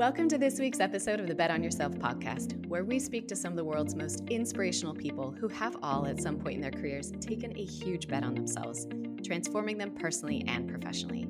Welcome 0.00 0.30
to 0.30 0.38
this 0.38 0.58
week's 0.58 0.80
episode 0.80 1.20
of 1.20 1.26
the 1.26 1.34
Bet 1.34 1.50
on 1.50 1.62
Yourself 1.62 1.92
podcast, 1.92 2.64
where 2.68 2.84
we 2.84 2.98
speak 2.98 3.28
to 3.28 3.36
some 3.36 3.52
of 3.52 3.56
the 3.58 3.64
world's 3.64 3.94
most 3.94 4.22
inspirational 4.30 4.94
people 4.94 5.30
who 5.30 5.46
have 5.48 5.76
all, 5.82 6.06
at 6.06 6.22
some 6.22 6.38
point 6.38 6.54
in 6.54 6.62
their 6.62 6.70
careers, 6.70 7.12
taken 7.20 7.54
a 7.54 7.62
huge 7.62 8.08
bet 8.08 8.24
on 8.24 8.34
themselves, 8.34 8.86
transforming 9.22 9.76
them 9.76 9.90
personally 9.90 10.42
and 10.48 10.66
professionally. 10.66 11.28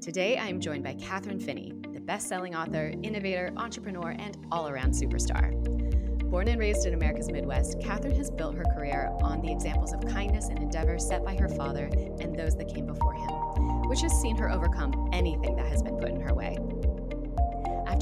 Today, 0.00 0.36
I 0.36 0.48
am 0.48 0.58
joined 0.58 0.82
by 0.82 0.94
Kathryn 0.94 1.40
Finney, 1.40 1.74
the 1.92 2.00
best 2.00 2.28
selling 2.28 2.56
author, 2.56 2.92
innovator, 3.04 3.52
entrepreneur, 3.56 4.16
and 4.18 4.36
all 4.50 4.68
around 4.68 4.94
superstar. 4.94 5.52
Born 6.28 6.48
and 6.48 6.58
raised 6.58 6.86
in 6.86 6.94
America's 6.94 7.30
Midwest, 7.30 7.78
Kathryn 7.78 8.16
has 8.16 8.32
built 8.32 8.56
her 8.56 8.64
career 8.76 9.16
on 9.20 9.40
the 9.40 9.52
examples 9.52 9.92
of 9.92 10.04
kindness 10.08 10.48
and 10.48 10.58
endeavor 10.58 10.98
set 10.98 11.24
by 11.24 11.36
her 11.36 11.48
father 11.48 11.88
and 12.18 12.36
those 12.36 12.56
that 12.56 12.74
came 12.74 12.86
before 12.86 13.14
him, 13.14 13.88
which 13.88 14.00
has 14.00 14.12
seen 14.20 14.36
her 14.38 14.50
overcome 14.50 15.08
anything 15.12 15.54
that 15.54 15.66
has 15.66 15.84
been 15.84 15.96
put 15.98 16.08
in 16.08 16.20
her 16.20 16.34
way. 16.34 16.58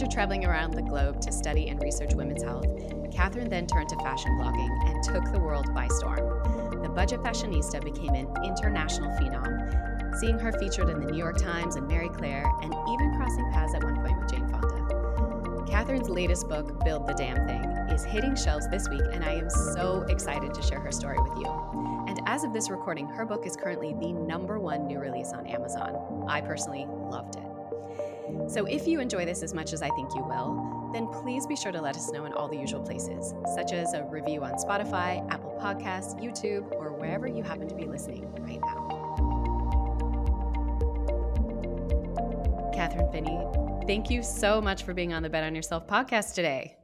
After 0.01 0.15
traveling 0.15 0.47
around 0.47 0.73
the 0.73 0.81
globe 0.81 1.21
to 1.21 1.31
study 1.31 1.69
and 1.69 1.79
research 1.83 2.15
women's 2.15 2.43
health, 2.43 2.65
Kathryn 3.13 3.51
then 3.51 3.67
turned 3.67 3.91
to 3.91 3.97
fashion 3.97 4.31
blogging 4.39 4.71
and 4.89 5.05
took 5.05 5.31
the 5.31 5.39
world 5.39 5.75
by 5.75 5.89
storm. 5.89 6.81
The 6.83 6.89
budget 6.89 7.21
fashionista 7.21 7.85
became 7.85 8.15
an 8.15 8.33
international 8.43 9.11
phenom, 9.19 10.19
seeing 10.19 10.39
her 10.39 10.53
featured 10.53 10.89
in 10.89 11.01
the 11.01 11.13
New 11.13 11.19
York 11.19 11.37
Times 11.37 11.77
and 11.77 11.87
Marie 11.87 12.09
Claire, 12.09 12.51
and 12.63 12.73
even 12.89 13.15
crossing 13.19 13.53
paths 13.53 13.75
at 13.75 13.85
one 13.85 13.97
point 13.97 14.19
with 14.19 14.31
Jane 14.31 14.49
Fonda. 14.49 15.67
Kathryn's 15.71 16.09
latest 16.09 16.49
book, 16.49 16.83
Build 16.83 17.07
the 17.07 17.13
Damn 17.13 17.47
Thing, 17.47 17.63
is 17.95 18.03
hitting 18.03 18.35
shelves 18.35 18.71
this 18.71 18.89
week, 18.89 19.05
and 19.13 19.23
I 19.23 19.35
am 19.35 19.51
so 19.51 20.07
excited 20.09 20.55
to 20.55 20.63
share 20.63 20.81
her 20.81 20.93
story 20.93 21.19
with 21.21 21.37
you. 21.37 22.05
And 22.09 22.23
as 22.25 22.43
of 22.43 22.55
this 22.55 22.71
recording, 22.71 23.07
her 23.09 23.27
book 23.27 23.45
is 23.45 23.55
currently 23.55 23.93
the 24.01 24.15
number 24.15 24.59
one 24.59 24.87
new 24.87 24.99
release 24.99 25.33
on 25.35 25.47
Amazon. 25.47 26.25
I 26.27 26.41
personally 26.41 26.87
loved 26.89 27.37
it. 27.37 27.50
So 28.49 28.67
if 28.67 28.87
you 28.87 29.01
enjoy 29.01 29.25
this 29.25 29.43
as 29.43 29.55
much 29.55 29.73
as 29.73 29.83
I 29.83 29.91
think 29.91 30.15
you 30.15 30.23
will, 30.23 30.91
then 30.93 31.07
please 31.07 31.47
be 31.47 31.57
sure 31.57 31.73
to 31.73 31.81
let 31.81 31.97
us 31.97 32.11
know 32.13 32.25
in 32.25 32.33
all 32.33 32.49
the 32.49 32.57
usual 32.57 32.81
places, 32.81 33.35
such 33.55 33.73
as 33.73 33.95
a 33.95 34.05
review 34.05 34.43
on 34.43 34.55
Spotify, 34.55 35.27
Apple 35.31 35.57
Podcasts, 35.61 36.21
YouTube, 36.21 36.71
or 36.73 36.93
wherever 36.93 37.27
you 37.27 37.43
happen 37.43 37.69
to 37.69 37.75
be 37.75 37.87
listening 37.87 38.31
right 38.41 38.61
now. 38.61 38.89
Kathryn 42.75 43.13
Finney, 43.13 43.87
thank 43.87 44.11
you 44.11 44.23
so 44.23 44.61
much 44.61 44.83
for 44.83 44.95
being 44.95 45.13
on 45.13 45.23
the 45.23 45.31
Bet 45.31 45.45
on 45.45 45.55
Yourself 45.55 45.87
podcast 45.87 46.35
today. 46.35 46.80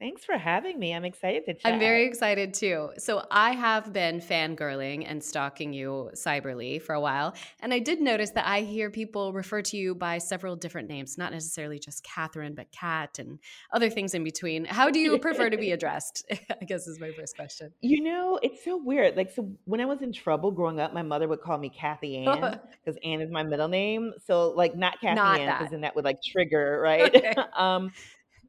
Thanks 0.00 0.24
for 0.24 0.36
having 0.36 0.78
me. 0.78 0.92
I'm 0.92 1.04
excited 1.04 1.44
to 1.46 1.54
chat. 1.54 1.72
I'm 1.72 1.78
very 1.78 2.04
excited 2.04 2.52
too. 2.52 2.90
So, 2.98 3.24
I 3.30 3.52
have 3.52 3.92
been 3.92 4.20
fangirling 4.20 5.04
and 5.08 5.22
stalking 5.22 5.72
you 5.72 6.10
cyberly 6.14 6.82
for 6.82 6.94
a 6.94 7.00
while. 7.00 7.34
And 7.60 7.72
I 7.72 7.78
did 7.78 8.00
notice 8.00 8.30
that 8.30 8.46
I 8.46 8.62
hear 8.62 8.90
people 8.90 9.32
refer 9.32 9.62
to 9.62 9.76
you 9.76 9.94
by 9.94 10.18
several 10.18 10.56
different 10.56 10.88
names, 10.88 11.16
not 11.16 11.32
necessarily 11.32 11.78
just 11.78 12.04
Kathryn, 12.04 12.56
but 12.56 12.72
Kat 12.72 13.18
and 13.18 13.38
other 13.72 13.88
things 13.88 14.14
in 14.14 14.24
between. 14.24 14.64
How 14.64 14.90
do 14.90 14.98
you 14.98 15.18
prefer 15.18 15.48
to 15.48 15.56
be 15.56 15.70
addressed? 15.72 16.24
I 16.60 16.64
guess 16.64 16.86
is 16.88 16.98
my 16.98 17.12
first 17.12 17.36
question. 17.36 17.72
You 17.80 18.02
know, 18.02 18.38
it's 18.42 18.64
so 18.64 18.76
weird. 18.76 19.16
Like, 19.16 19.30
so 19.30 19.48
when 19.64 19.80
I 19.80 19.84
was 19.84 20.02
in 20.02 20.12
trouble 20.12 20.50
growing 20.50 20.80
up, 20.80 20.92
my 20.92 21.02
mother 21.02 21.28
would 21.28 21.40
call 21.40 21.56
me 21.56 21.70
Kathy 21.70 22.26
Ann 22.26 22.60
because 22.84 22.98
Ann 23.04 23.20
is 23.20 23.30
my 23.30 23.44
middle 23.44 23.68
name. 23.68 24.12
So, 24.26 24.50
like, 24.50 24.76
not 24.76 25.00
Kathy 25.00 25.14
not 25.14 25.38
Ann 25.38 25.58
because 25.58 25.70
then 25.70 25.82
that 25.82 25.94
would 25.94 26.04
like 26.04 26.18
trigger, 26.20 26.80
right? 26.82 27.14
Okay. 27.14 27.34
um, 27.56 27.92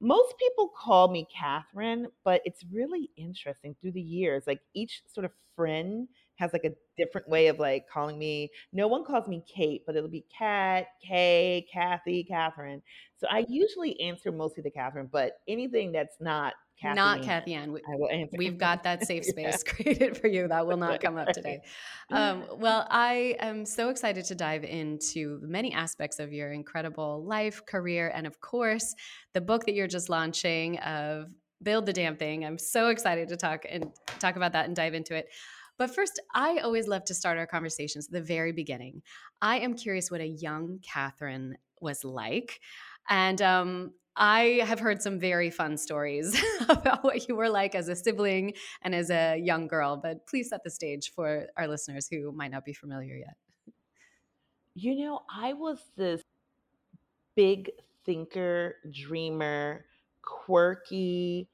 most 0.06 0.36
people 0.38 0.68
call 0.68 1.08
me 1.08 1.28
Kathryn, 1.36 2.06
but 2.24 2.40
it's 2.46 2.64
really 2.72 3.10
interesting 3.18 3.76
through 3.82 3.94
the 3.94 4.02
years. 4.02 4.44
Like 4.46 4.62
each 4.76 5.02
sort 5.12 5.26
of 5.26 5.32
friend 5.56 6.08
has 6.36 6.54
like 6.54 6.64
a 6.64 6.74
different 6.96 7.28
way 7.28 7.48
of 7.48 7.58
like 7.58 7.88
calling 7.92 8.20
me. 8.20 8.52
No 8.72 8.88
one 8.88 9.04
calls 9.04 9.28
me 9.28 9.44
Kate, 9.52 9.82
but 9.88 9.96
it'll 9.96 10.08
be 10.08 10.26
Kat, 10.38 10.88
Kay, 11.02 11.66
Kathy, 11.74 12.28
Kathryn. 12.30 12.84
So 13.18 13.26
I 13.32 13.42
mm-hmm. 13.42 13.54
usually 13.54 14.00
answer 14.00 14.32
mostly 14.32 14.62
to 14.62 14.70
Kathryn, 14.70 15.10
but 15.10 15.40
anything 15.48 15.92
that's 15.92 16.18
not 16.20 16.54
Kathy 16.82 16.96
not 16.96 17.22
Kathy 17.24 17.54
Ann. 17.54 17.72
We, 17.72 17.80
I 17.80 17.96
will 17.96 18.10
answer. 18.10 18.36
We've 18.38 18.58
got 18.58 18.84
that 18.84 19.06
safe 19.06 19.24
space 19.26 19.64
yeah. 19.66 19.74
created 19.74 20.18
for 20.18 20.28
you. 20.28 20.48
That 20.48 20.68
will 20.68 20.78
not 20.78 21.02
come 21.02 21.18
up 21.18 21.30
today. 21.30 21.62
Um, 22.12 22.46
well, 22.60 22.86
I 22.92 23.36
am 23.40 23.66
so 23.66 23.90
excited 23.90 24.26
to 24.26 24.36
dive 24.36 24.64
into 24.64 25.40
many 25.42 25.74
aspects 25.74 26.20
of 26.20 26.32
your 26.32 26.52
incredible 26.52 27.26
life, 27.26 27.66
career, 27.66 28.12
and 28.14 28.28
of 28.28 28.40
course, 28.40 28.94
the 29.34 29.42
book 29.42 29.66
that 29.66 29.74
you're 29.74 29.88
just 29.88 30.08
launching 30.08 30.78
of 30.82 31.32
Build 31.64 31.88
the 31.88 31.94
Damn 31.94 32.16
Thing. 32.16 32.46
I'm 32.46 32.60
so 32.60 32.90
excited 32.90 33.28
to 33.30 33.38
talk 33.38 33.66
and 33.68 33.92
talk 34.20 34.36
about 34.36 34.54
that 34.54 34.68
and 34.68 34.76
dive 34.76 34.94
into 34.94 35.16
it. 35.16 35.30
But 35.80 35.96
first, 35.96 36.22
I 36.36 36.60
always 36.60 36.88
love 36.88 37.06
to 37.06 37.16
start 37.16 37.40
our 37.40 37.48
conversations 37.48 38.06
at 38.06 38.12
the 38.12 38.22
very 38.22 38.52
beginning. 38.52 39.02
I 39.42 39.60
am 39.60 39.74
curious 39.74 40.12
what 40.12 40.22
a 40.22 40.28
young 40.28 40.80
Kathryn 40.88 41.54
was 41.82 42.04
like. 42.04 42.60
And 43.10 43.42
um, 43.42 43.94
I 44.18 44.62
have 44.66 44.80
heard 44.80 45.02
some 45.02 45.20
very 45.20 45.50
fun 45.50 45.78
stories 45.78 46.42
about 46.70 47.04
what 47.04 47.28
you 47.28 47.36
were 47.36 47.50
like 47.50 47.76
as 47.76 47.90
a 47.90 47.96
sibling 47.96 48.54
and 48.82 48.96
as 48.96 49.10
a 49.10 49.38
young 49.38 49.68
girl, 49.68 49.98
but 49.98 50.26
please 50.28 50.50
set 50.50 50.64
the 50.64 50.70
stage 50.70 51.12
for 51.14 51.48
our 51.58 51.68
listeners 51.68 52.08
who 52.10 52.32
might 52.32 52.52
not 52.52 52.64
be 52.64 52.74
familiar 52.74 53.16
yet. 53.16 53.36
You 54.74 54.96
know, 54.96 55.22
I 55.34 55.54
was 55.54 55.80
this 55.98 56.22
big 57.36 57.72
thinker, 58.06 58.76
dreamer, 58.92 59.86
quirky 60.22 61.50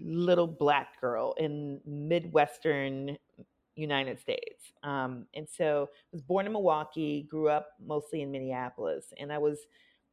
little 0.00 0.46
black 0.46 1.00
girl 1.00 1.34
in 1.38 1.80
Midwestern 1.84 3.18
United 3.76 4.18
States. 4.18 4.72
Um, 4.82 5.26
and 5.34 5.48
so 5.48 5.88
I 5.92 6.08
was 6.12 6.22
born 6.22 6.46
in 6.46 6.52
Milwaukee, 6.52 7.26
grew 7.28 7.48
up 7.48 7.68
mostly 7.84 8.22
in 8.22 8.30
Minneapolis, 8.30 9.12
and 9.18 9.32
I 9.32 9.38
was 9.38 9.58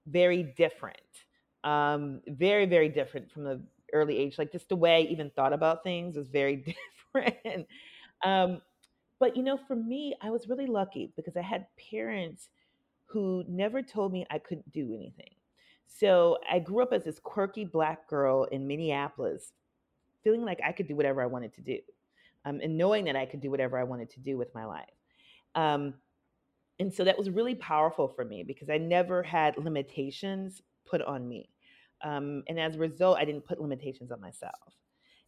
very 0.07 0.53
different 0.55 1.24
um, 1.65 2.21
very 2.27 2.65
very 2.65 2.87
different 2.87 3.29
from 3.31 3.43
the 3.43 3.59
early 3.91 4.17
age 4.17 4.37
like 4.37 4.51
just 4.51 4.69
the 4.69 4.75
way 4.75 4.95
i 4.97 4.99
even 5.01 5.29
thought 5.31 5.51
about 5.51 5.83
things 5.83 6.15
was 6.15 6.29
very 6.29 6.55
different. 7.13 7.67
Um, 8.23 8.61
but 9.19 9.35
you 9.35 9.43
know 9.43 9.57
for 9.67 9.75
me 9.75 10.15
i 10.21 10.29
was 10.29 10.47
really 10.47 10.67
lucky 10.67 11.11
because 11.15 11.35
i 11.35 11.41
had 11.41 11.65
parents 11.91 12.49
who 13.05 13.43
never 13.47 13.81
told 13.81 14.13
me 14.13 14.25
i 14.29 14.37
couldn't 14.37 14.71
do 14.71 14.93
anything. 14.93 15.33
So 15.87 16.37
i 16.49 16.59
grew 16.59 16.83
up 16.83 16.93
as 16.93 17.03
this 17.03 17.19
quirky 17.19 17.65
black 17.65 18.07
girl 18.07 18.45
in 18.45 18.67
minneapolis 18.67 19.51
feeling 20.23 20.43
like 20.43 20.59
i 20.63 20.71
could 20.71 20.87
do 20.87 20.95
whatever 20.95 21.21
i 21.21 21.25
wanted 21.25 21.53
to 21.55 21.61
do 21.61 21.79
um, 22.45 22.59
and 22.61 22.77
knowing 22.77 23.05
that 23.05 23.15
i 23.15 23.25
could 23.25 23.41
do 23.41 23.49
whatever 23.49 23.77
i 23.77 23.83
wanted 23.83 24.09
to 24.11 24.19
do 24.19 24.37
with 24.37 24.53
my 24.53 24.65
life. 24.65 24.89
Um, 25.55 25.93
and 26.79 26.93
so 26.93 27.05
that 27.05 27.17
was 27.17 27.29
really 27.29 27.55
powerful 27.55 28.07
for 28.07 28.25
me 28.25 28.43
because 28.43 28.69
i 28.69 28.77
never 28.77 29.23
had 29.23 29.57
limitations 29.57 30.61
put 30.85 31.01
on 31.01 31.27
me 31.27 31.49
um, 32.03 32.43
and 32.47 32.59
as 32.59 32.75
a 32.75 32.79
result, 32.79 33.17
I 33.17 33.25
didn't 33.25 33.45
put 33.45 33.59
limitations 33.59 34.11
on 34.11 34.21
myself. 34.21 34.73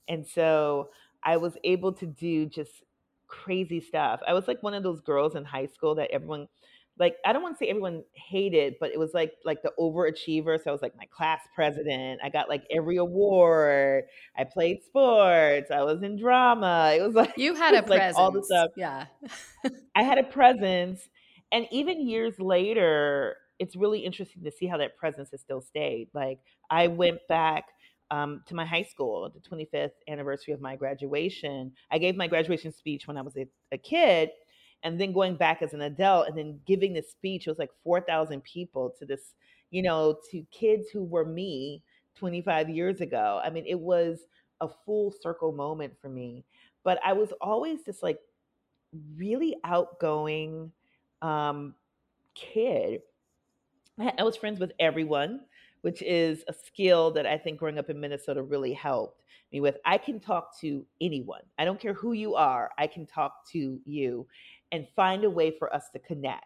And 0.07 0.25
so 0.25 0.89
I 1.23 1.37
was 1.37 1.57
able 1.63 1.93
to 1.93 2.05
do 2.05 2.45
just 2.45 2.71
crazy 3.27 3.79
stuff. 3.81 4.21
I 4.27 4.33
was 4.33 4.47
like 4.47 4.63
one 4.63 4.73
of 4.73 4.83
those 4.83 5.01
girls 5.01 5.35
in 5.35 5.43
high 5.43 5.65
school 5.67 5.95
that 5.95 6.11
everyone 6.11 6.47
like 6.99 7.17
I 7.25 7.33
don't 7.33 7.43
want 7.43 7.57
to 7.57 7.63
say 7.63 7.69
everyone 7.69 8.03
hated, 8.13 8.75
but 8.79 8.91
it 8.91 8.99
was 8.99 9.13
like 9.13 9.33
like 9.45 9.61
the 9.61 9.71
overachiever. 9.79 10.61
So 10.61 10.69
I 10.69 10.71
was 10.71 10.81
like 10.81 10.95
my 10.97 11.05
class 11.05 11.41
president. 11.53 12.21
I 12.23 12.29
got 12.29 12.49
like 12.49 12.63
every 12.71 12.97
award. 12.97 14.05
I 14.35 14.43
played 14.43 14.83
sports. 14.83 15.69
I 15.71 15.83
was 15.83 16.01
in 16.01 16.17
drama. 16.17 16.93
It 16.97 17.01
was 17.01 17.15
like 17.15 17.37
you 17.37 17.53
had 17.53 17.75
a 17.75 17.87
like 17.89 18.15
all 18.15 18.31
the 18.31 18.43
stuff. 18.43 18.71
Yeah, 18.75 19.05
I 19.95 20.03
had 20.03 20.17
a 20.17 20.23
presence, 20.23 21.07
and 21.51 21.67
even 21.71 22.07
years 22.07 22.39
later, 22.39 23.37
it's 23.59 23.75
really 23.75 23.99
interesting 23.99 24.43
to 24.43 24.51
see 24.51 24.67
how 24.67 24.77
that 24.77 24.97
presence 24.97 25.31
has 25.31 25.41
still 25.41 25.61
stayed. 25.61 26.09
Like 26.13 26.39
I 26.69 26.87
went 26.87 27.19
back 27.27 27.65
um, 28.11 28.41
to 28.47 28.55
my 28.55 28.65
high 28.65 28.83
school, 28.83 29.29
the 29.29 29.39
25th 29.39 29.91
anniversary 30.07 30.53
of 30.53 30.61
my 30.61 30.75
graduation. 30.75 31.73
I 31.91 31.97
gave 31.97 32.15
my 32.15 32.27
graduation 32.27 32.71
speech 32.71 33.07
when 33.07 33.17
I 33.17 33.21
was 33.21 33.35
a, 33.35 33.47
a 33.71 33.77
kid, 33.77 34.29
and 34.83 34.99
then 34.99 35.11
going 35.11 35.35
back 35.35 35.61
as 35.61 35.73
an 35.73 35.81
adult 35.81 36.27
and 36.27 36.37
then 36.37 36.59
giving 36.65 36.93
this 36.93 37.11
speech. 37.11 37.47
It 37.47 37.49
was 37.49 37.59
like 37.59 37.71
4,000 37.83 38.43
people 38.43 38.93
to 38.99 39.05
this, 39.05 39.33
you 39.71 39.81
know, 39.81 40.17
to 40.31 40.45
kids 40.51 40.89
who 40.89 41.03
were 41.03 41.25
me 41.25 41.83
25 42.15 42.69
years 42.69 43.01
ago. 43.01 43.41
I 43.43 43.49
mean, 43.49 43.65
it 43.67 43.79
was 43.79 44.19
a 44.61 44.69
full 44.85 45.13
circle 45.21 45.51
moment 45.51 45.93
for 46.01 46.09
me. 46.09 46.45
But 46.83 46.99
I 47.03 47.13
was 47.13 47.33
always 47.41 47.83
just 47.83 48.03
like 48.03 48.19
really 49.17 49.57
outgoing 49.63 50.71
um, 51.21 51.73
kid 52.35 53.01
I 53.99 54.23
was 54.23 54.37
friends 54.37 54.59
with 54.59 54.73
everyone, 54.79 55.41
which 55.81 56.01
is 56.01 56.43
a 56.47 56.53
skill 56.53 57.11
that 57.11 57.25
I 57.25 57.37
think 57.37 57.59
growing 57.59 57.79
up 57.79 57.89
in 57.89 57.99
Minnesota 57.99 58.43
really 58.43 58.73
helped 58.73 59.23
me 59.51 59.59
with. 59.59 59.77
I 59.85 59.97
can 59.97 60.19
talk 60.19 60.59
to 60.59 60.85
anyone. 61.01 61.41
I 61.57 61.65
don't 61.65 61.79
care 61.79 61.93
who 61.93 62.13
you 62.13 62.35
are. 62.35 62.71
I 62.77 62.87
can 62.87 63.05
talk 63.05 63.49
to 63.53 63.79
you 63.85 64.27
and 64.71 64.87
find 64.95 65.23
a 65.23 65.29
way 65.29 65.51
for 65.57 65.73
us 65.73 65.89
to 65.93 65.99
connect. 65.99 66.45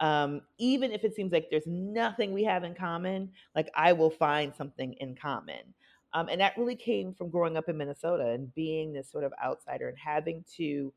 Um, 0.00 0.42
even 0.58 0.92
if 0.92 1.04
it 1.04 1.14
seems 1.14 1.32
like 1.32 1.48
there's 1.50 1.66
nothing 1.66 2.32
we 2.32 2.44
have 2.44 2.62
in 2.62 2.74
common, 2.74 3.32
like 3.54 3.68
I 3.74 3.92
will 3.92 4.10
find 4.10 4.54
something 4.54 4.94
in 4.94 5.16
common. 5.16 5.74
Um, 6.14 6.28
and 6.28 6.40
that 6.40 6.56
really 6.56 6.76
came 6.76 7.12
from 7.12 7.30
growing 7.30 7.56
up 7.56 7.68
in 7.68 7.76
Minnesota 7.76 8.28
and 8.28 8.54
being 8.54 8.92
this 8.92 9.10
sort 9.10 9.24
of 9.24 9.32
outsider 9.44 9.88
and 9.88 9.98
having 9.98 10.44
to 10.56 10.92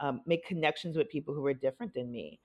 um, 0.00 0.22
make 0.24 0.46
connections 0.46 0.96
with 0.96 1.10
people 1.10 1.34
who 1.34 1.42
were 1.42 1.52
different 1.52 1.92
than 1.94 2.10
me. 2.10 2.40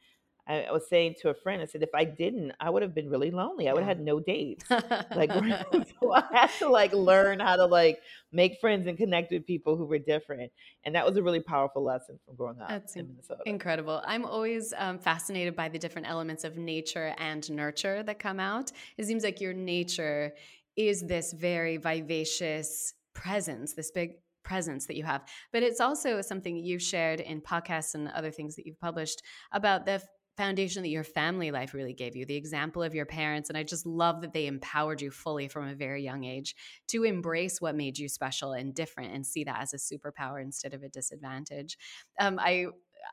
I, 0.49 0.63
I 0.63 0.71
was 0.71 0.89
saying 0.89 1.15
to 1.21 1.29
a 1.29 1.33
friend, 1.33 1.61
I 1.61 1.65
said, 1.65 1.83
if 1.83 1.93
I 1.93 2.03
didn't, 2.03 2.53
I 2.59 2.71
would 2.71 2.81
have 2.81 2.95
been 2.95 3.09
really 3.09 3.29
lonely. 3.29 3.69
I 3.69 3.73
would 3.73 3.83
have 3.83 3.97
had 3.97 4.01
no 4.01 4.19
dates. 4.19 4.65
like, 4.69 5.31
so 6.01 6.13
I 6.13 6.23
had 6.31 6.49
to 6.59 6.69
like 6.69 6.91
learn 6.91 7.39
how 7.39 7.55
to 7.55 7.65
like 7.65 7.99
make 8.31 8.59
friends 8.59 8.87
and 8.87 8.97
connect 8.97 9.31
with 9.31 9.45
people 9.45 9.77
who 9.77 9.85
were 9.85 9.99
different. 9.99 10.51
And 10.83 10.95
that 10.95 11.05
was 11.05 11.17
a 11.17 11.23
really 11.23 11.39
powerful 11.39 11.83
lesson 11.83 12.19
from 12.25 12.35
growing 12.35 12.59
up 12.59 12.69
That's 12.69 12.95
in 12.95 13.07
Minnesota. 13.07 13.41
Incredible. 13.45 14.01
I'm 14.05 14.25
always 14.25 14.73
um, 14.77 14.97
fascinated 14.97 15.55
by 15.55 15.69
the 15.69 15.77
different 15.77 16.09
elements 16.09 16.43
of 16.43 16.57
nature 16.57 17.13
and 17.19 17.49
nurture 17.51 18.01
that 18.03 18.17
come 18.17 18.39
out. 18.39 18.71
It 18.97 19.05
seems 19.05 19.23
like 19.23 19.39
your 19.39 19.53
nature 19.53 20.33
is 20.75 21.01
this 21.01 21.31
very 21.31 21.77
vivacious 21.77 22.95
presence, 23.13 23.73
this 23.73 23.91
big 23.91 24.13
presence 24.43 24.87
that 24.87 24.95
you 24.95 25.03
have. 25.03 25.21
But 25.51 25.61
it's 25.61 25.79
also 25.79 26.21
something 26.21 26.57
you've 26.57 26.81
shared 26.81 27.19
in 27.19 27.41
podcasts 27.41 27.93
and 27.93 28.07
other 28.07 28.31
things 28.31 28.55
that 28.55 28.65
you've 28.65 28.79
published 28.79 29.21
about 29.51 29.85
the 29.85 30.01
foundation 30.39 30.83
that 30.83 30.89
your 30.89 31.03
family 31.03 31.51
life 31.51 31.73
really 31.73 31.93
gave 31.93 32.15
you, 32.15 32.25
the 32.25 32.37
example 32.37 32.81
of 32.81 32.95
your 32.95 33.05
parents. 33.05 33.49
And 33.49 33.57
I 33.57 33.63
just 33.63 33.85
love 33.85 34.21
that 34.21 34.31
they 34.31 34.47
empowered 34.47 35.01
you 35.01 35.11
fully 35.11 35.49
from 35.49 35.67
a 35.67 35.75
very 35.75 36.01
young 36.01 36.23
age 36.23 36.55
to 36.87 37.03
embrace 37.03 37.59
what 37.59 37.75
made 37.75 37.97
you 37.97 38.07
special 38.07 38.53
and 38.53 38.73
different 38.73 39.13
and 39.13 39.25
see 39.25 39.43
that 39.43 39.59
as 39.61 39.73
a 39.73 39.77
superpower 39.77 40.41
instead 40.41 40.73
of 40.73 40.81
a 40.81 40.87
disadvantage. 40.87 41.77
Um, 42.21 42.39
I 42.39 42.67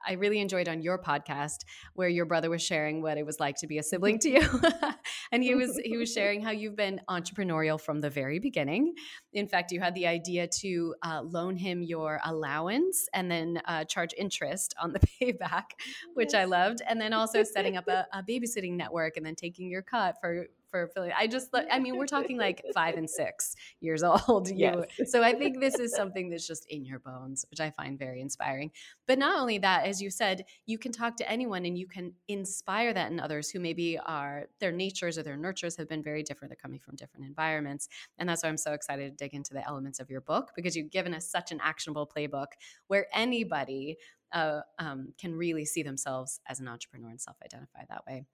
I 0.06 0.12
really 0.12 0.40
enjoyed 0.40 0.68
on 0.68 0.82
your 0.82 0.98
podcast 0.98 1.64
where 1.94 2.08
your 2.08 2.26
brother 2.26 2.50
was 2.50 2.62
sharing 2.62 3.02
what 3.02 3.18
it 3.18 3.26
was 3.26 3.40
like 3.40 3.56
to 3.56 3.66
be 3.66 3.78
a 3.78 3.82
sibling 3.82 4.18
to 4.20 4.30
you. 4.30 4.60
and 5.32 5.42
he 5.42 5.54
was 5.54 5.78
he 5.84 5.96
was 5.96 6.12
sharing 6.16 6.42
how 6.42 6.50
you've 6.50 6.76
been 6.76 7.00
entrepreneurial 7.08 7.80
from 7.80 8.00
the 8.00 8.10
very 8.10 8.38
beginning. 8.38 8.94
In 9.32 9.48
fact, 9.48 9.72
you 9.72 9.80
had 9.80 9.94
the 9.94 10.06
idea 10.06 10.46
to 10.46 10.94
uh, 11.02 11.22
loan 11.22 11.56
him 11.56 11.82
your 11.82 12.20
allowance 12.24 13.08
and 13.12 13.30
then 13.30 13.60
uh, 13.64 13.84
charge 13.84 14.14
interest 14.16 14.74
on 14.80 14.92
the 14.92 15.00
payback, 15.20 15.72
which 16.14 16.32
yes. 16.32 16.42
I 16.42 16.44
loved, 16.44 16.82
and 16.88 17.00
then 17.00 17.12
also 17.12 17.42
setting 17.42 17.76
up 17.76 17.88
a, 17.88 18.06
a 18.12 18.22
babysitting 18.22 18.72
network 18.72 19.16
and 19.16 19.26
then 19.26 19.34
taking 19.34 19.70
your 19.70 19.82
cut 19.82 20.16
for 20.20 20.46
for 20.70 20.88
Philly. 20.88 21.12
I 21.16 21.26
just, 21.26 21.48
I 21.70 21.78
mean, 21.78 21.96
we're 21.96 22.06
talking 22.06 22.36
like 22.36 22.62
five 22.74 22.96
and 22.96 23.08
six 23.22 23.54
years 23.80 24.02
old. 24.02 24.48
You. 24.48 24.56
Yes. 24.56 24.84
So 25.16 25.22
I 25.22 25.32
think 25.34 25.60
this 25.60 25.78
is 25.78 25.94
something 25.94 26.30
that's 26.30 26.46
just 26.46 26.66
in 26.68 26.84
your 26.84 26.98
bones, 26.98 27.44
which 27.50 27.60
I 27.60 27.70
find 27.70 27.98
very 27.98 28.20
inspiring. 28.20 28.70
But 29.06 29.18
not 29.18 29.38
only 29.38 29.58
that, 29.58 29.86
as 29.86 30.02
you 30.02 30.10
said, 30.10 30.44
you 30.66 30.78
can 30.78 30.92
talk 30.92 31.16
to 31.16 31.30
anyone 31.30 31.64
and 31.64 31.78
you 31.78 31.86
can 31.86 32.12
inspire 32.28 32.92
that 32.92 33.10
in 33.10 33.20
others 33.20 33.50
who 33.50 33.60
maybe 33.60 33.98
are 33.98 34.46
their 34.60 34.72
natures 34.72 35.16
or 35.16 35.22
their 35.22 35.36
nurtures 35.36 35.76
have 35.76 35.88
been 35.88 36.02
very 36.02 36.22
different. 36.22 36.50
They're 36.50 36.58
coming 36.60 36.80
from 36.80 36.96
different 36.96 37.26
environments. 37.26 37.88
And 38.18 38.28
that's 38.28 38.42
why 38.42 38.48
I'm 38.48 38.56
so 38.56 38.72
excited 38.72 39.10
to 39.10 39.24
dig 39.24 39.34
into 39.34 39.54
the 39.54 39.66
elements 39.66 40.00
of 40.00 40.10
your 40.10 40.20
book 40.20 40.52
because 40.56 40.76
you've 40.76 40.90
given 40.90 41.14
us 41.14 41.30
such 41.30 41.52
an 41.52 41.60
actionable 41.62 42.10
playbook 42.14 42.48
where 42.88 43.06
anybody 43.12 43.96
uh, 44.32 44.60
um, 44.78 45.12
can 45.18 45.34
really 45.34 45.64
see 45.64 45.82
themselves 45.82 46.40
as 46.48 46.60
an 46.60 46.68
entrepreneur 46.68 47.10
and 47.10 47.20
self 47.20 47.36
identify 47.44 47.84
that 47.88 48.04
way. 48.06 48.24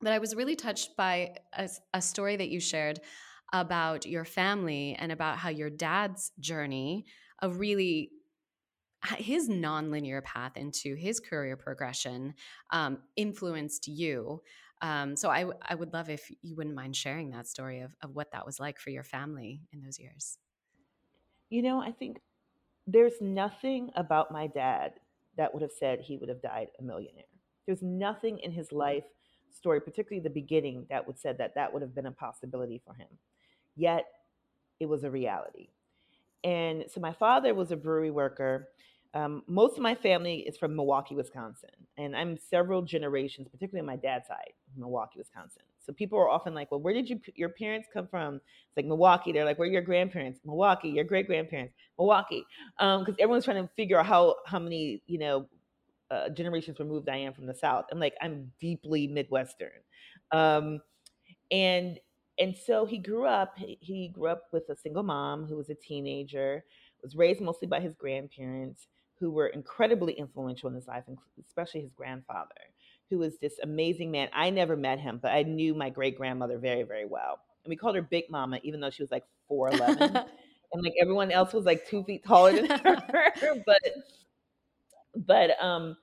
But 0.00 0.12
I 0.12 0.18
was 0.18 0.34
really 0.34 0.56
touched 0.56 0.96
by 0.96 1.34
a, 1.52 1.68
a 1.92 2.00
story 2.00 2.36
that 2.36 2.48
you 2.48 2.60
shared 2.60 3.00
about 3.52 4.06
your 4.06 4.24
family 4.24 4.96
and 4.98 5.12
about 5.12 5.38
how 5.38 5.48
your 5.48 5.70
dad's 5.70 6.32
journey 6.38 7.06
of 7.40 7.58
really 7.58 8.10
his 9.16 9.48
nonlinear 9.48 10.22
path 10.22 10.56
into 10.56 10.94
his 10.94 11.20
career 11.20 11.56
progression 11.56 12.34
um, 12.70 12.98
influenced 13.16 13.88
you. 13.88 14.42
Um, 14.82 15.16
so 15.16 15.30
I, 15.30 15.46
I 15.62 15.74
would 15.74 15.92
love 15.92 16.08
if 16.08 16.30
you 16.42 16.56
wouldn't 16.56 16.74
mind 16.74 16.96
sharing 16.96 17.30
that 17.30 17.46
story 17.46 17.80
of, 17.80 17.94
of 18.02 18.14
what 18.14 18.32
that 18.32 18.46
was 18.46 18.60
like 18.60 18.78
for 18.78 18.90
your 18.90 19.04
family 19.04 19.62
in 19.72 19.82
those 19.82 19.98
years. 19.98 20.38
You 21.50 21.62
know, 21.62 21.82
I 21.82 21.92
think 21.92 22.20
there's 22.86 23.20
nothing 23.20 23.90
about 23.96 24.32
my 24.32 24.46
dad 24.46 24.92
that 25.36 25.52
would 25.52 25.62
have 25.62 25.72
said 25.72 26.00
he 26.00 26.16
would 26.16 26.28
have 26.28 26.42
died 26.42 26.68
a 26.78 26.82
millionaire. 26.82 27.24
There's 27.66 27.82
nothing 27.82 28.38
in 28.38 28.52
his 28.52 28.72
life 28.72 29.04
story, 29.54 29.80
particularly 29.80 30.22
the 30.22 30.30
beginning, 30.30 30.86
that 30.90 31.06
would 31.06 31.18
said 31.18 31.38
that 31.38 31.54
that 31.54 31.72
would 31.72 31.82
have 31.82 31.94
been 31.94 32.06
a 32.06 32.12
possibility 32.12 32.80
for 32.84 32.94
him. 32.94 33.08
Yet 33.76 34.06
it 34.80 34.86
was 34.86 35.04
a 35.04 35.10
reality. 35.10 35.68
And 36.44 36.84
so 36.88 37.00
my 37.00 37.12
father 37.12 37.54
was 37.54 37.70
a 37.70 37.76
brewery 37.76 38.10
worker. 38.10 38.68
Um, 39.12 39.42
most 39.46 39.76
of 39.76 39.82
my 39.82 39.94
family 39.94 40.36
is 40.40 40.56
from 40.56 40.74
Milwaukee, 40.74 41.16
Wisconsin, 41.16 41.70
and 41.98 42.16
I'm 42.16 42.38
several 42.38 42.80
generations, 42.80 43.48
particularly 43.48 43.80
on 43.80 43.86
my 43.86 44.00
dad's 44.00 44.28
side, 44.28 44.52
Milwaukee, 44.76 45.18
Wisconsin. 45.18 45.62
So 45.84 45.92
people 45.92 46.16
are 46.18 46.28
often 46.28 46.54
like, 46.54 46.70
"Well, 46.70 46.80
where 46.80 46.94
did 46.94 47.10
you 47.10 47.20
your 47.34 47.48
parents 47.48 47.88
come 47.92 48.06
from?" 48.06 48.36
It's 48.36 48.76
like 48.76 48.86
Milwaukee. 48.86 49.32
They're 49.32 49.44
like, 49.44 49.58
"Where 49.58 49.68
are 49.68 49.72
your 49.72 49.82
grandparents?" 49.82 50.40
Milwaukee. 50.44 50.90
Your 50.90 51.02
great 51.04 51.26
grandparents, 51.26 51.74
Milwaukee. 51.98 52.44
Because 52.78 53.08
um, 53.08 53.16
everyone's 53.18 53.44
trying 53.44 53.66
to 53.66 53.72
figure 53.74 53.98
out 53.98 54.06
how 54.06 54.36
how 54.46 54.60
many 54.60 55.02
you 55.08 55.18
know 55.18 55.48
uh, 56.10 56.28
generations 56.30 56.78
removed 56.78 57.08
I 57.08 57.16
am 57.16 57.32
from 57.32 57.46
the 57.46 57.54
South. 57.54 57.86
I'm 57.90 58.00
like, 58.00 58.14
I'm 58.20 58.52
deeply 58.60 59.06
Midwestern. 59.06 59.70
Um, 60.32 60.80
and 61.50 61.98
and 62.38 62.56
so 62.56 62.86
he 62.86 62.98
grew 62.98 63.26
up, 63.26 63.54
he 63.58 64.08
grew 64.08 64.28
up 64.28 64.44
with 64.50 64.68
a 64.70 64.76
single 64.76 65.02
mom 65.02 65.44
who 65.44 65.56
was 65.56 65.68
a 65.68 65.74
teenager, 65.74 66.64
was 67.02 67.14
raised 67.14 67.40
mostly 67.40 67.68
by 67.68 67.80
his 67.80 67.94
grandparents 67.94 68.86
who 69.18 69.30
were 69.30 69.48
incredibly 69.48 70.14
influential 70.14 70.70
in 70.70 70.74
his 70.74 70.88
life, 70.88 71.04
especially 71.46 71.82
his 71.82 71.92
grandfather, 71.92 72.54
who 73.10 73.18
was 73.18 73.38
this 73.38 73.58
amazing 73.62 74.10
man. 74.10 74.30
I 74.32 74.48
never 74.48 74.74
met 74.74 74.98
him, 74.98 75.18
but 75.22 75.32
I 75.32 75.42
knew 75.42 75.74
my 75.74 75.90
great 75.90 76.16
grandmother 76.16 76.58
very, 76.58 76.84
very 76.84 77.04
well. 77.04 77.38
And 77.64 77.70
we 77.70 77.76
called 77.76 77.96
her 77.96 78.02
Big 78.02 78.30
Mama, 78.30 78.58
even 78.62 78.80
though 78.80 78.88
she 78.88 79.02
was 79.02 79.10
like 79.10 79.24
4'11. 79.50 80.00
and 80.72 80.82
like 80.82 80.94
everyone 81.00 81.30
else 81.30 81.52
was 81.52 81.66
like 81.66 81.86
two 81.86 82.02
feet 82.04 82.24
taller 82.24 82.52
than 82.52 82.66
her. 82.84 83.32
but 83.66 83.78
but 85.14 85.50
um 85.62 85.96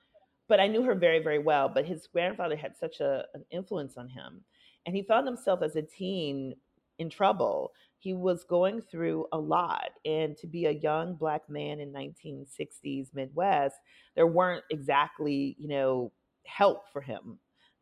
but 0.48 0.60
I 0.60 0.66
knew 0.66 0.82
her 0.82 0.94
very 0.94 1.22
very 1.22 1.38
well. 1.38 1.68
But 1.68 1.86
his 1.86 2.06
grandfather 2.06 2.56
had 2.56 2.76
such 2.76 3.00
a, 3.00 3.24
an 3.34 3.44
influence 3.50 3.96
on 3.96 4.08
him, 4.08 4.42
and 4.86 4.96
he 4.96 5.02
found 5.02 5.26
himself 5.26 5.62
as 5.62 5.76
a 5.76 5.82
teen 5.82 6.54
in 6.98 7.10
trouble. 7.10 7.72
He 7.98 8.14
was 8.14 8.44
going 8.44 8.80
through 8.80 9.26
a 9.32 9.38
lot, 9.38 9.90
and 10.04 10.36
to 10.38 10.46
be 10.46 10.66
a 10.66 10.72
young 10.72 11.16
black 11.16 11.48
man 11.48 11.80
in 11.80 11.92
1960s 11.92 13.14
Midwest, 13.14 13.76
there 14.14 14.26
weren't 14.26 14.64
exactly 14.70 15.56
you 15.58 15.68
know 15.68 16.12
help 16.44 16.90
for 16.92 17.00
him 17.00 17.38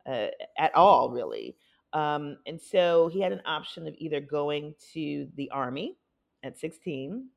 uh, 0.09 0.27
at 0.59 0.75
all, 0.75 1.11
really. 1.11 1.57
Um, 1.93 2.39
and 2.47 2.61
so 2.61 3.09
he 3.09 3.21
had 3.21 3.33
an 3.33 3.43
option 3.47 3.87
of 3.87 3.95
either 3.97 4.21
going 4.21 4.75
to 4.93 5.29
the 5.37 5.49
army 5.51 5.97
at 6.43 6.59
16. 6.59 7.29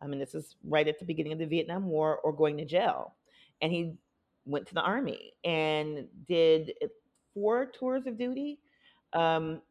I 0.00 0.06
mean, 0.06 0.20
this 0.20 0.34
is 0.34 0.56
right 0.62 0.86
at 0.86 0.98
the 0.98 1.04
beginning 1.04 1.32
of 1.32 1.38
the 1.38 1.46
Vietnam 1.46 1.86
War, 1.86 2.18
or 2.18 2.32
going 2.32 2.56
to 2.58 2.64
jail 2.64 3.14
and 3.64 3.72
he 3.72 3.94
went 4.44 4.66
to 4.66 4.74
the 4.74 4.82
army 4.82 5.32
and 5.42 6.06
did 6.28 6.74
four 7.32 7.64
tours 7.64 8.06
of 8.06 8.18
duty 8.18 8.60
um, 9.14 9.62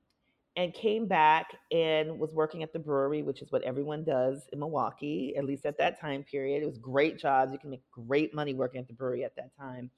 and 0.57 0.73
came 0.73 1.07
back 1.07 1.55
and 1.71 2.17
was 2.17 2.31
working 2.33 2.63
at 2.63 2.73
the 2.73 2.79
brewery 2.79 3.21
which 3.21 3.43
is 3.43 3.51
what 3.51 3.61
everyone 3.61 4.03
does 4.03 4.49
in 4.51 4.59
milwaukee 4.59 5.35
at 5.37 5.45
least 5.45 5.65
at 5.67 5.77
that 5.77 6.01
time 6.01 6.23
period. 6.23 6.63
It 6.63 6.65
was 6.65 6.79
great 6.79 7.19
jobs. 7.19 7.53
You 7.53 7.59
can 7.59 7.69
make 7.69 7.83
great 7.91 8.33
money 8.33 8.55
working 8.55 8.81
at 8.81 8.87
the 8.87 8.93
brewery 8.93 9.23
at 9.23 9.35
that 9.35 9.55
time. 9.55 9.91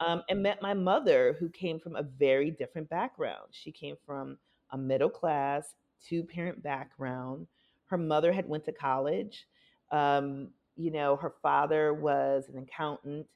Um, 0.00 0.24
and 0.28 0.42
met 0.42 0.60
my 0.60 0.74
mother 0.74 1.36
who 1.38 1.48
came 1.48 1.78
from 1.78 1.94
a 1.96 2.02
very 2.02 2.50
different 2.50 2.90
background. 2.90 3.46
She 3.52 3.70
came 3.72 3.96
from 4.04 4.36
a 4.72 4.76
middle 4.76 5.08
class 5.08 5.74
two 6.06 6.24
parent 6.24 6.62
background. 6.62 7.46
Her 7.86 7.96
mother 7.96 8.32
had 8.32 8.48
went 8.48 8.64
to 8.64 8.72
college. 8.72 9.46
Um, 9.92 10.48
you 10.76 10.90
know, 10.90 11.16
her 11.16 11.32
father 11.42 11.94
was 11.94 12.44
an 12.52 12.58
accountant 12.58 13.26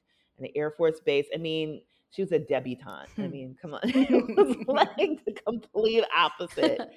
in 0.41 0.51
the 0.51 0.57
Air 0.57 0.71
Force 0.71 0.99
Base. 0.99 1.27
I 1.33 1.37
mean, 1.37 1.81
she 2.11 2.21
was 2.21 2.31
a 2.31 2.39
debutante. 2.39 3.09
I 3.17 3.21
hmm. 3.21 3.31
mean, 3.31 3.57
come 3.61 3.73
on. 3.73 3.81
it 3.85 4.37
was 4.37 4.55
like 4.67 5.23
the 5.25 5.33
complete 5.45 6.03
opposite. 6.15 6.81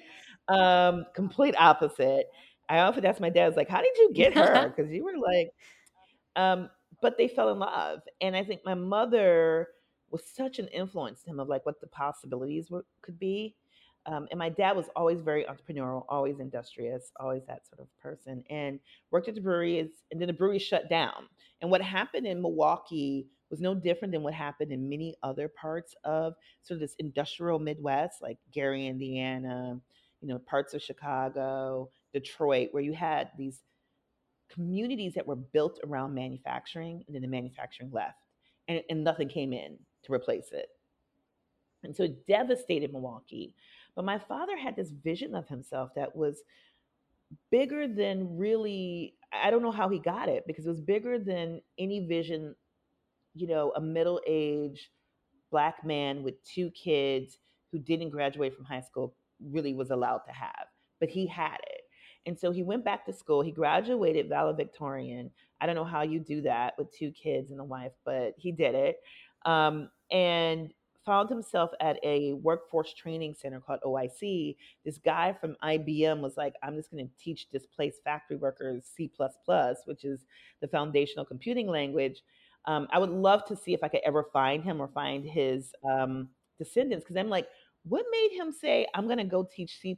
Um, 0.47 1.07
complete 1.15 1.55
opposite. 1.57 2.27
I 2.69 2.77
often 2.77 3.03
ask 3.03 3.19
my 3.19 3.31
dad, 3.31 3.45
I 3.45 3.47
was 3.47 3.57
like, 3.57 3.67
how 3.67 3.81
did 3.81 3.97
you 3.97 4.13
get 4.13 4.35
her? 4.35 4.69
Because 4.69 4.91
you 4.91 5.03
were 5.03 5.17
like, 5.17 5.49
um, 6.35 6.69
but 7.01 7.17
they 7.17 7.27
fell 7.27 7.49
in 7.49 7.57
love. 7.57 8.01
And 8.21 8.35
I 8.35 8.43
think 8.43 8.61
my 8.63 8.75
mother 8.75 9.69
was 10.11 10.21
such 10.23 10.59
an 10.59 10.67
influence 10.67 11.23
to 11.23 11.31
him 11.31 11.39
of 11.39 11.47
like 11.47 11.65
what 11.65 11.81
the 11.81 11.87
possibilities 11.87 12.69
were, 12.69 12.85
could 13.01 13.17
be. 13.17 13.55
Um, 14.05 14.27
and 14.29 14.37
my 14.37 14.49
dad 14.49 14.75
was 14.75 14.85
always 14.95 15.21
very 15.21 15.45
entrepreneurial, 15.45 16.05
always 16.09 16.39
industrious, 16.39 17.11
always 17.19 17.41
that 17.47 17.67
sort 17.67 17.79
of 17.79 17.87
person, 17.99 18.43
and 18.51 18.79
worked 19.09 19.27
at 19.27 19.33
the 19.35 19.41
brewery. 19.41 19.79
And 20.11 20.21
then 20.21 20.27
the 20.27 20.33
brewery 20.33 20.59
shut 20.59 20.89
down. 20.89 21.27
And 21.61 21.71
what 21.71 21.81
happened 21.81 22.27
in 22.27 22.41
Milwaukee 22.41 23.27
was 23.49 23.61
no 23.61 23.75
different 23.75 24.11
than 24.11 24.23
what 24.23 24.33
happened 24.33 24.71
in 24.71 24.89
many 24.89 25.15
other 25.23 25.47
parts 25.47 25.95
of 26.03 26.35
sort 26.63 26.75
of 26.75 26.81
this 26.81 26.95
industrial 26.99 27.59
Midwest, 27.59 28.21
like 28.21 28.37
Gary, 28.51 28.87
Indiana, 28.87 29.79
you 30.21 30.27
know, 30.27 30.39
parts 30.39 30.73
of 30.73 30.81
Chicago, 30.81 31.89
Detroit, 32.13 32.69
where 32.71 32.83
you 32.83 32.93
had 32.93 33.29
these 33.37 33.61
communities 34.49 35.13
that 35.13 35.27
were 35.27 35.35
built 35.35 35.79
around 35.85 36.13
manufacturing, 36.13 37.03
and 37.07 37.15
then 37.15 37.21
the 37.21 37.27
manufacturing 37.27 37.91
left, 37.91 38.19
and, 38.67 38.81
and 38.89 39.03
nothing 39.03 39.27
came 39.27 39.53
in 39.53 39.77
to 40.03 40.13
replace 40.13 40.51
it. 40.51 40.69
And 41.83 41.95
so 41.95 42.03
it 42.03 42.25
devastated 42.25 42.91
Milwaukee. 42.91 43.53
But 43.95 44.05
my 44.05 44.17
father 44.17 44.57
had 44.57 44.75
this 44.75 44.89
vision 44.89 45.35
of 45.35 45.47
himself 45.47 45.91
that 45.95 46.15
was 46.15 46.41
bigger 47.51 47.87
than 47.87 48.37
really, 48.37 49.15
I 49.31 49.51
don't 49.51 49.61
know 49.61 49.71
how 49.71 49.89
he 49.89 49.99
got 49.99 50.29
it 50.29 50.45
because 50.47 50.65
it 50.65 50.69
was 50.69 50.81
bigger 50.81 51.19
than 51.19 51.61
any 51.77 52.05
vision, 52.05 52.55
you 53.35 53.47
know, 53.47 53.71
a 53.75 53.81
middle 53.81 54.19
aged 54.25 54.87
black 55.51 55.85
man 55.85 56.23
with 56.23 56.41
two 56.43 56.71
kids 56.71 57.37
who 57.71 57.77
didn't 57.79 58.09
graduate 58.09 58.55
from 58.55 58.65
high 58.65 58.81
school 58.81 59.15
really 59.51 59.73
was 59.73 59.91
allowed 59.91 60.19
to 60.19 60.31
have, 60.31 60.67
but 60.99 61.09
he 61.09 61.27
had 61.27 61.57
it. 61.67 61.81
And 62.25 62.39
so 62.39 62.51
he 62.51 62.63
went 62.63 62.83
back 62.83 63.05
to 63.05 63.13
school. 63.13 63.41
He 63.41 63.51
graduated 63.51 64.29
valedictorian. 64.29 65.29
I 65.61 65.65
don't 65.65 65.75
know 65.75 65.83
how 65.83 66.01
you 66.01 66.19
do 66.19 66.41
that 66.41 66.73
with 66.77 66.91
two 66.91 67.11
kids 67.11 67.51
and 67.51 67.59
a 67.59 67.63
wife, 67.63 67.91
but 68.03 68.33
he 68.37 68.51
did 68.51 68.73
it. 68.73 68.97
Um, 69.45 69.89
and 70.11 70.71
found 71.05 71.29
himself 71.29 71.69
at 71.79 71.99
a 72.03 72.33
workforce 72.33 72.93
training 72.93 73.35
center 73.39 73.59
called 73.59 73.79
OIC. 73.85 74.55
This 74.83 74.97
guy 74.97 75.33
from 75.39 75.55
IBM 75.63 76.19
was 76.19 76.35
like, 76.35 76.55
I'm 76.63 76.75
just 76.75 76.91
going 76.91 77.05
to 77.05 77.23
teach 77.23 77.49
displaced 77.51 78.03
factory 78.03 78.37
workers 78.37 78.85
C, 78.95 79.11
which 79.85 80.03
is 80.03 80.21
the 80.61 80.67
foundational 80.67 81.25
computing 81.25 81.67
language. 81.67 82.23
Um, 82.67 82.87
I 82.91 82.99
would 82.99 83.09
love 83.09 83.45
to 83.45 83.55
see 83.55 83.73
if 83.73 83.83
I 83.83 83.87
could 83.87 84.01
ever 84.05 84.25
find 84.33 84.63
him 84.63 84.81
or 84.81 84.87
find 84.87 85.25
his 85.25 85.71
um, 85.89 86.29
descendants 86.57 87.05
because 87.05 87.17
I'm 87.17 87.29
like, 87.29 87.47
what 87.83 88.05
made 88.11 88.31
him 88.31 88.51
say, 88.51 88.87
I'm 88.95 89.05
going 89.05 89.19
to 89.19 89.23
go 89.23 89.47
teach 89.55 89.79
C 89.79 89.97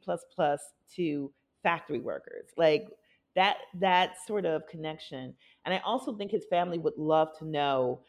to 0.95 1.33
factory 1.63 1.99
workers? 1.99 2.49
Like, 2.57 2.87
that 3.35 3.57
that 3.79 4.15
sort 4.25 4.45
of 4.45 4.65
connection 4.65 5.31
and 5.65 5.71
i 5.71 5.77
also 5.85 6.15
think 6.15 6.31
his 6.31 6.45
family 6.49 6.79
would 6.79 6.97
love 6.97 7.27
to 7.37 7.45
know 7.45 8.01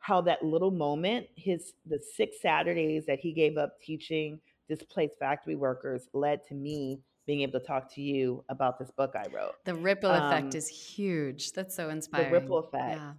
how 0.00 0.20
that 0.22 0.44
little 0.44 0.70
moment, 0.70 1.26
his 1.36 1.74
the 1.86 2.00
six 2.16 2.40
Saturdays 2.40 3.06
that 3.06 3.18
he 3.18 3.32
gave 3.32 3.56
up 3.56 3.80
teaching 3.80 4.40
displaced 4.68 5.18
factory 5.18 5.56
workers 5.56 6.08
led 6.12 6.44
to 6.46 6.54
me 6.54 7.00
being 7.26 7.42
able 7.42 7.60
to 7.60 7.66
talk 7.66 7.92
to 7.94 8.00
you 8.00 8.42
about 8.48 8.78
this 8.78 8.90
book 8.90 9.14
I 9.14 9.26
wrote. 9.34 9.52
The 9.64 9.74
ripple 9.74 10.10
um, 10.10 10.22
effect 10.22 10.54
is 10.54 10.68
huge. 10.68 11.52
That's 11.52 11.74
so 11.74 11.90
inspiring. 11.90 12.32
The 12.32 12.40
ripple 12.40 12.58
effect. 12.58 13.00
Yeah. 13.00 13.12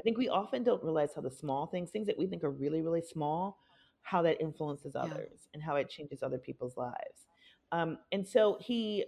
I 0.00 0.02
think 0.02 0.16
we 0.16 0.30
often 0.30 0.64
don't 0.64 0.82
realize 0.82 1.10
how 1.14 1.20
the 1.20 1.30
small 1.30 1.66
things, 1.66 1.90
things 1.90 2.06
that 2.06 2.16
we 2.16 2.26
think 2.26 2.42
are 2.42 2.50
really, 2.50 2.80
really 2.80 3.02
small, 3.02 3.58
how 4.00 4.22
that 4.22 4.40
influences 4.40 4.96
others 4.96 5.28
yeah. 5.30 5.50
and 5.52 5.62
how 5.62 5.76
it 5.76 5.90
changes 5.90 6.22
other 6.22 6.38
people's 6.38 6.74
lives. 6.78 7.26
Um, 7.70 7.98
and 8.10 8.26
so 8.26 8.56
he 8.62 9.04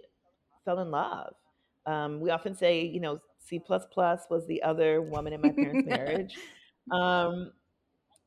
fell 0.63 0.79
in 0.79 0.91
love. 0.91 1.33
Um, 1.87 2.19
we 2.19 2.29
often 2.29 2.55
say, 2.55 2.83
you 2.83 2.99
know, 2.99 3.19
C 3.39 3.57
plus 3.57 3.85
plus 3.91 4.27
was 4.29 4.45
the 4.45 4.61
other 4.61 5.01
woman 5.01 5.33
in 5.33 5.41
my 5.41 5.49
parents' 5.49 5.87
marriage. 5.89 6.35
Um, 6.91 7.51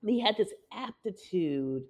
he 0.05 0.21
had 0.21 0.37
this 0.37 0.51
aptitude 0.73 1.85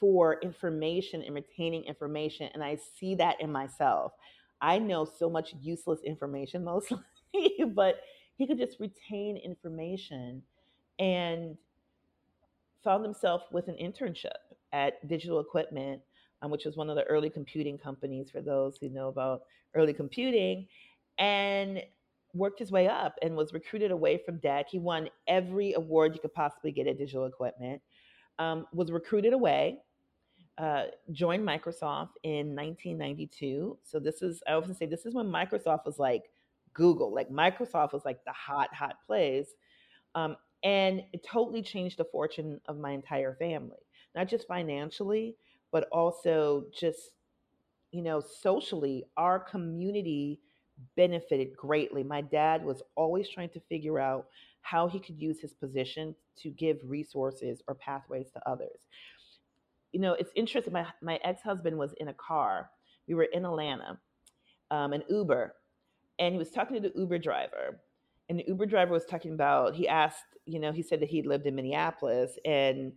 for 0.00 0.40
information 0.42 1.22
and 1.22 1.36
retaining 1.36 1.84
information, 1.84 2.50
and 2.52 2.64
I 2.64 2.78
see 2.98 3.14
that 3.14 3.40
in 3.40 3.52
myself. 3.52 4.12
I 4.60 4.80
know 4.80 5.04
so 5.04 5.30
much 5.30 5.54
useless 5.60 6.00
information 6.04 6.64
mostly, 6.64 6.98
but 7.74 8.00
he 8.38 8.46
could 8.46 8.58
just 8.58 8.78
retain 8.80 9.36
information 9.36 10.42
and 10.98 11.56
found 12.82 13.04
himself 13.04 13.42
with 13.50 13.68
an 13.68 13.74
internship 13.74 14.30
at 14.72 15.06
Digital 15.08 15.40
Equipment, 15.40 16.00
um, 16.40 16.50
which 16.50 16.64
was 16.64 16.76
one 16.76 16.88
of 16.88 16.96
the 16.96 17.04
early 17.04 17.28
computing 17.28 17.76
companies 17.76 18.30
for 18.30 18.40
those 18.40 18.78
who 18.80 18.88
know 18.88 19.08
about 19.08 19.42
early 19.74 19.92
computing. 19.92 20.66
And 21.18 21.82
worked 22.34 22.58
his 22.58 22.70
way 22.70 22.88
up 22.88 23.16
and 23.22 23.34
was 23.34 23.52
recruited 23.52 23.90
away 23.90 24.18
from 24.24 24.38
DEC. 24.38 24.66
He 24.70 24.78
won 24.78 25.08
every 25.26 25.72
award 25.72 26.14
you 26.14 26.20
could 26.20 26.34
possibly 26.34 26.70
get 26.70 26.86
at 26.86 26.98
digital 26.98 27.26
equipment. 27.26 27.82
Um, 28.38 28.66
was 28.72 28.92
recruited 28.92 29.32
away. 29.32 29.78
Uh, 30.58 30.84
joined 31.12 31.46
Microsoft 31.46 32.10
in 32.22 32.54
1992. 32.54 33.78
So 33.82 33.98
this 33.98 34.22
is 34.22 34.42
I 34.46 34.52
often 34.52 34.74
say 34.74 34.86
this 34.86 35.06
is 35.06 35.14
when 35.14 35.26
Microsoft 35.26 35.86
was 35.86 35.98
like 35.98 36.24
Google. 36.78 37.12
Like 37.12 37.28
Microsoft 37.28 37.92
was 37.92 38.04
like 38.06 38.24
the 38.24 38.32
hot 38.32 38.72
hot 38.72 38.94
place, 39.06 39.48
um, 40.14 40.36
and 40.62 41.02
it 41.12 41.26
totally 41.30 41.62
changed 41.62 41.98
the 41.98 42.04
fortune 42.04 42.60
of 42.66 42.78
my 42.78 42.92
entire 42.92 43.34
family. 43.34 43.82
Not 44.14 44.28
just 44.28 44.48
financially, 44.48 45.36
but 45.70 45.88
also 45.92 46.66
just 46.72 47.10
you 47.90 48.02
know 48.02 48.20
socially. 48.20 49.04
Our 49.16 49.40
community 49.40 50.40
benefited 50.96 51.56
greatly. 51.56 52.04
My 52.04 52.20
dad 52.20 52.64
was 52.64 52.82
always 52.94 53.28
trying 53.28 53.50
to 53.50 53.60
figure 53.68 53.98
out 53.98 54.26
how 54.62 54.86
he 54.86 55.00
could 55.00 55.20
use 55.20 55.40
his 55.40 55.52
position 55.52 56.14
to 56.36 56.50
give 56.50 56.78
resources 56.84 57.62
or 57.66 57.74
pathways 57.74 58.30
to 58.32 58.48
others. 58.48 58.78
You 59.92 60.00
know, 60.00 60.12
it's 60.12 60.30
interesting. 60.36 60.72
My, 60.72 60.86
my 61.02 61.18
ex 61.24 61.42
husband 61.42 61.76
was 61.76 61.94
in 61.94 62.08
a 62.08 62.14
car. 62.14 62.70
We 63.08 63.14
were 63.14 63.24
in 63.24 63.44
Atlanta, 63.44 63.98
um, 64.70 64.92
an 64.92 65.02
Uber, 65.08 65.54
and 66.18 66.34
he 66.34 66.38
was 66.38 66.50
talking 66.50 66.80
to 66.80 66.88
the 66.88 66.98
Uber 66.98 67.18
driver. 67.18 67.80
And 68.28 68.38
the 68.38 68.44
Uber 68.46 68.66
driver 68.66 68.92
was 68.92 69.06
talking 69.06 69.32
about, 69.32 69.74
he 69.74 69.88
asked, 69.88 70.36
you 70.44 70.58
know, 70.58 70.72
he 70.72 70.82
said 70.82 71.00
that 71.00 71.08
he 71.08 71.22
lived 71.22 71.46
in 71.46 71.54
Minneapolis. 71.54 72.38
And 72.44 72.92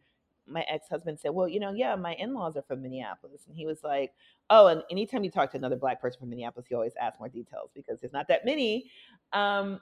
my 0.47 0.61
ex-husband 0.69 1.19
said, 1.19 1.29
"Well, 1.31 1.47
you 1.47 1.59
know, 1.59 1.71
yeah, 1.71 1.95
my 1.95 2.13
in-laws 2.15 2.57
are 2.57 2.61
from 2.63 2.81
Minneapolis," 2.81 3.43
and 3.47 3.55
he 3.55 3.65
was 3.65 3.83
like, 3.83 4.13
"Oh, 4.49 4.67
and 4.67 4.83
anytime 4.91 5.23
you 5.23 5.31
talk 5.31 5.51
to 5.51 5.57
another 5.57 5.75
black 5.75 6.01
person 6.01 6.19
from 6.19 6.29
Minneapolis, 6.29 6.67
he 6.67 6.75
always 6.75 6.93
asks 6.99 7.19
more 7.19 7.29
details 7.29 7.71
because 7.73 7.99
there's 7.99 8.13
not 8.13 8.27
that 8.27 8.45
many." 8.45 8.91
Um, 9.33 9.79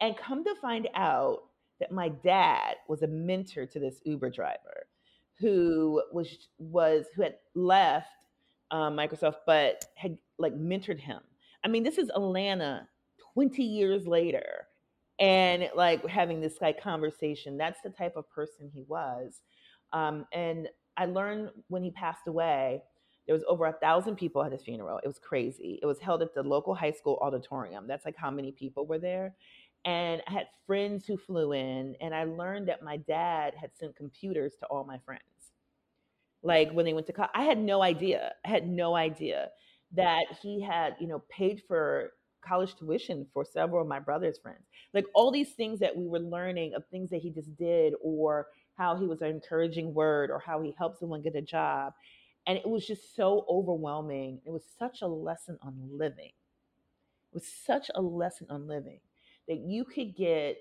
and 0.00 0.16
come 0.16 0.44
to 0.44 0.54
find 0.56 0.88
out 0.94 1.44
that 1.78 1.92
my 1.92 2.08
dad 2.08 2.76
was 2.88 3.02
a 3.02 3.06
mentor 3.06 3.66
to 3.66 3.78
this 3.78 4.00
Uber 4.04 4.30
driver, 4.30 4.86
who 5.38 6.02
was 6.12 6.48
was 6.58 7.06
who 7.14 7.22
had 7.22 7.36
left 7.54 8.08
um, 8.70 8.96
Microsoft, 8.96 9.36
but 9.46 9.84
had 9.94 10.18
like 10.38 10.54
mentored 10.54 10.98
him. 11.00 11.20
I 11.64 11.68
mean, 11.68 11.82
this 11.82 11.98
is 11.98 12.10
Atlanta, 12.10 12.88
twenty 13.34 13.64
years 13.64 14.06
later, 14.06 14.66
and 15.18 15.68
like 15.74 16.06
having 16.06 16.40
this 16.40 16.60
like 16.60 16.82
conversation. 16.82 17.56
That's 17.56 17.80
the 17.82 17.90
type 17.90 18.16
of 18.16 18.28
person 18.30 18.70
he 18.72 18.84
was. 18.88 19.40
Um, 19.92 20.26
and 20.32 20.68
I 20.96 21.06
learned 21.06 21.50
when 21.68 21.82
he 21.82 21.90
passed 21.90 22.26
away, 22.26 22.82
there 23.26 23.34
was 23.34 23.44
over 23.48 23.66
a 23.66 23.72
thousand 23.72 24.16
people 24.16 24.42
at 24.42 24.52
his 24.52 24.62
funeral. 24.62 24.98
It 24.98 25.06
was 25.06 25.18
crazy. 25.18 25.78
It 25.82 25.86
was 25.86 26.00
held 26.00 26.22
at 26.22 26.34
the 26.34 26.42
local 26.42 26.74
high 26.74 26.90
school 26.90 27.18
auditorium. 27.22 27.86
That's 27.86 28.04
like 28.04 28.16
how 28.16 28.30
many 28.30 28.52
people 28.52 28.86
were 28.86 28.98
there. 28.98 29.34
And 29.84 30.22
I 30.28 30.32
had 30.32 30.46
friends 30.66 31.06
who 31.06 31.16
flew 31.16 31.52
in, 31.52 31.96
and 32.00 32.14
I 32.14 32.24
learned 32.24 32.68
that 32.68 32.82
my 32.82 32.98
dad 32.98 33.54
had 33.54 33.70
sent 33.76 33.96
computers 33.96 34.54
to 34.60 34.66
all 34.66 34.84
my 34.84 34.98
friends. 35.04 35.22
Like 36.42 36.72
when 36.72 36.84
they 36.84 36.92
went 36.92 37.06
to 37.06 37.12
college, 37.12 37.30
I 37.34 37.44
had 37.44 37.58
no 37.58 37.82
idea. 37.82 38.32
I 38.44 38.48
had 38.48 38.68
no 38.68 38.94
idea 38.96 39.48
that 39.94 40.24
he 40.40 40.60
had, 40.60 40.96
you 40.98 41.06
know, 41.06 41.22
paid 41.28 41.62
for 41.68 42.12
college 42.40 42.74
tuition 42.76 43.26
for 43.32 43.44
several 43.44 43.82
of 43.82 43.88
my 43.88 44.00
brother's 44.00 44.38
friends. 44.38 44.64
Like 44.92 45.06
all 45.14 45.30
these 45.30 45.52
things 45.52 45.78
that 45.80 45.96
we 45.96 46.06
were 46.06 46.18
learning 46.18 46.74
of 46.74 46.84
things 46.86 47.10
that 47.10 47.20
he 47.20 47.30
just 47.30 47.56
did 47.56 47.94
or 48.02 48.48
how 48.76 48.96
he 48.96 49.06
was 49.06 49.22
an 49.22 49.28
encouraging 49.28 49.94
word 49.94 50.30
or 50.30 50.38
how 50.38 50.60
he 50.60 50.74
helped 50.76 50.98
someone 50.98 51.22
get 51.22 51.36
a 51.36 51.42
job. 51.42 51.92
And 52.46 52.58
it 52.58 52.68
was 52.68 52.86
just 52.86 53.14
so 53.14 53.46
overwhelming. 53.48 54.40
It 54.44 54.50
was 54.50 54.64
such 54.78 55.02
a 55.02 55.06
lesson 55.06 55.58
on 55.62 55.74
living. 55.92 56.32
It 57.32 57.34
was 57.34 57.46
such 57.46 57.90
a 57.94 58.02
lesson 58.02 58.48
on 58.50 58.66
living 58.66 59.00
that 59.48 59.58
you 59.58 59.84
could 59.84 60.16
get 60.16 60.58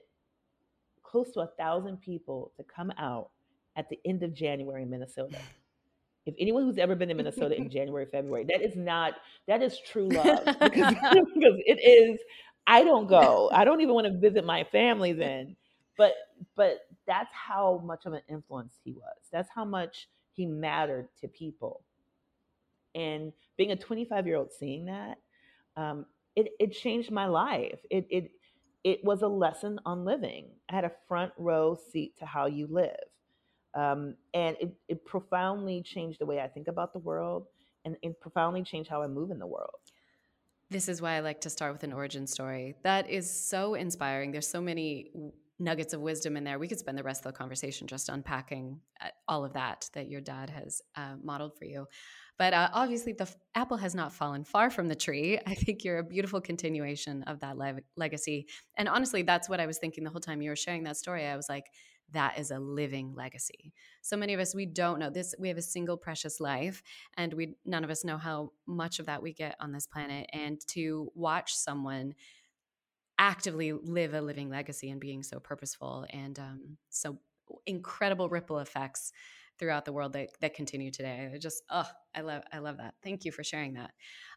close 1.04 1.32
to 1.32 1.42
a 1.42 1.48
thousand 1.48 1.98
people 2.02 2.52
to 2.58 2.64
come 2.64 2.92
out 2.98 3.30
at 3.76 3.90
the 3.90 4.00
end 4.06 4.24
of 4.24 4.34
January 4.34 4.84
in 4.84 4.90
Minnesota. 4.90 5.38
If 6.26 6.36
anyone 6.40 6.64
who's 6.64 6.78
ever 6.78 6.96
been 6.96 7.10
in 7.10 7.18
Minnesota 7.18 7.56
in 7.56 7.70
January, 7.72 8.06
February, 8.06 8.46
that 8.50 8.62
is 8.62 8.76
not 8.76 9.14
that 9.48 9.62
is 9.62 9.80
true 9.80 10.10
love 10.10 10.46
because, 10.46 10.96
because 11.34 11.60
it 11.66 11.80
is. 11.82 12.20
I 12.68 12.84
don't 12.84 13.08
go. 13.08 13.50
I 13.52 13.66
don't 13.66 13.82
even 13.82 13.96
want 13.96 14.06
to 14.08 14.18
visit 14.18 14.46
my 14.46 14.64
family 14.66 15.14
then. 15.14 15.56
But 15.98 16.14
but 16.56 16.82
that's 17.08 17.34
how 17.34 17.82
much 17.84 18.06
of 18.06 18.14
an 18.14 18.22
influence 18.30 18.76
he 18.84 18.92
was. 18.94 19.18
That's 19.32 19.50
how 19.54 19.66
much 19.66 20.08
he 20.34 20.46
mattered 20.46 21.10
to 21.22 21.28
people. 21.28 21.82
And 22.96 23.34
being 23.58 23.72
a 23.72 23.76
25 23.76 24.28
year 24.28 24.38
old 24.38 24.52
seeing 24.52 24.86
that, 24.86 25.18
um, 25.78 26.06
it, 26.36 26.52
it 26.60 26.74
changed 26.74 27.12
my 27.12 27.26
life. 27.26 27.80
It, 27.90 28.08
it, 28.10 28.32
it 28.84 29.04
was 29.04 29.22
a 29.22 29.28
lesson 29.28 29.80
on 29.86 30.06
living. 30.06 30.50
I 30.70 30.76
had 30.76 30.86
a 30.86 30.92
front 31.08 31.32
row 31.38 31.78
seat 31.92 32.18
to 32.20 32.26
how 32.26 32.48
you 32.48 32.68
live. 32.70 32.96
Um, 33.74 34.16
and 34.34 34.58
it, 34.60 34.74
it 34.90 35.06
profoundly 35.06 35.82
changed 35.82 36.20
the 36.20 36.26
way 36.26 36.42
I 36.42 36.48
think 36.48 36.68
about 36.68 36.94
the 36.94 37.00
world 37.00 37.46
and 37.86 37.96
it 38.02 38.20
profoundly 38.20 38.64
changed 38.64 38.90
how 38.90 39.02
I 39.02 39.08
move 39.08 39.32
in 39.32 39.40
the 39.40 39.48
world. 39.48 39.70
This 40.70 40.88
is 40.88 41.02
why 41.02 41.14
I 41.16 41.20
like 41.20 41.42
to 41.42 41.50
start 41.50 41.74
with 41.74 41.84
an 41.84 41.92
origin 41.92 42.28
story. 42.28 42.76
That 42.84 43.10
is 43.10 43.30
so 43.30 43.74
inspiring. 43.74 44.32
There's 44.32 44.48
so 44.48 44.62
many 44.62 45.12
nuggets 45.60 45.94
of 45.94 46.02
wisdom 46.02 46.38
in 46.38 46.44
there. 46.44 46.60
We 46.60 46.68
could 46.68 46.80
spend 46.80 46.98
the 46.98 47.04
rest 47.04 47.26
of 47.26 47.34
the 47.34 47.38
conversation 47.38 47.88
just 47.88 48.10
unpacking 48.10 48.80
uh, 49.02 49.10
all 49.28 49.46
of 49.46 49.54
that 49.54 49.90
that 49.94 50.10
your 50.10 50.22
dad 50.22 50.50
has 50.50 50.82
uh, 50.96 51.16
modeled 51.22 51.58
for 51.58 51.66
you. 51.66 51.88
But 52.38 52.54
uh, 52.54 52.70
obviously, 52.74 53.14
the 53.14 53.24
f- 53.24 53.36
apple 53.54 53.78
has 53.78 53.94
not 53.94 54.14
fallen 54.14 54.44
far 54.44 54.70
from 54.70 54.88
the 54.88 54.96
tree. 54.96 55.40
I 55.46 55.54
think 55.54 55.84
you're 55.84 56.00
a 56.00 56.04
beautiful 56.04 56.42
continuation 56.42 57.24
of 57.24 57.40
that 57.42 57.58
le- 57.58 57.82
legacy. 57.98 58.48
And 58.78 58.90
honestly, 58.90 59.22
that's 59.22 59.48
what 59.48 59.60
I 59.60 59.66
was 59.66 59.78
thinking 59.78 60.04
the 60.04 60.10
whole 60.10 60.22
time 60.22 60.42
you 60.42 60.50
were 60.50 60.56
sharing 60.56 60.84
that 60.86 60.98
story. 60.98 61.26
I 61.26 61.36
was 61.36 61.48
like, 61.50 61.66
that 62.14 62.40
is 62.40 62.52
a 62.52 62.60
living 62.60 63.14
legacy. 63.16 63.74
So 64.02 64.18
many 64.18 64.34
of 64.34 64.40
us 64.40 64.56
we 64.56 64.66
don't 64.66 65.00
know 65.00 65.10
this. 65.10 65.36
We 65.40 65.48
have 65.48 65.58
a 65.58 65.62
single 65.62 65.98
precious 65.98 66.40
life, 66.40 66.84
and 67.18 67.34
we 67.34 67.56
none 67.66 67.84
of 67.84 67.90
us 67.90 68.04
know 68.04 68.18
how 68.18 68.52
much 68.66 69.00
of 69.00 69.06
that 69.06 69.22
we 69.22 69.34
get 69.34 69.56
on 69.60 69.72
this 69.72 69.88
planet. 69.88 70.30
And 70.34 70.60
to 70.70 71.12
watch 71.16 71.54
someone 71.56 72.14
actively 73.18 73.72
live 73.72 74.14
a 74.16 74.22
living 74.22 74.50
legacy 74.50 74.90
and 74.90 75.00
being 75.00 75.22
so 75.22 75.40
purposeful 75.40 76.06
and 76.10 76.40
um, 76.40 76.78
so 76.90 77.20
incredible 77.68 78.30
ripple 78.30 78.60
effects 78.60 79.12
throughout 79.60 79.86
the 79.86 79.94
world 79.94 80.14
that, 80.14 80.30
that 80.42 80.56
continue 80.56 80.90
today. 80.90 81.30
I 81.32 81.38
just, 81.38 81.62
oh, 81.70 81.88
I 82.16 82.22
love, 82.22 82.42
I 82.52 82.58
love 82.58 82.78
that. 82.78 82.96
Thank 83.04 83.26
you 83.26 83.32
for 83.32 83.44
sharing 83.44 83.74
that. 83.74 83.92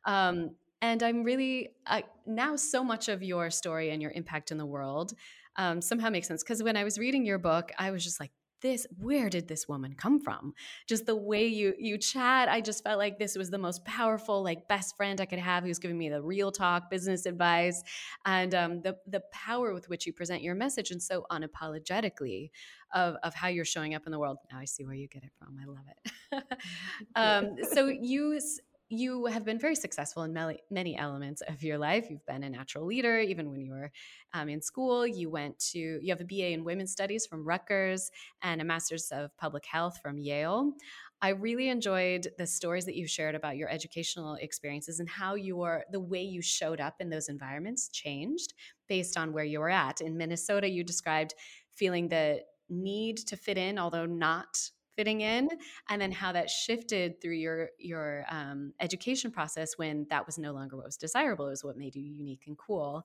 Um, 0.04 0.50
and 0.82 1.02
I'm 1.02 1.24
really 1.24 1.70
uh, 1.86 2.02
now 2.26 2.56
so 2.56 2.84
much 2.84 3.08
of 3.08 3.22
your 3.22 3.50
story 3.50 3.88
and 3.88 4.02
your 4.02 4.10
impact 4.10 4.50
in 4.50 4.58
the 4.58 4.66
world 4.66 5.14
um, 5.56 5.80
somehow 5.80 6.10
makes 6.10 6.28
sense. 6.28 6.42
Because 6.42 6.62
when 6.62 6.76
I 6.76 6.84
was 6.84 6.98
reading 6.98 7.24
your 7.24 7.38
book, 7.38 7.72
I 7.78 7.90
was 7.90 8.04
just 8.04 8.20
like, 8.20 8.30
this 8.64 8.86
where 8.98 9.28
did 9.28 9.46
this 9.46 9.68
woman 9.68 9.94
come 9.94 10.18
from? 10.18 10.54
Just 10.88 11.04
the 11.04 11.14
way 11.14 11.46
you 11.46 11.74
you 11.78 11.98
chat 11.98 12.48
i 12.48 12.62
just 12.62 12.82
felt 12.82 12.98
like 12.98 13.18
this 13.18 13.36
was 13.36 13.50
the 13.50 13.58
most 13.58 13.84
powerful 13.84 14.42
like 14.42 14.66
best 14.68 14.96
friend 14.96 15.20
i 15.20 15.26
could 15.26 15.38
have 15.38 15.64
who's 15.64 15.78
giving 15.78 15.98
me 15.98 16.08
the 16.08 16.22
real 16.22 16.50
talk 16.50 16.88
business 16.88 17.26
advice 17.26 17.82
and 18.24 18.54
um, 18.54 18.80
the 18.80 18.96
the 19.06 19.20
power 19.32 19.74
with 19.74 19.88
which 19.90 20.06
you 20.06 20.14
present 20.14 20.42
your 20.42 20.54
message 20.54 20.90
and 20.90 21.02
so 21.02 21.26
unapologetically 21.30 22.50
of, 22.94 23.16
of 23.22 23.34
how 23.34 23.48
you're 23.48 23.64
showing 23.64 23.94
up 23.94 24.02
in 24.06 24.12
the 24.12 24.18
world. 24.18 24.38
Now 24.50 24.58
i 24.58 24.64
see 24.64 24.84
where 24.84 24.94
you 24.94 25.08
get 25.08 25.24
it 25.24 25.32
from. 25.38 25.58
I 25.60 25.66
love 25.66 25.84
it. 25.88 26.12
Um, 27.16 27.56
so 27.72 27.86
you 27.86 28.40
you 28.88 29.26
have 29.26 29.44
been 29.44 29.58
very 29.58 29.74
successful 29.74 30.22
in 30.24 30.32
many, 30.70 30.96
elements 30.96 31.42
of 31.48 31.62
your 31.62 31.78
life. 31.78 32.08
You've 32.10 32.26
been 32.26 32.44
a 32.44 32.50
natural 32.50 32.86
leader, 32.86 33.18
even 33.18 33.50
when 33.50 33.60
you 33.60 33.72
were 33.72 33.90
um, 34.32 34.48
in 34.48 34.60
school. 34.60 35.06
You 35.06 35.30
went 35.30 35.58
to, 35.70 35.78
you 35.78 36.12
have 36.12 36.20
a 36.20 36.24
BA 36.24 36.52
in 36.52 36.64
women's 36.64 36.92
studies 36.92 37.26
from 37.26 37.44
Rutgers 37.44 38.10
and 38.42 38.60
a 38.60 38.64
master's 38.64 39.10
of 39.10 39.36
public 39.38 39.64
health 39.64 39.98
from 40.02 40.18
Yale. 40.18 40.72
I 41.22 41.30
really 41.30 41.70
enjoyed 41.70 42.28
the 42.36 42.46
stories 42.46 42.84
that 42.84 42.96
you 42.96 43.06
shared 43.06 43.34
about 43.34 43.56
your 43.56 43.70
educational 43.70 44.34
experiences 44.34 45.00
and 45.00 45.08
how 45.08 45.34
your 45.34 45.84
the 45.90 46.00
way 46.00 46.22
you 46.22 46.42
showed 46.42 46.80
up 46.80 46.96
in 47.00 47.08
those 47.08 47.28
environments 47.28 47.88
changed 47.88 48.52
based 48.88 49.16
on 49.16 49.32
where 49.32 49.44
you 49.44 49.60
were 49.60 49.70
at. 49.70 50.02
In 50.02 50.18
Minnesota, 50.18 50.68
you 50.68 50.84
described 50.84 51.34
feeling 51.72 52.08
the 52.08 52.42
need 52.68 53.16
to 53.18 53.36
fit 53.36 53.56
in, 53.56 53.78
although 53.78 54.06
not 54.06 54.70
fitting 54.96 55.20
in 55.20 55.48
and 55.88 56.00
then 56.00 56.12
how 56.12 56.32
that 56.32 56.50
shifted 56.50 57.20
through 57.20 57.34
your 57.34 57.70
your 57.78 58.24
um, 58.28 58.72
education 58.80 59.30
process 59.30 59.76
when 59.76 60.06
that 60.10 60.26
was 60.26 60.38
no 60.38 60.52
longer 60.52 60.76
what 60.76 60.86
was 60.86 60.96
desirable 60.96 61.46
it 61.46 61.50
was 61.50 61.64
what 61.64 61.76
made 61.76 61.94
you 61.94 62.02
unique 62.02 62.42
and 62.46 62.56
cool. 62.58 63.02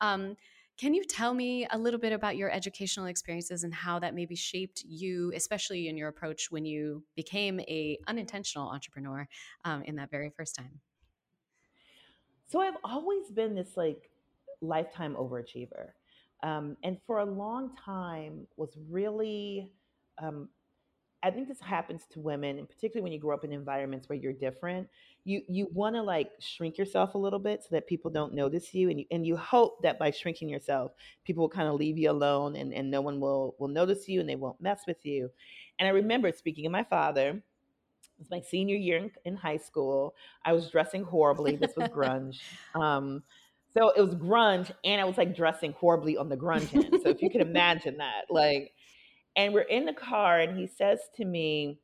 Um, 0.00 0.36
can 0.78 0.94
you 0.94 1.04
tell 1.04 1.34
me 1.34 1.66
a 1.70 1.78
little 1.78 2.00
bit 2.00 2.12
about 2.12 2.36
your 2.36 2.50
educational 2.50 3.06
experiences 3.06 3.62
and 3.62 3.74
how 3.74 3.98
that 3.98 4.14
maybe 4.14 4.34
shaped 4.34 4.82
you 4.86 5.32
especially 5.34 5.88
in 5.88 5.96
your 5.96 6.08
approach 6.08 6.50
when 6.50 6.64
you 6.64 7.04
became 7.14 7.60
a 7.60 7.98
unintentional 8.06 8.68
entrepreneur 8.68 9.28
um, 9.64 9.82
in 9.82 9.96
that 9.96 10.10
very 10.10 10.30
first 10.30 10.54
time? 10.54 10.80
So 12.48 12.60
i've 12.60 12.76
always 12.84 13.30
been 13.30 13.54
this 13.54 13.76
like 13.76 14.10
lifetime 14.60 15.14
overachiever 15.14 15.90
um, 16.42 16.76
and 16.82 16.98
for 17.06 17.18
a 17.18 17.24
long 17.24 17.76
time 17.76 18.46
was 18.56 18.70
really 18.90 19.70
um, 20.18 20.48
I 21.22 21.30
think 21.30 21.46
this 21.46 21.60
happens 21.60 22.02
to 22.10 22.20
women, 22.20 22.58
and 22.58 22.68
particularly 22.68 23.02
when 23.02 23.12
you 23.12 23.20
grow 23.20 23.34
up 23.34 23.44
in 23.44 23.52
environments 23.52 24.08
where 24.08 24.18
you're 24.18 24.32
different. 24.32 24.88
You 25.24 25.42
you 25.48 25.68
want 25.72 25.94
to 25.94 26.02
like 26.02 26.30
shrink 26.40 26.76
yourself 26.76 27.14
a 27.14 27.18
little 27.18 27.38
bit 27.38 27.62
so 27.62 27.68
that 27.72 27.86
people 27.86 28.10
don't 28.10 28.34
notice 28.34 28.74
you, 28.74 28.90
and 28.90 28.98
you 28.98 29.06
and 29.10 29.24
you 29.24 29.36
hope 29.36 29.82
that 29.82 29.98
by 29.98 30.10
shrinking 30.10 30.48
yourself, 30.48 30.92
people 31.24 31.42
will 31.42 31.48
kind 31.48 31.68
of 31.68 31.76
leave 31.76 31.96
you 31.96 32.10
alone, 32.10 32.56
and 32.56 32.74
and 32.74 32.90
no 32.90 33.00
one 33.00 33.20
will 33.20 33.54
will 33.58 33.68
notice 33.68 34.08
you, 34.08 34.20
and 34.20 34.28
they 34.28 34.34
won't 34.34 34.60
mess 34.60 34.82
with 34.86 35.04
you. 35.04 35.30
And 35.78 35.86
I 35.86 35.92
remember 35.92 36.32
speaking 36.32 36.66
of 36.66 36.72
my 36.72 36.84
father. 36.84 37.42
It 38.18 38.30
was 38.30 38.30
my 38.30 38.40
senior 38.48 38.76
year 38.76 38.98
in, 38.98 39.10
in 39.24 39.34
high 39.34 39.56
school. 39.56 40.14
I 40.44 40.52
was 40.52 40.70
dressing 40.70 41.02
horribly. 41.02 41.56
This 41.56 41.74
was 41.76 41.88
grunge. 41.88 42.40
Um, 42.80 43.24
so 43.74 43.90
it 43.90 44.00
was 44.00 44.14
grunge, 44.14 44.70
and 44.84 45.00
I 45.00 45.04
was 45.04 45.16
like 45.16 45.34
dressing 45.34 45.72
horribly 45.72 46.16
on 46.16 46.28
the 46.28 46.36
grunge 46.36 46.74
end. 46.74 47.00
So 47.02 47.08
if 47.08 47.22
you 47.22 47.30
can 47.30 47.40
imagine 47.40 47.96
that, 47.98 48.26
like 48.30 48.72
and 49.36 49.54
we're 49.54 49.62
in 49.62 49.84
the 49.86 49.92
car, 49.92 50.40
and 50.40 50.56
he 50.56 50.66
says 50.66 51.00
to 51.16 51.24
me, 51.24 51.78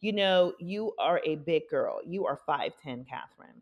You 0.00 0.12
know, 0.12 0.54
you 0.58 0.92
are 0.98 1.20
a 1.24 1.36
big 1.36 1.68
girl. 1.68 2.00
You 2.06 2.26
are 2.26 2.38
5'10, 2.48 2.72
Kathryn. 2.86 3.60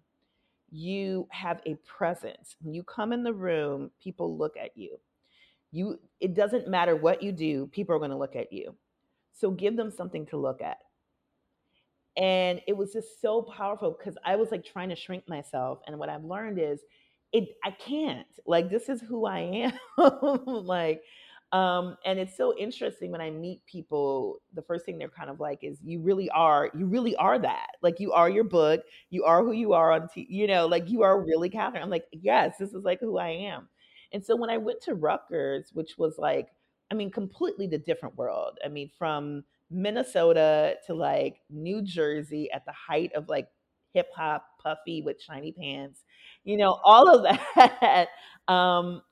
You 0.71 1.29
have 1.31 1.61
a 1.67 1.77
presence. 1.87 2.57
When 2.61 2.75
you 2.75 2.83
come 2.83 3.13
in 3.13 3.23
the 3.23 3.33
room, 3.33 3.91
people 4.03 4.37
look 4.37 4.57
at 4.57 4.77
you. 4.77 4.99
You 5.71 5.99
it 6.21 6.35
doesn't 6.35 6.69
matter 6.69 6.97
what 6.97 7.23
you 7.23 7.33
do, 7.33 7.67
people 7.69 7.95
are 7.95 7.99
going 7.99 8.11
to 8.11 8.17
look 8.17 8.37
at 8.37 8.53
you. 8.53 8.75
So 9.33 9.51
give 9.51 9.77
them 9.77 9.91
something 9.91 10.27
to 10.27 10.37
look 10.37 10.61
at. 10.63 10.79
And 12.17 12.61
it 12.67 12.77
was 12.77 12.93
just 12.93 13.21
so 13.23 13.43
powerful 13.43 13.97
because 13.99 14.19
I 14.25 14.37
was 14.37 14.51
like 14.51 14.65
trying 14.65 14.91
to 14.91 14.97
shrink 14.97 15.29
myself. 15.29 15.81
And 15.87 15.99
what 15.99 16.11
I've 16.11 16.25
learned 16.25 16.59
is 16.59 16.81
it 17.33 17.49
I 17.65 17.71
can't. 17.71 18.27
Like 18.47 18.71
this 18.71 18.89
is 18.89 19.01
who 19.01 19.25
I 19.27 19.41
am. 19.41 19.73
like 20.47 21.03
um, 21.53 21.97
and 22.07 22.19
it's 22.19 22.37
so 22.37 22.57
interesting 22.57 23.11
when 23.11 23.21
I 23.21 23.31
meet 23.31 23.65
people, 23.67 24.41
the 24.55 24.63
first 24.63 24.87
thing 24.87 24.99
they're 24.99 25.09
kind 25.09 25.29
of 25.29 25.39
like 25.39 25.59
is, 25.63 25.79
you 25.85 26.01
really 26.01 26.31
are, 26.31 26.71
you 26.75 26.87
really 26.87 27.15
are 27.17 27.39
that. 27.39 27.73
Like 27.83 28.01
you 28.01 28.13
are 28.13 28.31
your 28.31 28.45
book, 28.45 28.83
you 29.11 29.25
are 29.25 29.45
who 29.45 29.53
you 29.53 29.75
are 29.75 29.93
on, 29.93 30.09
t- 30.09 30.27
you 30.31 30.47
know, 30.47 30.67
like 30.67 30.89
you 30.89 31.03
are 31.03 31.21
really 31.21 31.51
Kathryn. 31.51 31.83
I'm 31.83 31.91
like, 31.91 32.07
yes, 32.13 32.55
this 32.59 32.73
is 32.73 32.85
like 32.85 33.01
who 33.01 33.19
I 33.19 33.29
am. 33.29 33.69
And 34.13 34.25
so 34.25 34.35
when 34.35 34.49
I 34.51 34.57
went 34.57 34.81
to 34.83 34.95
Rutgers, 34.95 35.71
which 35.75 35.99
was 35.99 36.17
like, 36.19 36.49
I 36.91 36.95
mean, 36.95 37.11
completely 37.11 37.67
the 37.67 37.79
different 37.79 38.17
world. 38.17 38.59
I 38.65 38.69
mean, 38.69 38.91
from 38.99 39.45
Minnesota 39.71 40.77
to 40.87 40.95
like 40.95 41.41
New 41.51 41.83
Jersey 41.83 42.51
at 42.51 42.65
the 42.65 42.73
height 42.73 43.13
of 43.15 43.29
like 43.29 43.49
hip 43.95 44.09
hop, 44.15 44.47
puffy 44.63 45.03
with 45.03 45.21
shiny 45.21 45.53
pants, 45.53 46.01
you 46.45 46.57
know, 46.57 46.79
all 46.85 47.09
of 47.15 47.23
that. 47.57 48.09
um, 48.49 49.03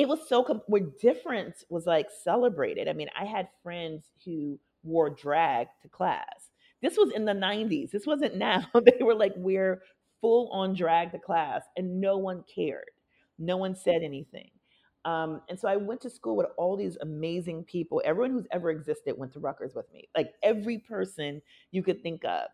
it 0.00 0.08
was 0.08 0.26
so 0.26 0.42
com- 0.42 0.62
where 0.66 0.80
difference 0.80 1.62
was 1.68 1.84
like 1.86 2.08
celebrated. 2.24 2.88
I 2.88 2.94
mean, 2.94 3.10
I 3.14 3.26
had 3.26 3.48
friends 3.62 4.06
who 4.24 4.58
wore 4.82 5.10
drag 5.10 5.66
to 5.82 5.88
class. 5.90 6.48
This 6.80 6.96
was 6.96 7.12
in 7.12 7.26
the 7.26 7.34
90s. 7.34 7.90
This 7.90 8.06
wasn't 8.06 8.36
now. 8.36 8.64
they 8.74 9.04
were 9.04 9.14
like, 9.14 9.34
we're 9.36 9.82
full 10.22 10.48
on 10.52 10.74
drag 10.74 11.12
to 11.12 11.18
class, 11.18 11.64
and 11.76 12.00
no 12.00 12.16
one 12.16 12.44
cared. 12.54 12.90
No 13.38 13.58
one 13.58 13.74
said 13.74 14.02
anything. 14.02 14.48
Um, 15.04 15.42
and 15.50 15.60
so 15.60 15.68
I 15.68 15.76
went 15.76 16.00
to 16.00 16.10
school 16.10 16.34
with 16.34 16.46
all 16.56 16.78
these 16.78 16.96
amazing 17.02 17.64
people. 17.64 18.00
Everyone 18.02 18.30
who's 18.32 18.46
ever 18.52 18.70
existed 18.70 19.18
went 19.18 19.34
to 19.34 19.38
Rutgers 19.40 19.74
with 19.74 19.92
me, 19.92 20.08
like 20.16 20.32
every 20.42 20.78
person 20.78 21.42
you 21.72 21.82
could 21.82 22.02
think 22.02 22.24
of. 22.24 22.44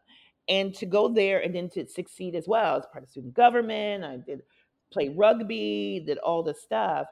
And 0.48 0.74
to 0.74 0.86
go 0.86 1.06
there 1.06 1.42
and 1.42 1.54
then 1.54 1.70
to 1.70 1.86
succeed 1.86 2.34
as 2.34 2.48
well 2.48 2.76
as 2.76 2.86
part 2.90 3.04
of 3.04 3.10
student 3.10 3.34
government, 3.34 4.02
I 4.02 4.16
did 4.16 4.42
play 4.92 5.10
rugby, 5.10 6.02
did 6.04 6.18
all 6.18 6.42
this 6.42 6.60
stuff. 6.60 7.06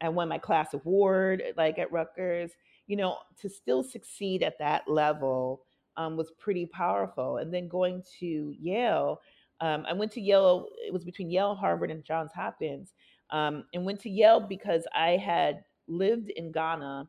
I 0.00 0.08
won 0.08 0.28
my 0.28 0.38
class 0.38 0.74
award, 0.74 1.42
like 1.56 1.78
at 1.78 1.92
Rutgers. 1.92 2.52
You 2.86 2.96
know, 2.96 3.18
to 3.40 3.48
still 3.48 3.82
succeed 3.82 4.42
at 4.42 4.58
that 4.58 4.88
level 4.88 5.62
um, 5.96 6.16
was 6.16 6.30
pretty 6.38 6.66
powerful. 6.66 7.36
And 7.38 7.52
then 7.52 7.68
going 7.68 8.02
to 8.20 8.54
Yale, 8.58 9.20
um, 9.60 9.84
I 9.88 9.92
went 9.92 10.12
to 10.12 10.20
Yale. 10.20 10.68
It 10.86 10.92
was 10.92 11.04
between 11.04 11.30
Yale, 11.30 11.54
Harvard, 11.54 11.90
and 11.90 12.04
Johns 12.04 12.32
Hopkins, 12.32 12.94
um, 13.30 13.64
and 13.74 13.84
went 13.84 14.00
to 14.00 14.10
Yale 14.10 14.40
because 14.40 14.84
I 14.94 15.16
had 15.16 15.64
lived 15.88 16.30
in 16.30 16.52
Ghana, 16.52 17.08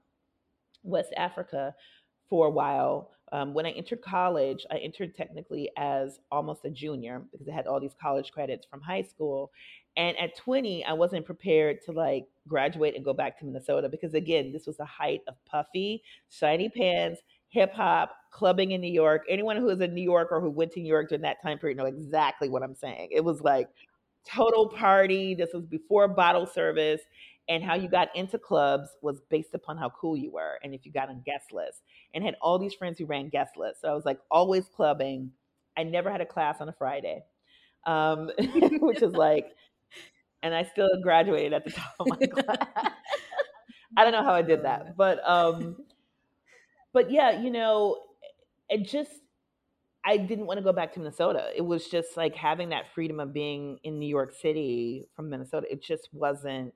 West 0.84 1.14
Africa, 1.16 1.74
for 2.30 2.48
a 2.48 2.52
while. 2.52 3.12
Um, 3.32 3.54
when 3.54 3.68
I 3.68 3.72
entered 3.72 4.02
college, 4.02 4.66
I 4.72 4.78
entered 4.78 5.16
technically 5.16 5.70
as 5.78 6.20
almost 6.32 6.66
a 6.66 6.70
junior 6.72 7.22
because 7.32 7.48
I 7.48 7.52
had 7.54 7.68
all 7.68 7.80
these 7.80 7.96
college 8.02 8.32
credits 8.32 8.66
from 8.66 8.82
high 8.82 9.04
school. 9.04 9.52
And 9.98 10.18
at 10.18 10.38
20, 10.38 10.86
I 10.86 10.94
wasn't 10.94 11.26
prepared 11.26 11.80
to 11.86 11.92
like 11.92 12.26
graduate 12.48 12.96
and 12.96 13.04
go 13.04 13.14
back 13.14 13.38
to 13.40 13.46
Minnesota 13.46 13.90
because 13.90 14.14
again, 14.14 14.52
this 14.52 14.66
was 14.66 14.78
the 14.78 14.86
height 14.86 15.22
of 15.28 15.36
puffy, 15.46 16.04
shiny 16.30 16.70
pants, 16.70 17.22
hip 17.50 17.74
hop, 17.74 18.16
clubbing 18.32 18.72
in 18.72 18.82
New 18.82 18.92
York. 18.92 19.24
Anyone 19.30 19.58
who 19.58 19.70
is 19.70 19.82
in 19.82 19.94
New 19.94 20.04
York 20.04 20.30
or 20.32 20.40
who 20.40 20.50
went 20.50 20.72
to 20.74 20.80
New 20.80 20.88
York 20.88 21.10
during 21.10 21.24
that 21.24 21.42
time 21.42 21.58
period 21.58 21.78
know 21.78 21.86
exactly 21.86 22.50
what 22.50 22.64
I'm 22.64 22.76
saying. 22.76 23.10
It 23.12 23.24
was 23.24 23.42
like 23.42 23.70
total 24.26 24.68
party. 24.68 25.36
This 25.36 25.54
was 25.54 25.66
before 25.66 26.08
bottle 26.08 26.46
service. 26.46 27.02
And 27.48 27.64
how 27.64 27.74
you 27.74 27.90
got 27.90 28.16
into 28.16 28.38
clubs 28.38 28.90
was 29.02 29.22
based 29.32 29.56
upon 29.56 29.76
how 29.76 29.90
cool 29.90 30.16
you 30.16 30.32
were 30.32 30.60
and 30.64 30.76
if 30.76 30.86
you 30.86 30.92
got 30.92 31.10
on 31.10 31.24
guest 31.26 31.52
lists. 31.52 31.82
And 32.14 32.24
had 32.24 32.36
all 32.42 32.60
these 32.60 32.76
friends 32.76 33.00
who 33.00 33.06
ran 33.08 33.30
guest 33.30 33.58
lists. 33.58 33.82
So 33.82 33.90
I 33.90 33.96
was 33.96 34.06
like 34.06 34.20
always 34.30 34.68
clubbing. 34.68 35.32
I 35.76 35.84
never 35.84 36.12
had 36.12 36.22
a 36.22 36.26
class 36.26 36.62
on 36.62 36.70
a 36.70 36.74
Friday, 36.74 37.24
um, 37.88 38.30
which 38.82 39.02
is 39.02 39.14
like 39.14 39.48
and 40.44 40.54
I 40.54 40.64
still 40.64 40.90
graduated 41.02 41.54
at 41.54 41.66
the 41.66 41.72
top 41.72 41.96
of 42.00 42.08
my 42.08 42.26
class. 42.28 42.68
I 43.98 44.04
don't 44.04 44.14
know 44.14 44.24
how 44.24 44.34
I 44.34 44.42
did 44.42 44.64
that, 44.64 44.96
but 44.96 45.20
um, 45.28 45.78
but 46.94 47.12
yeah, 47.12 47.42
you 47.42 47.52
know, 47.52 47.98
it 48.70 48.88
just 48.88 49.12
I 50.06 50.18
didn't 50.18 50.46
want 50.46 50.58
to 50.58 50.64
go 50.64 50.72
back 50.72 50.94
to 50.94 51.00
Minnesota. 51.00 51.50
It 51.56 51.62
was 51.62 51.88
just 51.88 52.16
like 52.16 52.36
having 52.36 52.70
that 52.70 52.86
freedom 52.94 53.20
of 53.20 53.34
being 53.34 53.80
in 53.84 54.00
New 54.00 54.08
York 54.08 54.34
City 54.34 55.08
from 55.16 55.30
Minnesota. 55.30 55.68
It 55.70 55.84
just 55.84 56.10
wasn't 56.14 56.74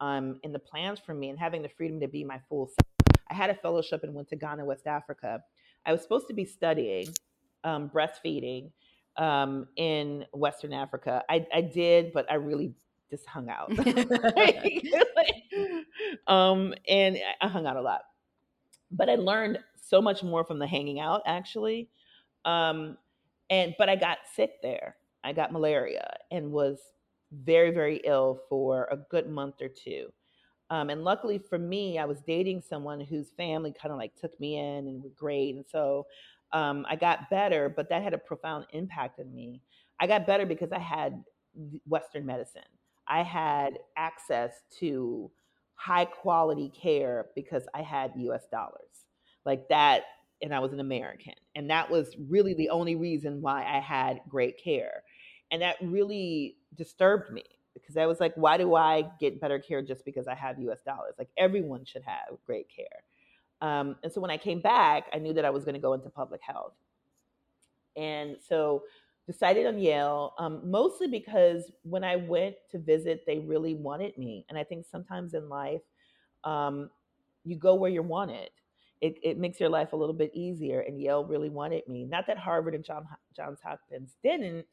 um, 0.00 0.38
in 0.42 0.52
the 0.52 0.58
plans 0.58 1.00
for 1.04 1.14
me, 1.14 1.30
and 1.30 1.38
having 1.38 1.62
the 1.62 1.68
freedom 1.68 2.00
to 2.00 2.08
be 2.08 2.24
my 2.24 2.40
full 2.48 2.66
self. 2.66 3.16
I 3.30 3.34
had 3.34 3.50
a 3.50 3.54
fellowship 3.54 4.04
and 4.04 4.14
went 4.14 4.28
to 4.28 4.36
Ghana, 4.36 4.64
West 4.64 4.86
Africa. 4.86 5.40
I 5.86 5.92
was 5.92 6.02
supposed 6.02 6.28
to 6.28 6.34
be 6.34 6.44
studying 6.44 7.08
um, 7.64 7.90
breastfeeding 7.92 8.70
um, 9.16 9.66
in 9.76 10.26
Western 10.32 10.72
Africa. 10.72 11.22
I, 11.28 11.46
I 11.52 11.62
did, 11.62 12.12
but 12.12 12.30
I 12.30 12.34
really 12.34 12.74
just 13.12 13.26
hung 13.26 13.50
out. 13.50 13.72
um, 16.26 16.72
and 16.88 17.18
I 17.42 17.48
hung 17.48 17.66
out 17.66 17.76
a 17.76 17.82
lot. 17.82 18.02
but 18.90 19.08
I 19.10 19.16
learned 19.16 19.58
so 19.80 20.00
much 20.00 20.22
more 20.22 20.44
from 20.44 20.58
the 20.58 20.66
hanging 20.66 21.00
out 21.00 21.22
actually. 21.26 21.88
Um, 22.44 22.96
and 23.50 23.74
but 23.78 23.88
I 23.90 23.96
got 23.96 24.18
sick 24.34 24.62
there. 24.62 24.96
I 25.24 25.32
got 25.32 25.52
malaria 25.52 26.16
and 26.30 26.52
was 26.52 26.78
very 27.32 27.70
very 27.70 28.00
ill 28.04 28.40
for 28.48 28.88
a 28.90 28.96
good 28.96 29.28
month 29.28 29.56
or 29.60 29.68
two. 29.68 30.08
Um, 30.70 30.88
and 30.90 31.04
luckily 31.04 31.38
for 31.38 31.58
me, 31.58 31.98
I 31.98 32.06
was 32.06 32.22
dating 32.22 32.62
someone 32.62 33.00
whose 33.00 33.30
family 33.36 33.74
kind 33.80 33.92
of 33.92 33.98
like 33.98 34.14
took 34.16 34.38
me 34.40 34.58
in 34.58 34.88
and 34.88 35.02
were 35.02 35.10
great. 35.10 35.54
And 35.54 35.64
so 35.70 36.06
um, 36.52 36.86
I 36.88 36.96
got 36.96 37.28
better, 37.30 37.68
but 37.68 37.88
that 37.90 38.02
had 38.02 38.14
a 38.14 38.18
profound 38.18 38.66
impact 38.72 39.20
on 39.20 39.34
me. 39.34 39.60
I 40.00 40.06
got 40.06 40.26
better 40.26 40.46
because 40.46 40.72
I 40.72 40.78
had 40.78 41.22
Western 41.86 42.24
medicine. 42.24 42.62
I 43.08 43.22
had 43.22 43.78
access 43.96 44.62
to 44.78 45.30
high 45.74 46.04
quality 46.04 46.70
care 46.70 47.26
because 47.34 47.64
I 47.74 47.82
had 47.82 48.12
US 48.16 48.46
dollars. 48.50 49.06
Like 49.44 49.68
that, 49.68 50.02
and 50.40 50.54
I 50.54 50.60
was 50.60 50.72
an 50.72 50.80
American. 50.80 51.34
And 51.54 51.70
that 51.70 51.90
was 51.90 52.16
really 52.28 52.54
the 52.54 52.70
only 52.70 52.94
reason 52.96 53.40
why 53.40 53.64
I 53.64 53.80
had 53.80 54.20
great 54.28 54.62
care. 54.62 55.02
And 55.50 55.62
that 55.62 55.76
really 55.82 56.56
disturbed 56.76 57.32
me 57.32 57.44
because 57.74 57.96
I 57.96 58.06
was 58.06 58.20
like, 58.20 58.34
why 58.36 58.56
do 58.56 58.74
I 58.74 59.04
get 59.20 59.40
better 59.40 59.58
care 59.58 59.82
just 59.82 60.04
because 60.04 60.28
I 60.28 60.34
have 60.34 60.58
US 60.60 60.82
dollars? 60.82 61.14
Like 61.18 61.30
everyone 61.36 61.84
should 61.84 62.02
have 62.02 62.38
great 62.46 62.66
care. 62.74 63.02
Um, 63.60 63.96
and 64.02 64.12
so 64.12 64.20
when 64.20 64.30
I 64.30 64.36
came 64.36 64.60
back, 64.60 65.06
I 65.12 65.18
knew 65.18 65.32
that 65.34 65.44
I 65.44 65.50
was 65.50 65.64
going 65.64 65.74
to 65.74 65.80
go 65.80 65.92
into 65.92 66.10
public 66.10 66.40
health. 66.42 66.74
And 67.96 68.36
so 68.48 68.82
decided 69.26 69.66
on 69.66 69.78
Yale, 69.78 70.34
um, 70.38 70.60
mostly 70.64 71.06
because 71.06 71.70
when 71.82 72.04
I 72.04 72.16
went 72.16 72.56
to 72.70 72.78
visit, 72.78 73.24
they 73.26 73.38
really 73.38 73.74
wanted 73.74 74.16
me. 74.18 74.44
And 74.48 74.58
I 74.58 74.64
think 74.64 74.86
sometimes 74.90 75.34
in 75.34 75.48
life, 75.48 75.82
um, 76.44 76.90
you 77.44 77.56
go 77.56 77.74
where 77.74 77.90
you're 77.90 78.02
wanted. 78.02 78.50
It, 79.00 79.16
it, 79.22 79.38
makes 79.38 79.58
your 79.58 79.68
life 79.68 79.92
a 79.92 79.96
little 79.96 80.14
bit 80.14 80.30
easier. 80.32 80.80
And 80.80 81.00
Yale 81.00 81.24
really 81.24 81.50
wanted 81.50 81.86
me. 81.88 82.04
Not 82.04 82.26
that 82.28 82.38
Harvard 82.38 82.74
and 82.74 82.84
John, 82.84 83.04
Johns 83.34 83.58
Hopkins 83.60 84.12
didn't, 84.22 84.64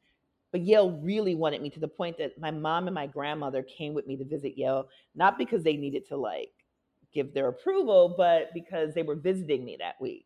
but 0.51 0.61
Yale 0.61 0.91
really 1.01 1.33
wanted 1.33 1.61
me 1.61 1.69
to 1.71 1.79
the 1.79 1.87
point 1.87 2.17
that 2.19 2.39
my 2.39 2.51
mom 2.51 2.87
and 2.87 2.93
my 2.93 3.07
grandmother 3.07 3.63
came 3.63 3.93
with 3.93 4.05
me 4.05 4.17
to 4.17 4.23
visit 4.23 4.57
Yale, 4.57 4.87
not 5.15 5.37
because 5.37 5.63
they 5.63 5.77
needed 5.77 6.07
to 6.09 6.17
like 6.17 6.51
give 7.11 7.33
their 7.33 7.47
approval, 7.47 8.13
but 8.17 8.53
because 8.53 8.93
they 8.93 9.03
were 9.03 9.15
visiting 9.15 9.65
me 9.65 9.77
that 9.79 9.99
week. 9.99 10.25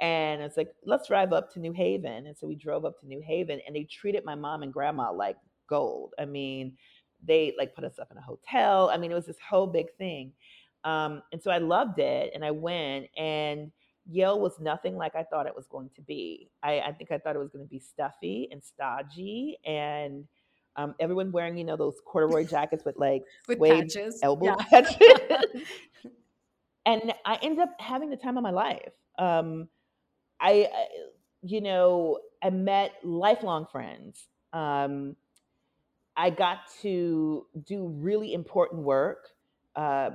And 0.00 0.42
it's 0.42 0.56
like, 0.56 0.72
let's 0.84 1.08
drive 1.08 1.32
up 1.32 1.52
to 1.54 1.60
New 1.60 1.72
Haven. 1.72 2.26
And 2.26 2.36
so 2.36 2.46
we 2.46 2.54
drove 2.54 2.84
up 2.84 3.00
to 3.00 3.06
New 3.06 3.20
Haven 3.20 3.60
and 3.66 3.74
they 3.74 3.84
treated 3.84 4.24
my 4.24 4.34
mom 4.34 4.62
and 4.62 4.72
grandma 4.72 5.10
like 5.12 5.36
gold. 5.68 6.14
I 6.18 6.24
mean, 6.24 6.76
they 7.24 7.54
like 7.58 7.74
put 7.74 7.84
us 7.84 7.98
up 7.98 8.10
in 8.10 8.16
a 8.16 8.22
hotel. 8.22 8.90
I 8.92 8.96
mean, 8.96 9.10
it 9.10 9.14
was 9.14 9.26
this 9.26 9.38
whole 9.48 9.66
big 9.66 9.86
thing. 9.98 10.32
Um, 10.84 11.22
and 11.32 11.42
so 11.42 11.50
I 11.50 11.58
loved 11.58 11.98
it 11.98 12.30
and 12.34 12.44
I 12.44 12.52
went 12.52 13.06
and 13.16 13.72
Yale 14.10 14.40
was 14.40 14.58
nothing 14.58 14.96
like 14.96 15.14
I 15.14 15.22
thought 15.24 15.46
it 15.46 15.54
was 15.54 15.66
going 15.66 15.90
to 15.96 16.02
be. 16.02 16.50
I, 16.62 16.80
I 16.80 16.92
think 16.92 17.10
I 17.10 17.18
thought 17.18 17.36
it 17.36 17.40
was 17.40 17.50
going 17.50 17.64
to 17.64 17.68
be 17.68 17.80
stuffy 17.80 18.48
and 18.50 18.62
stodgy 18.62 19.58
and 19.66 20.24
um, 20.76 20.94
everyone 21.00 21.32
wearing, 21.32 21.58
you 21.58 21.64
know, 21.64 21.76
those 21.76 21.96
corduroy 22.06 22.44
jackets 22.48 22.84
with 22.84 22.96
like 22.96 23.24
with 23.48 23.58
patches. 23.58 24.20
elbow 24.22 24.46
yeah. 24.46 24.82
patches. 24.82 25.62
and 26.86 27.12
I 27.26 27.38
ended 27.42 27.58
up 27.58 27.70
having 27.80 28.08
the 28.08 28.16
time 28.16 28.36
of 28.36 28.42
my 28.42 28.50
life. 28.50 28.92
Um, 29.18 29.68
I, 30.40 30.68
I, 30.72 30.86
you 31.42 31.60
know, 31.60 32.18
I 32.42 32.50
met 32.50 32.92
lifelong 33.02 33.66
friends. 33.70 34.28
Um, 34.52 35.16
I 36.16 36.30
got 36.30 36.58
to 36.82 37.46
do 37.64 37.86
really 37.86 38.34
important 38.34 38.82
work. 38.82 39.28
Uh, 39.76 40.10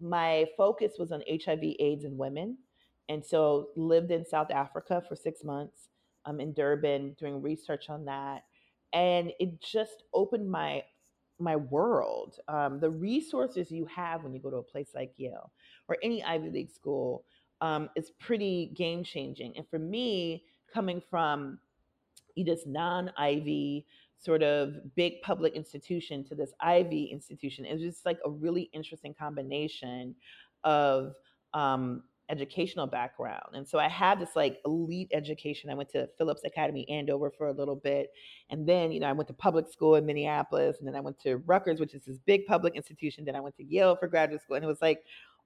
my 0.00 0.46
focus 0.56 0.94
was 0.98 1.12
on 1.12 1.22
HIV, 1.28 1.62
AIDS, 1.78 2.04
and 2.04 2.18
women. 2.18 2.58
And 3.08 3.24
so 3.24 3.68
lived 3.76 4.10
in 4.10 4.24
South 4.24 4.50
Africa 4.50 5.02
for 5.08 5.16
six 5.16 5.44
months 5.44 5.88
um, 6.24 6.40
in 6.40 6.52
Durban 6.52 7.16
doing 7.18 7.40
research 7.42 7.88
on 7.88 8.04
that. 8.06 8.44
And 8.92 9.32
it 9.38 9.60
just 9.60 10.04
opened 10.12 10.50
my 10.50 10.82
my 11.38 11.56
world. 11.56 12.38
Um, 12.46 12.78
the 12.78 12.90
resources 12.90 13.70
you 13.70 13.86
have 13.86 14.22
when 14.22 14.32
you 14.32 14.40
go 14.40 14.50
to 14.50 14.58
a 14.58 14.62
place 14.62 14.90
like 14.94 15.12
Yale 15.16 15.50
or 15.88 15.96
any 16.02 16.22
Ivy 16.22 16.50
League 16.50 16.70
school 16.70 17.24
um, 17.62 17.88
is 17.96 18.10
pretty 18.18 18.72
game 18.76 19.02
changing. 19.04 19.56
And 19.56 19.66
for 19.70 19.78
me, 19.78 20.44
coming 20.72 21.00
from 21.08 21.58
this 22.36 22.64
non 22.66 23.10
Ivy 23.16 23.86
sort 24.18 24.42
of 24.42 24.94
big 24.94 25.22
public 25.22 25.54
institution 25.54 26.24
to 26.24 26.34
this 26.34 26.52
Ivy 26.60 27.04
institution, 27.04 27.64
it 27.64 27.72
was 27.72 27.82
just 27.82 28.04
like 28.04 28.18
a 28.26 28.30
really 28.30 28.68
interesting 28.74 29.14
combination 29.14 30.14
of 30.64 31.12
um, 31.54 32.02
educational 32.28 32.86
background. 32.86 33.54
And 33.54 33.68
so 33.68 33.78
I 33.78 33.88
had 33.88 34.18
this 34.18 34.34
like 34.34 34.58
elite 34.64 35.10
education. 35.12 35.70
I 35.70 35.74
went 35.74 35.90
to 35.90 36.08
Phillips 36.18 36.42
Academy 36.44 36.88
Andover 36.88 37.30
for 37.30 37.48
a 37.48 37.52
little 37.52 37.76
bit. 37.76 38.10
And 38.50 38.66
then, 38.66 38.90
you 38.90 39.00
know, 39.00 39.06
I 39.06 39.12
went 39.12 39.28
to 39.28 39.34
public 39.34 39.70
school 39.70 39.96
in 39.96 40.06
Minneapolis. 40.06 40.78
And 40.78 40.88
then 40.88 40.96
I 40.96 41.00
went 41.00 41.20
to 41.20 41.36
Rutgers, 41.36 41.78
which 41.78 41.94
is 41.94 42.04
this 42.04 42.18
big 42.18 42.46
public 42.46 42.74
institution. 42.74 43.24
Then 43.24 43.36
I 43.36 43.40
went 43.40 43.56
to 43.56 43.64
Yale 43.64 43.96
for 43.96 44.08
graduate 44.08 44.42
school. 44.42 44.56
And 44.56 44.64
it 44.64 44.68
was 44.68 44.82
like 44.82 45.04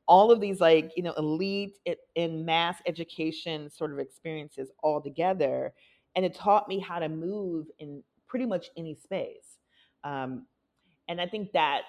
all 0.08 0.30
of 0.30 0.40
these 0.40 0.60
like, 0.60 0.92
you 0.96 1.02
know, 1.02 1.12
elite 1.14 1.78
in 2.14 2.44
mass 2.44 2.80
education 2.86 3.68
sort 3.70 3.92
of 3.92 3.98
experiences 3.98 4.70
all 4.82 5.00
together. 5.00 5.72
And 6.14 6.24
it 6.24 6.34
taught 6.34 6.68
me 6.68 6.78
how 6.78 6.98
to 6.98 7.08
move 7.08 7.66
in 7.78 8.02
pretty 8.26 8.46
much 8.46 8.70
any 8.76 8.94
space. 8.94 9.58
Um, 10.04 10.46
and 11.08 11.20
I 11.20 11.26
think 11.26 11.52
that 11.52 11.82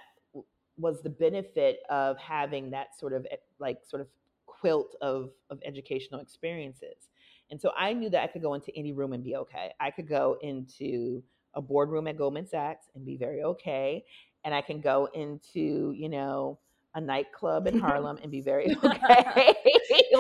was 0.77 1.01
the 1.01 1.09
benefit 1.09 1.79
of 1.89 2.17
having 2.17 2.69
that 2.71 2.97
sort 2.97 3.13
of 3.13 3.25
eh, 3.31 3.37
like 3.59 3.79
sort 3.87 4.01
of 4.01 4.07
quilt 4.45 4.95
of 5.01 5.31
of 5.49 5.59
educational 5.65 6.19
experiences. 6.19 7.09
And 7.49 7.61
so 7.61 7.71
I 7.77 7.93
knew 7.93 8.09
that 8.09 8.23
I 8.23 8.27
could 8.27 8.41
go 8.41 8.53
into 8.53 8.75
any 8.75 8.91
room 8.91 9.13
and 9.13 9.23
be 9.23 9.35
okay. 9.35 9.71
I 9.79 9.91
could 9.91 10.07
go 10.07 10.37
into 10.41 11.23
a 11.53 11.61
boardroom 11.61 12.07
at 12.07 12.17
Goldman 12.17 12.45
Sachs 12.45 12.87
and 12.93 13.05
be 13.05 13.17
very 13.17 13.41
okay. 13.41 14.03
And 14.43 14.53
I 14.53 14.61
can 14.61 14.81
go 14.81 15.07
into, 15.13 15.93
you 15.95 16.09
know, 16.09 16.59
a 16.95 17.01
nightclub 17.01 17.67
in 17.67 17.79
Harlem 17.79 18.17
and 18.21 18.31
be 18.31 18.41
very 18.41 18.75
okay. 18.83 19.55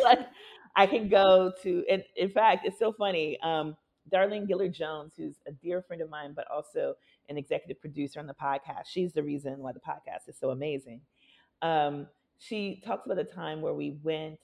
like 0.03 0.19
I 0.75 0.85
can 0.85 1.09
go 1.09 1.51
to, 1.63 1.83
and 1.89 2.03
in 2.15 2.29
fact, 2.29 2.65
it's 2.65 2.79
so 2.79 2.91
funny. 2.91 3.39
Um, 3.41 3.75
Darlene 4.13 4.47
Gillard 4.47 4.73
Jones, 4.73 5.13
who's 5.17 5.35
a 5.47 5.51
dear 5.51 5.81
friend 5.81 6.01
of 6.01 6.09
mine, 6.09 6.33
but 6.35 6.45
also 6.49 6.93
an 7.29 7.37
executive 7.37 7.81
producer 7.81 8.19
on 8.19 8.27
the 8.27 8.33
podcast, 8.33 8.85
she's 8.85 9.11
the 9.11 9.23
reason 9.23 9.57
why 9.57 9.71
the 9.73 9.79
podcast 9.79 10.29
is 10.29 10.37
so 10.39 10.51
amazing. 10.51 11.01
Um, 11.61 12.07
she 12.39 12.81
talks 12.85 13.05
about 13.05 13.17
a 13.19 13.23
time 13.23 13.61
where 13.61 13.73
we 13.73 13.97
went 14.03 14.39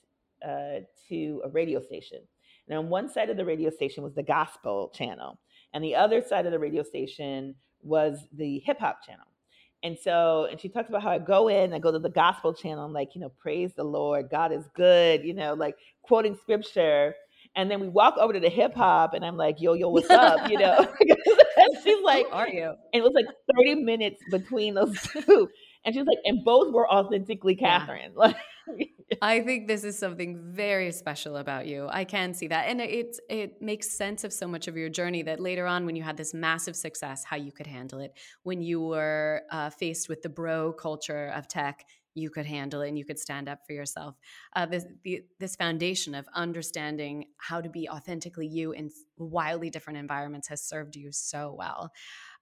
uh, 0.46 0.80
to 1.10 1.42
a 1.46 1.50
radio 1.50 1.82
station. 1.82 2.20
And 2.68 2.78
on 2.78 2.90
one 2.90 3.10
side 3.10 3.30
of 3.30 3.38
the 3.38 3.46
radio 3.46 3.70
station 3.70 4.04
was 4.04 4.16
the 4.16 4.24
gospel 4.24 4.92
channel, 4.94 5.40
and 5.74 5.84
the 5.84 5.96
other 5.96 6.22
side 6.22 6.46
of 6.46 6.52
the 6.52 6.60
radio 6.60 6.84
station 6.84 7.56
was 7.82 8.26
the 8.34 8.60
hip 8.60 8.80
hop 8.80 9.06
channel. 9.06 9.26
And 9.84 9.98
so, 10.00 10.48
and 10.50 10.60
she 10.60 10.70
talks 10.70 10.90
about 10.90 11.04
how 11.04 11.12
I 11.12 11.20
go 11.20 11.50
in, 11.50 11.74
I 11.74 11.80
go 11.80 11.92
to 11.92 12.00
the 12.00 12.10
gospel 12.10 12.54
channel, 12.54 12.86
I'm 12.86 12.94
like, 12.94 13.16
you 13.16 13.22
know, 13.22 13.30
praise 13.30 13.74
the 13.74 13.84
Lord, 13.84 14.30
God 14.32 14.54
is 14.54 14.64
good, 14.74 15.24
you 15.26 15.34
know, 15.34 15.54
like 15.54 15.76
quoting 16.04 16.38
scripture. 16.42 17.16
And 17.56 17.70
then 17.70 17.82
we 17.82 17.90
walk 17.90 18.16
over 18.18 18.34
to 18.34 18.40
the 18.40 18.50
hip 18.50 18.74
hop, 18.74 19.14
and 19.14 19.24
I'm 19.24 19.38
like, 19.38 19.62
yo, 19.62 19.74
yo, 19.74 19.90
what's 19.90 20.10
up? 20.10 20.50
You 20.50 20.58
know, 20.58 20.88
And 21.58 21.84
she's 21.84 22.04
like, 22.04 22.28
Who 22.28 22.34
are 22.34 22.50
you? 22.50 22.66
And 22.66 22.76
it 22.94 23.04
was 23.04 23.14
like 23.14 23.26
30 23.58 23.76
minutes 23.84 24.22
between 24.32 24.74
those 24.74 25.00
two. 25.14 25.50
And 25.86 25.94
she's 25.94 26.06
like, 26.06 26.18
and 26.26 26.44
both 26.44 26.74
were 26.74 26.90
authentically 26.90 27.56
Kathryn. 27.56 28.12
Yeah. 28.18 28.34
I 29.22 29.42
think 29.42 29.68
this 29.68 29.84
is 29.84 29.98
something 29.98 30.40
very 30.52 30.92
special 30.92 31.38
about 31.38 31.68
you. 31.68 31.88
I 31.90 32.04
can 32.04 32.34
see 32.34 32.48
that. 32.48 32.68
And 32.68 32.82
it 32.82 33.18
it 33.30 33.62
makes 33.62 33.90
sense 33.90 34.24
of 34.24 34.34
so 34.34 34.48
much 34.48 34.68
of 34.68 34.78
your 34.78 34.90
journey 34.90 35.24
that 35.24 35.40
later 35.40 35.68
on 35.68 35.86
when 35.86 35.96
you 35.96 36.04
had 36.04 36.18
this 36.18 36.34
massive 36.34 36.76
success, 36.76 37.24
how 37.24 37.38
you 37.38 37.52
could 37.52 37.68
handle 37.68 38.00
it. 38.00 38.14
When 38.44 38.62
you 38.62 38.82
were 38.82 39.44
uh, 39.52 39.70
faced 39.70 40.10
with 40.10 40.22
the 40.22 40.30
bro 40.30 40.74
culture 40.74 41.28
of 41.36 41.48
tech, 41.48 41.86
you 42.16 42.30
could 42.30 42.46
handle 42.46 42.82
it 42.82 42.90
and 42.90 42.98
you 42.98 43.06
could 43.06 43.20
stand 43.20 43.50
up 43.50 43.60
for 43.66 43.74
yourself. 43.74 44.16
Uh, 44.56 44.66
this, 44.66 44.86
the, 45.04 45.24
this 45.40 45.56
foundation 45.56 46.14
of 46.14 46.28
understanding 46.36 47.26
how 47.38 47.60
to 47.60 47.70
be 47.70 47.90
authentically 47.90 48.48
you 48.48 48.72
in 48.72 48.90
wildly 49.18 49.70
different 49.70 49.98
environments 49.98 50.48
has 50.48 50.62
served 50.62 50.96
you 50.96 51.12
so 51.12 51.56
well. 51.58 51.92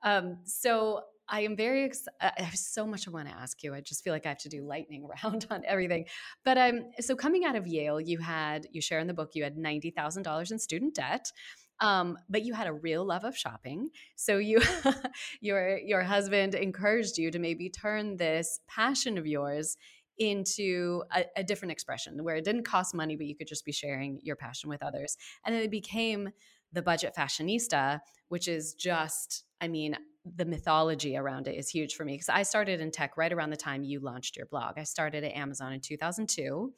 Um, 0.03 0.39
so 0.43 1.01
I 1.31 1.41
am 1.41 1.55
very 1.55 1.85
excited. 1.85 2.13
I 2.19 2.43
have 2.43 2.57
so 2.57 2.85
much 2.85 3.07
I 3.07 3.11
want 3.11 3.29
to 3.29 3.33
ask 3.33 3.63
you. 3.63 3.73
I 3.73 3.79
just 3.79 4.03
feel 4.03 4.11
like 4.11 4.25
I 4.25 4.29
have 4.29 4.39
to 4.39 4.49
do 4.49 4.63
lightning 4.63 5.07
round 5.23 5.47
on 5.49 5.63
everything. 5.65 6.05
But 6.43 6.57
um, 6.57 6.91
so 6.99 7.15
coming 7.15 7.45
out 7.45 7.55
of 7.55 7.65
Yale, 7.65 8.01
you 8.01 8.19
had 8.19 8.67
you 8.71 8.81
share 8.81 8.99
in 8.99 9.07
the 9.07 9.13
book 9.13 9.31
you 9.33 9.43
had 9.43 9.57
ninety 9.57 9.91
thousand 9.91 10.23
dollars 10.23 10.51
in 10.51 10.59
student 10.59 10.93
debt. 10.93 11.31
Um, 11.79 12.17
but 12.29 12.43
you 12.43 12.53
had 12.53 12.67
a 12.67 12.73
real 12.73 13.03
love 13.03 13.23
of 13.23 13.35
shopping. 13.35 13.89
So 14.15 14.37
you, 14.37 14.61
your 15.41 15.79
your 15.79 16.03
husband 16.03 16.53
encouraged 16.53 17.17
you 17.17 17.31
to 17.31 17.39
maybe 17.39 17.69
turn 17.69 18.17
this 18.17 18.59
passion 18.67 19.17
of 19.17 19.25
yours 19.25 19.77
into 20.17 21.01
a, 21.15 21.23
a, 21.37 21.43
different 21.43 21.71
expression 21.71 22.23
where 22.23 22.35
it 22.35 22.45
didn't 22.45 22.63
cost 22.63 22.93
money, 22.93 23.15
but 23.15 23.25
you 23.25 23.35
could 23.35 23.47
just 23.47 23.65
be 23.65 23.71
sharing 23.71 24.19
your 24.21 24.35
passion 24.35 24.69
with 24.69 24.83
others. 24.83 25.17
And 25.43 25.55
then 25.55 25.63
it 25.63 25.71
became 25.71 26.29
the 26.71 26.83
budget 26.83 27.15
fashionista, 27.17 28.01
which 28.27 28.47
is 28.47 28.75
just, 28.75 29.45
I 29.59 29.67
mean, 29.67 29.95
the 30.23 30.45
mythology 30.45 31.17
around 31.17 31.47
it 31.47 31.55
is 31.55 31.67
huge 31.67 31.95
for 31.95 32.05
me 32.05 32.13
because 32.13 32.29
I 32.29 32.43
started 32.43 32.79
in 32.79 32.91
tech 32.91 33.17
right 33.17 33.33
around 33.33 33.49
the 33.49 33.57
time 33.57 33.83
you 33.83 33.99
launched 33.99 34.37
your 34.37 34.45
blog. 34.45 34.77
I 34.77 34.83
started 34.83 35.23
at 35.23 35.35
Amazon 35.35 35.73
in 35.73 35.79
2002. 35.79 36.71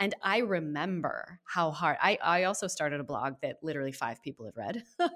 And 0.00 0.14
I 0.20 0.38
remember 0.38 1.38
how 1.44 1.70
hard 1.70 1.96
I, 2.02 2.18
I 2.22 2.44
also 2.44 2.66
started 2.66 2.98
a 2.98 3.04
blog 3.04 3.34
that 3.42 3.58
literally 3.62 3.92
five 3.92 4.20
people 4.20 4.46
have 4.46 4.56
read, 4.56 4.82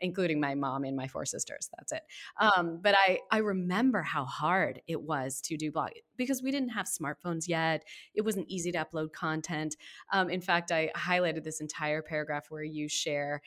including 0.00 0.40
my 0.40 0.56
mom 0.56 0.82
and 0.82 0.96
my 0.96 1.06
four 1.06 1.24
sisters. 1.24 1.68
That's 1.76 1.92
it. 1.92 2.02
Um, 2.40 2.80
but 2.82 2.96
I, 2.96 3.20
I 3.30 3.38
remember 3.38 4.02
how 4.02 4.24
hard 4.24 4.82
it 4.88 5.00
was 5.00 5.40
to 5.42 5.56
do 5.56 5.70
blog 5.70 5.90
because 6.16 6.42
we 6.42 6.50
didn't 6.50 6.70
have 6.70 6.86
smartphones 6.86 7.46
yet. 7.46 7.84
It 8.14 8.22
wasn't 8.22 8.48
easy 8.48 8.72
to 8.72 8.84
upload 8.84 9.12
content. 9.12 9.76
Um, 10.12 10.28
in 10.28 10.40
fact, 10.40 10.72
I 10.72 10.90
highlighted 10.96 11.44
this 11.44 11.60
entire 11.60 12.02
paragraph 12.02 12.46
where 12.48 12.64
you 12.64 12.88
share 12.88 13.42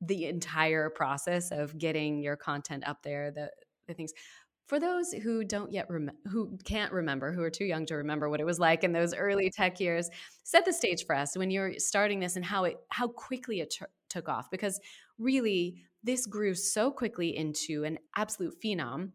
the 0.00 0.26
entire 0.26 0.90
process 0.90 1.50
of 1.50 1.76
getting 1.76 2.20
your 2.20 2.36
content 2.36 2.86
up 2.86 3.02
there, 3.02 3.30
the, 3.30 3.50
the 3.86 3.94
things. 3.94 4.12
For 4.66 4.78
those 4.78 5.12
who 5.12 5.44
don't 5.44 5.72
yet 5.72 5.86
rem- 5.88 6.10
who 6.26 6.58
can't 6.64 6.92
remember, 6.92 7.32
who 7.32 7.42
are 7.42 7.50
too 7.50 7.64
young 7.64 7.86
to 7.86 7.94
remember 7.94 8.28
what 8.28 8.40
it 8.40 8.44
was 8.44 8.58
like 8.58 8.84
in 8.84 8.92
those 8.92 9.14
early 9.14 9.50
tech 9.50 9.80
years, 9.80 10.10
set 10.44 10.66
the 10.66 10.72
stage 10.72 11.06
for 11.06 11.16
us 11.16 11.36
when 11.36 11.50
you're 11.50 11.78
starting 11.78 12.20
this 12.20 12.36
and 12.36 12.44
how 12.44 12.64
it 12.64 12.76
how 12.90 13.08
quickly 13.08 13.60
it 13.60 13.70
t- 13.70 13.86
took 14.10 14.28
off. 14.28 14.50
Because 14.50 14.78
really, 15.18 15.82
this 16.04 16.26
grew 16.26 16.54
so 16.54 16.90
quickly 16.90 17.34
into 17.34 17.84
an 17.84 17.98
absolute 18.14 18.54
phenom 18.62 19.12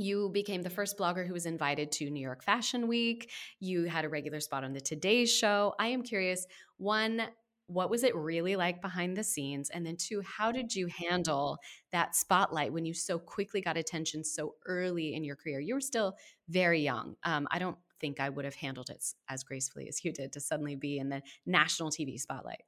you 0.00 0.30
became 0.30 0.62
the 0.62 0.70
first 0.70 0.96
blogger 0.96 1.26
who 1.26 1.34
was 1.34 1.44
invited 1.44 1.92
to 1.92 2.08
New 2.08 2.22
York 2.22 2.42
Fashion 2.42 2.88
Week. 2.88 3.30
You 3.60 3.84
had 3.84 4.06
a 4.06 4.08
regular 4.08 4.40
spot 4.40 4.64
on 4.64 4.72
the 4.72 4.80
Today 4.80 5.26
Show. 5.26 5.74
I 5.78 5.88
am 5.88 6.02
curious 6.02 6.46
one, 6.78 7.22
what 7.70 7.88
was 7.88 8.02
it 8.02 8.14
really 8.16 8.56
like 8.56 8.82
behind 8.82 9.16
the 9.16 9.22
scenes? 9.22 9.70
And 9.70 9.86
then, 9.86 9.96
two, 9.96 10.20
how 10.22 10.50
did 10.50 10.74
you 10.74 10.88
handle 10.88 11.58
that 11.92 12.16
spotlight 12.16 12.72
when 12.72 12.84
you 12.84 12.92
so 12.92 13.18
quickly 13.18 13.60
got 13.60 13.76
attention 13.76 14.24
so 14.24 14.56
early 14.66 15.14
in 15.14 15.22
your 15.22 15.36
career? 15.36 15.60
You 15.60 15.74
were 15.74 15.80
still 15.80 16.16
very 16.48 16.80
young. 16.80 17.14
Um, 17.22 17.46
I 17.50 17.60
don't 17.60 17.76
think 18.00 18.18
I 18.18 18.28
would 18.28 18.44
have 18.44 18.56
handled 18.56 18.90
it 18.90 19.04
as 19.28 19.44
gracefully 19.44 19.88
as 19.88 20.04
you 20.04 20.12
did 20.12 20.32
to 20.32 20.40
suddenly 20.40 20.74
be 20.74 20.98
in 20.98 21.10
the 21.10 21.22
national 21.46 21.90
TV 21.90 22.18
spotlight. 22.18 22.64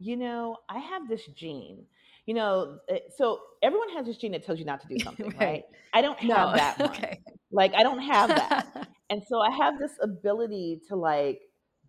You 0.00 0.16
know, 0.16 0.56
I 0.68 0.78
have 0.78 1.08
this 1.08 1.24
gene. 1.36 1.84
You 2.26 2.34
know, 2.34 2.78
eh, 2.88 2.98
so 3.16 3.38
everyone 3.62 3.90
has 3.90 4.06
this 4.06 4.16
gene 4.16 4.32
that 4.32 4.44
tells 4.44 4.58
you 4.58 4.64
not 4.64 4.80
to 4.80 4.88
do 4.88 4.98
something, 5.04 5.26
right? 5.26 5.38
right? 5.38 5.64
I 5.94 6.02
don't 6.02 6.18
have 6.18 6.28
no. 6.28 6.56
that 6.56 6.78
one. 6.80 6.88
okay. 6.90 7.20
Like, 7.52 7.72
I 7.74 7.84
don't 7.84 8.00
have 8.00 8.30
that. 8.30 8.88
and 9.10 9.22
so 9.28 9.38
I 9.38 9.50
have 9.52 9.78
this 9.78 9.92
ability 10.02 10.80
to 10.88 10.96
like 10.96 11.40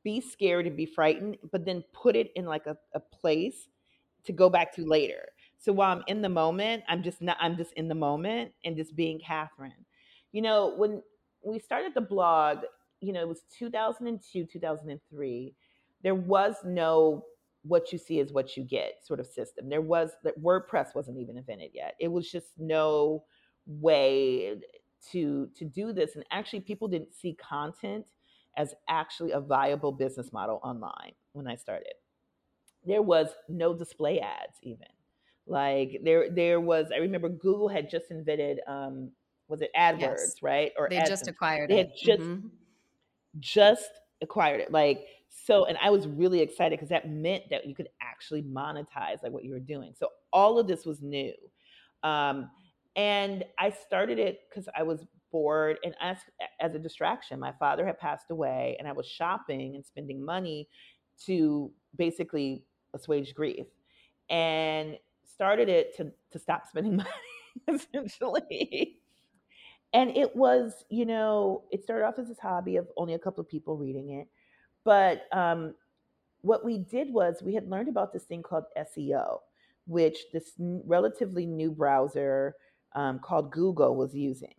be 0.04 0.22
scared 0.22 0.68
and 0.68 0.76
be 0.76 0.86
frightened, 0.86 1.38
but 1.52 1.66
then 1.66 1.84
put 1.94 2.16
it 2.16 2.32
in 2.36 2.46
like 2.46 2.66
a, 2.66 2.78
a 2.94 3.00
place 3.00 3.68
to 4.26 4.32
go 4.34 4.50
back 4.50 4.74
to 4.76 4.86
later. 4.86 5.30
So 5.58 5.74
while 5.74 5.96
I'm 5.96 6.04
in 6.08 6.22
the 6.22 6.30
moment, 6.30 6.84
I'm 6.88 7.04
just 7.04 7.22
not, 7.22 7.38
I'm 7.40 7.58
just 7.58 7.74
in 7.74 7.88
the 7.88 7.96
moment 7.96 8.52
and 8.64 8.76
just 8.76 8.96
being 8.96 9.20
Kathryn. 9.20 9.72
You 10.32 10.42
know, 10.42 10.74
when 10.76 11.02
we 11.44 11.60
started 11.60 11.94
the 11.94 12.02
blog, 12.02 12.60
you 13.02 13.14
know, 13.14 13.22
it 13.22 13.28
was 13.28 13.44
2002, 13.58 14.46
2003. 14.46 15.56
There 16.04 16.16
was 16.16 16.56
no 16.64 17.26
what 17.64 17.92
you 17.92 17.98
see 17.98 18.20
is 18.20 18.32
what 18.32 18.56
you 18.56 18.64
get 18.64 19.06
sort 19.06 19.20
of 19.20 19.28
system. 19.28 19.68
There 19.68 19.82
was 19.82 20.12
that 20.24 20.42
WordPress 20.42 20.96
wasn't 20.96 21.18
even 21.18 21.38
invented 21.38 21.72
yet. 21.74 21.96
It 22.00 22.08
was 22.08 22.32
just 22.32 22.48
no 22.58 23.24
way 23.66 24.58
to 25.12 25.50
to 25.56 25.66
do 25.66 25.94
this 25.94 26.16
and 26.16 26.26
actually 26.32 26.62
people 26.62 26.88
didn't 26.88 27.14
see 27.14 27.36
content 27.36 28.06
as 28.58 28.74
actually 28.89 29.32
a 29.32 29.39
viable 29.39 29.91
business 29.91 30.34
model 30.34 30.60
online 30.63 31.13
when 31.34 31.48
I 31.48 31.56
started. 31.56 31.93
There 32.86 33.02
was 33.02 33.28
no 33.48 33.74
display 33.74 34.20
ads 34.20 34.58
even. 34.63 34.88
Like 35.46 36.02
there 36.04 36.30
there 36.30 36.60
was 36.60 36.88
I 36.93 36.98
remember 36.98 37.30
Google 37.30 37.70
had 37.70 37.89
just 37.89 38.12
invented 38.12 38.60
um 38.67 39.12
was 39.48 39.62
it 39.62 39.70
AdWords, 39.78 40.00
yes. 40.00 40.36
right? 40.41 40.72
Or 40.78 40.89
they 40.89 40.98
AdSense. 40.98 41.08
just 41.08 41.28
acquired 41.28 41.70
they 41.70 41.80
it. 41.80 41.88
Had 41.88 41.91
just 41.96 42.22
mm-hmm. 42.22 42.48
just 43.39 43.89
acquired 44.22 44.60
it. 44.60 44.72
Like 44.72 45.06
so 45.30 45.65
and 45.65 45.78
I 45.82 45.89
was 45.89 46.08
really 46.08 46.41
excited 46.41 46.78
because 46.78 46.89
that 46.89 47.10
meant 47.10 47.43
that 47.50 47.65
you 47.65 47.76
could 47.76 47.88
actually 48.02 48.41
monetize 48.41 49.24
like 49.24 49.32
what 49.32 49.46
you 49.46 49.52
were 49.52 49.60
doing. 49.60 49.93
So 49.98 50.10
all 50.34 50.60
of 50.60 50.67
this 50.67 50.86
was 50.86 51.02
new. 51.02 51.34
Um 52.04 52.50
and 52.98 53.46
I 53.60 53.70
started 53.70 54.17
it 54.17 54.39
because 54.50 54.67
I 54.76 54.84
was 54.84 55.06
bored 55.32 55.78
and 55.84 55.96
as 56.02 56.18
as 56.60 56.76
a 56.76 56.80
distraction. 56.80 57.40
My 57.40 57.54
father 57.60 57.86
had 57.86 58.00
passed 58.00 58.32
away, 58.32 58.76
and 58.80 58.88
I 58.88 58.92
was 58.92 59.08
shopping 59.08 59.76
and 59.76 59.86
spending 59.86 60.24
money 60.24 60.68
to 61.26 61.72
basically 61.96 62.63
assuage 62.94 63.34
grief, 63.34 63.66
and 64.30 64.98
started 65.26 65.70
it 65.70 65.96
to 65.98 66.12
to 66.32 66.40
stop 66.40 66.68
spending 66.68 66.96
money 66.98 67.10
essentially. 67.68 68.98
And 69.94 70.16
it 70.18 70.36
was, 70.36 70.84
you 70.90 71.06
know, 71.06 71.63
it 71.72 71.84
started 71.84 72.06
off 72.06 72.20
as 72.20 72.28
this 72.28 72.40
hobby 72.40 72.76
of 72.76 72.88
only 72.98 73.13
a 73.13 73.20
couple 73.20 73.42
of 73.42 73.50
people 73.50 73.78
reading 73.78 74.12
it, 74.12 74.28
but 74.84 75.24
um, 75.32 75.74
what 76.42 76.63
we 76.63 76.78
did 76.78 77.12
was 77.13 77.42
we 77.44 77.54
had 77.54 77.70
learned 77.70 77.90
about 77.90 78.13
this 78.13 78.24
thing 78.24 78.42
called 78.42 78.66
SEO, 78.78 79.40
which 79.86 80.18
this 80.34 80.52
relatively 80.60 81.46
new 81.46 81.72
browser 81.72 82.56
um, 82.96 83.20
called 83.20 83.52
Google 83.52 83.96
was 83.96 84.16
using. 84.16 84.54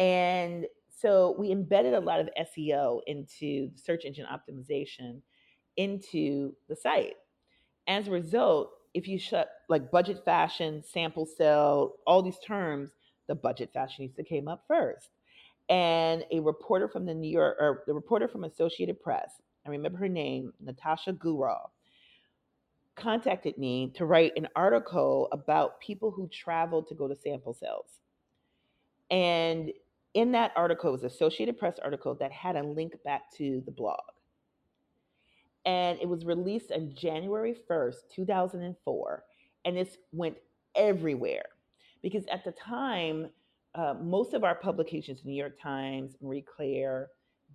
And 0.00 0.66
so 0.88 1.36
we 1.38 1.52
embedded 1.52 1.92
a 1.94 2.00
lot 2.00 2.20
of 2.20 2.30
SEO 2.40 3.00
into 3.06 3.70
search 3.76 4.04
engine 4.04 4.26
optimization 4.26 5.20
into 5.76 6.54
the 6.68 6.74
site. 6.74 7.16
As 7.86 8.08
a 8.08 8.10
result, 8.10 8.70
if 8.94 9.06
you 9.06 9.18
shut 9.18 9.50
like 9.68 9.90
budget 9.90 10.24
fashion, 10.24 10.82
sample 10.82 11.26
sale, 11.26 11.96
all 12.06 12.22
these 12.22 12.38
terms, 12.44 12.90
the 13.28 13.34
budget 13.34 13.70
fashionista 13.74 14.26
came 14.26 14.48
up 14.48 14.64
first. 14.66 15.10
And 15.68 16.24
a 16.32 16.40
reporter 16.40 16.88
from 16.88 17.06
the 17.06 17.14
New 17.14 17.30
York, 17.30 17.56
or 17.60 17.84
the 17.86 17.94
reporter 17.94 18.26
from 18.26 18.44
Associated 18.44 19.00
Press, 19.00 19.30
I 19.66 19.70
remember 19.70 19.98
her 19.98 20.08
name, 20.08 20.52
Natasha 20.60 21.12
Gurall, 21.12 21.70
contacted 22.96 23.56
me 23.56 23.92
to 23.94 24.06
write 24.06 24.32
an 24.36 24.48
article 24.56 25.28
about 25.30 25.78
people 25.80 26.10
who 26.10 26.26
traveled 26.28 26.88
to 26.88 26.94
go 26.94 27.06
to 27.06 27.14
sample 27.14 27.54
sales. 27.54 28.00
And 29.10 29.70
in 30.14 30.32
that 30.32 30.52
article 30.56 30.90
it 30.90 30.92
was 30.92 31.04
Associated 31.04 31.58
Press 31.58 31.78
article 31.82 32.14
that 32.16 32.32
had 32.32 32.56
a 32.56 32.62
link 32.62 32.94
back 33.04 33.30
to 33.36 33.62
the 33.64 33.70
blog. 33.70 34.00
And 35.66 35.98
it 36.00 36.08
was 36.08 36.24
released 36.24 36.72
on 36.72 36.94
January 36.94 37.54
1st, 37.70 37.96
2004. 38.14 39.24
And 39.64 39.76
this 39.76 39.98
went 40.12 40.36
everywhere 40.74 41.44
because 42.02 42.24
at 42.32 42.44
the 42.44 42.52
time, 42.52 43.28
uh, 43.74 43.94
most 44.00 44.34
of 44.34 44.42
our 44.42 44.54
publications, 44.54 45.24
New 45.24 45.34
York 45.34 45.60
Times, 45.60 46.16
Marie 46.20 46.44
Claire, 46.56 47.08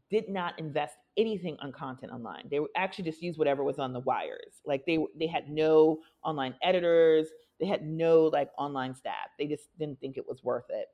did 0.09 0.29
not 0.29 0.57
invest 0.59 0.95
anything 1.17 1.57
on 1.61 1.71
content 1.71 2.11
online. 2.11 2.47
They 2.49 2.59
would 2.59 2.69
actually 2.75 3.05
just 3.05 3.21
use 3.21 3.37
whatever 3.37 3.63
was 3.63 3.79
on 3.79 3.91
the 3.91 4.01
wires. 4.01 4.61
Like 4.65 4.85
they 4.85 4.99
they 5.17 5.27
had 5.27 5.49
no 5.49 5.99
online 6.23 6.53
editors, 6.61 7.27
they 7.59 7.65
had 7.65 7.85
no 7.85 8.25
like 8.25 8.49
online 8.57 8.93
staff. 8.93 9.29
They 9.39 9.47
just 9.47 9.77
didn't 9.79 9.99
think 9.99 10.17
it 10.17 10.27
was 10.27 10.43
worth 10.43 10.65
it. 10.69 10.87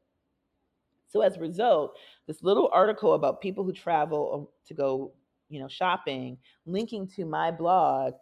So 1.11 1.21
as 1.21 1.37
a 1.37 1.39
result, 1.39 1.97
this 2.27 2.41
little 2.41 2.69
article 2.73 3.13
about 3.13 3.41
people 3.41 3.63
who 3.63 3.73
travel 3.73 4.31
um, 4.33 4.47
to 4.67 4.73
go, 4.73 5.11
you 5.49 5.59
know, 5.59 5.67
shopping, 5.67 6.37
linking 6.65 7.07
to 7.15 7.25
my 7.25 7.51
blog 7.51 8.13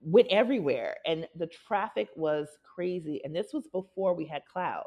went 0.00 0.26
everywhere 0.30 0.96
and 1.06 1.28
the 1.36 1.46
traffic 1.46 2.08
was 2.16 2.48
crazy 2.62 3.20
and 3.24 3.36
this 3.36 3.52
was 3.52 3.68
before 3.68 4.14
we 4.14 4.24
had 4.24 4.42
cloud. 4.46 4.86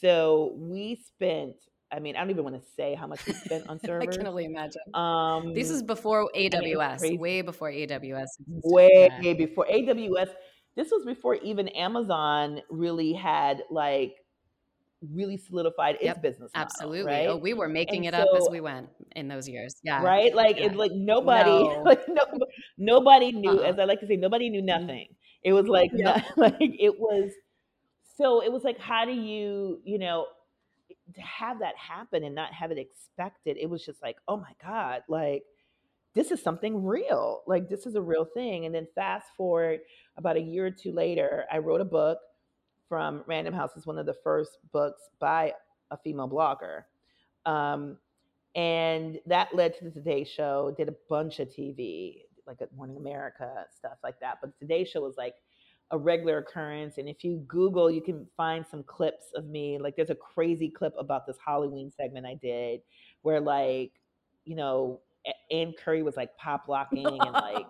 So 0.00 0.54
we 0.56 0.96
spent 0.96 1.56
I 1.92 2.00
mean, 2.00 2.16
I 2.16 2.20
don't 2.20 2.30
even 2.30 2.42
want 2.42 2.60
to 2.60 2.68
say 2.76 2.96
how 2.96 3.06
much 3.06 3.24
we 3.24 3.34
spent 3.34 3.68
on 3.68 3.78
servers. 3.78 4.08
I 4.14 4.16
can 4.16 4.26
only 4.26 4.46
imagine. 4.46 4.80
Um, 4.94 5.54
this 5.54 5.70
is 5.70 5.80
before 5.80 6.28
AWS, 6.34 7.18
way 7.18 7.40
before 7.40 7.70
AWS. 7.70 8.26
Way 8.48 9.10
yeah. 9.20 9.34
before 9.34 9.66
AWS. 9.66 10.30
This 10.74 10.90
was 10.90 11.04
before 11.04 11.36
even 11.36 11.68
Amazon 11.68 12.62
really 12.68 13.12
had 13.12 13.62
like 13.70 14.16
really 15.12 15.36
solidified 15.36 15.96
its 15.96 16.04
yep, 16.04 16.22
business 16.22 16.50
model, 16.54 16.66
absolutely 16.66 17.12
right? 17.12 17.26
oh 17.28 17.36
we 17.36 17.52
were 17.52 17.68
making 17.68 18.06
and 18.06 18.14
it 18.14 18.18
so, 18.18 18.22
up 18.22 18.40
as 18.40 18.48
we 18.50 18.60
went 18.60 18.88
in 19.16 19.28
those 19.28 19.48
years 19.48 19.76
yeah 19.82 20.02
right 20.02 20.34
like 20.34 20.56
yeah. 20.56 20.66
it 20.66 20.76
like 20.76 20.92
nobody 20.92 21.50
no. 21.50 21.82
like 21.84 22.02
no, 22.08 22.24
nobody 22.78 23.32
knew 23.32 23.50
uh-huh. 23.50 23.68
as 23.70 23.78
i 23.78 23.84
like 23.84 24.00
to 24.00 24.06
say 24.06 24.16
nobody 24.16 24.48
knew 24.48 24.60
mm-hmm. 24.60 24.86
nothing 24.86 25.08
it 25.42 25.52
was 25.52 25.66
like 25.66 25.90
not, 25.92 26.24
like 26.36 26.54
it 26.58 26.98
was 26.98 27.30
so 28.16 28.42
it 28.42 28.52
was 28.52 28.64
like 28.64 28.78
how 28.78 29.04
do 29.04 29.12
you 29.12 29.80
you 29.84 29.98
know 29.98 30.26
to 31.14 31.20
have 31.20 31.58
that 31.60 31.74
happen 31.76 32.24
and 32.24 32.34
not 32.34 32.52
have 32.52 32.70
it 32.70 32.78
expected 32.78 33.56
it 33.60 33.68
was 33.68 33.84
just 33.84 34.02
like 34.02 34.16
oh 34.28 34.36
my 34.36 34.52
god 34.62 35.02
like 35.08 35.42
this 36.14 36.30
is 36.30 36.40
something 36.40 36.84
real 36.84 37.42
like 37.46 37.68
this 37.68 37.86
is 37.86 37.94
a 37.94 38.00
real 38.00 38.24
thing 38.24 38.66
and 38.66 38.74
then 38.74 38.86
fast 38.94 39.26
forward 39.36 39.80
about 40.16 40.36
a 40.36 40.40
year 40.40 40.66
or 40.66 40.70
two 40.70 40.92
later 40.92 41.44
i 41.52 41.58
wrote 41.58 41.80
a 41.80 41.84
book 41.84 42.18
from 42.94 43.24
Random 43.26 43.52
House 43.52 43.76
is 43.76 43.88
one 43.88 43.98
of 43.98 44.06
the 44.06 44.14
first 44.22 44.58
books 44.70 45.10
by 45.18 45.52
a 45.90 45.96
female 45.96 46.28
blogger. 46.28 46.84
Um, 47.44 47.98
and 48.54 49.18
that 49.26 49.52
led 49.52 49.76
to 49.78 49.84
the 49.84 49.90
Today 49.90 50.22
Show, 50.22 50.72
did 50.76 50.88
a 50.88 50.94
bunch 51.08 51.40
of 51.40 51.48
TV, 51.48 52.18
like 52.46 52.62
at 52.62 52.72
Morning 52.76 52.96
America, 52.96 53.66
stuff 53.76 53.98
like 54.04 54.20
that. 54.20 54.38
But 54.40 54.56
Today 54.60 54.84
Show 54.84 55.00
was 55.00 55.16
like 55.16 55.34
a 55.90 55.98
regular 55.98 56.38
occurrence. 56.38 56.98
And 56.98 57.08
if 57.08 57.24
you 57.24 57.42
Google, 57.48 57.90
you 57.90 58.00
can 58.00 58.28
find 58.36 58.64
some 58.64 58.84
clips 58.84 59.32
of 59.34 59.46
me. 59.46 59.76
Like 59.76 59.96
there's 59.96 60.10
a 60.10 60.14
crazy 60.14 60.68
clip 60.68 60.94
about 60.96 61.26
this 61.26 61.36
Halloween 61.44 61.90
segment 61.90 62.26
I 62.26 62.34
did 62.34 62.80
where 63.22 63.40
like, 63.40 63.90
you 64.44 64.54
know, 64.54 65.00
Ann 65.50 65.74
Curry 65.84 66.04
was 66.04 66.16
like 66.16 66.36
pop 66.36 66.68
locking 66.68 67.08
and 67.08 67.32
like 67.32 67.66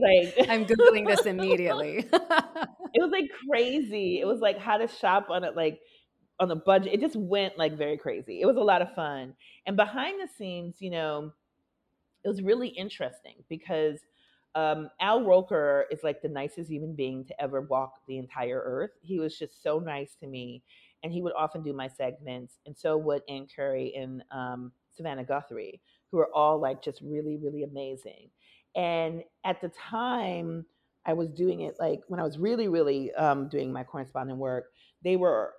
like 0.00 0.34
I'm 0.48 0.66
googling 0.66 1.06
this 1.06 1.26
immediately. 1.26 1.98
it 2.12 3.02
was 3.02 3.10
like 3.10 3.30
crazy. 3.48 4.20
It 4.20 4.26
was 4.26 4.40
like 4.40 4.58
how 4.58 4.78
to 4.78 4.88
shop 4.88 5.28
on 5.30 5.44
it 5.44 5.56
like 5.56 5.80
on 6.40 6.48
the 6.48 6.56
budget. 6.56 6.92
It 6.94 7.00
just 7.00 7.16
went 7.16 7.58
like 7.58 7.76
very 7.76 7.98
crazy. 7.98 8.40
It 8.40 8.46
was 8.46 8.56
a 8.56 8.60
lot 8.62 8.82
of 8.82 8.94
fun. 8.94 9.34
And 9.66 9.76
behind 9.76 10.20
the 10.20 10.28
scenes, 10.32 10.76
you 10.80 10.90
know, 10.90 11.32
it 12.24 12.28
was 12.28 12.42
really 12.42 12.68
interesting 12.68 13.44
because 13.48 14.00
um, 14.54 14.88
Al 15.00 15.24
Roker 15.24 15.86
is 15.90 16.02
like 16.02 16.22
the 16.22 16.28
nicest 16.28 16.70
human 16.70 16.94
being 16.94 17.24
to 17.26 17.40
ever 17.42 17.60
walk 17.62 18.00
the 18.08 18.18
entire 18.18 18.62
earth. 18.64 18.90
He 19.02 19.18
was 19.18 19.38
just 19.38 19.62
so 19.62 19.78
nice 19.78 20.16
to 20.20 20.26
me, 20.26 20.62
and 21.02 21.12
he 21.12 21.22
would 21.22 21.34
often 21.36 21.62
do 21.62 21.72
my 21.72 21.88
segments, 21.88 22.58
and 22.66 22.76
so 22.76 22.96
would 22.96 23.22
Ann 23.28 23.46
Curry 23.54 23.94
and 23.94 24.22
um, 24.30 24.72
Savannah 24.92 25.24
Guthrie, 25.24 25.80
who 26.10 26.18
are 26.18 26.34
all 26.34 26.58
like 26.58 26.82
just 26.82 27.00
really, 27.02 27.36
really 27.36 27.64
amazing. 27.64 28.30
And 28.76 29.24
at 29.44 29.60
the 29.60 29.70
time, 29.70 30.66
I 31.06 31.14
was 31.14 31.30
doing 31.30 31.60
it 31.60 31.76
like 31.80 32.02
when 32.08 32.20
I 32.20 32.24
was 32.24 32.38
really, 32.38 32.68
really 32.68 33.12
um, 33.14 33.48
doing 33.48 33.72
my 33.72 33.84
correspondent 33.84 34.38
work, 34.38 34.66
they 35.02 35.16
were 35.16 35.54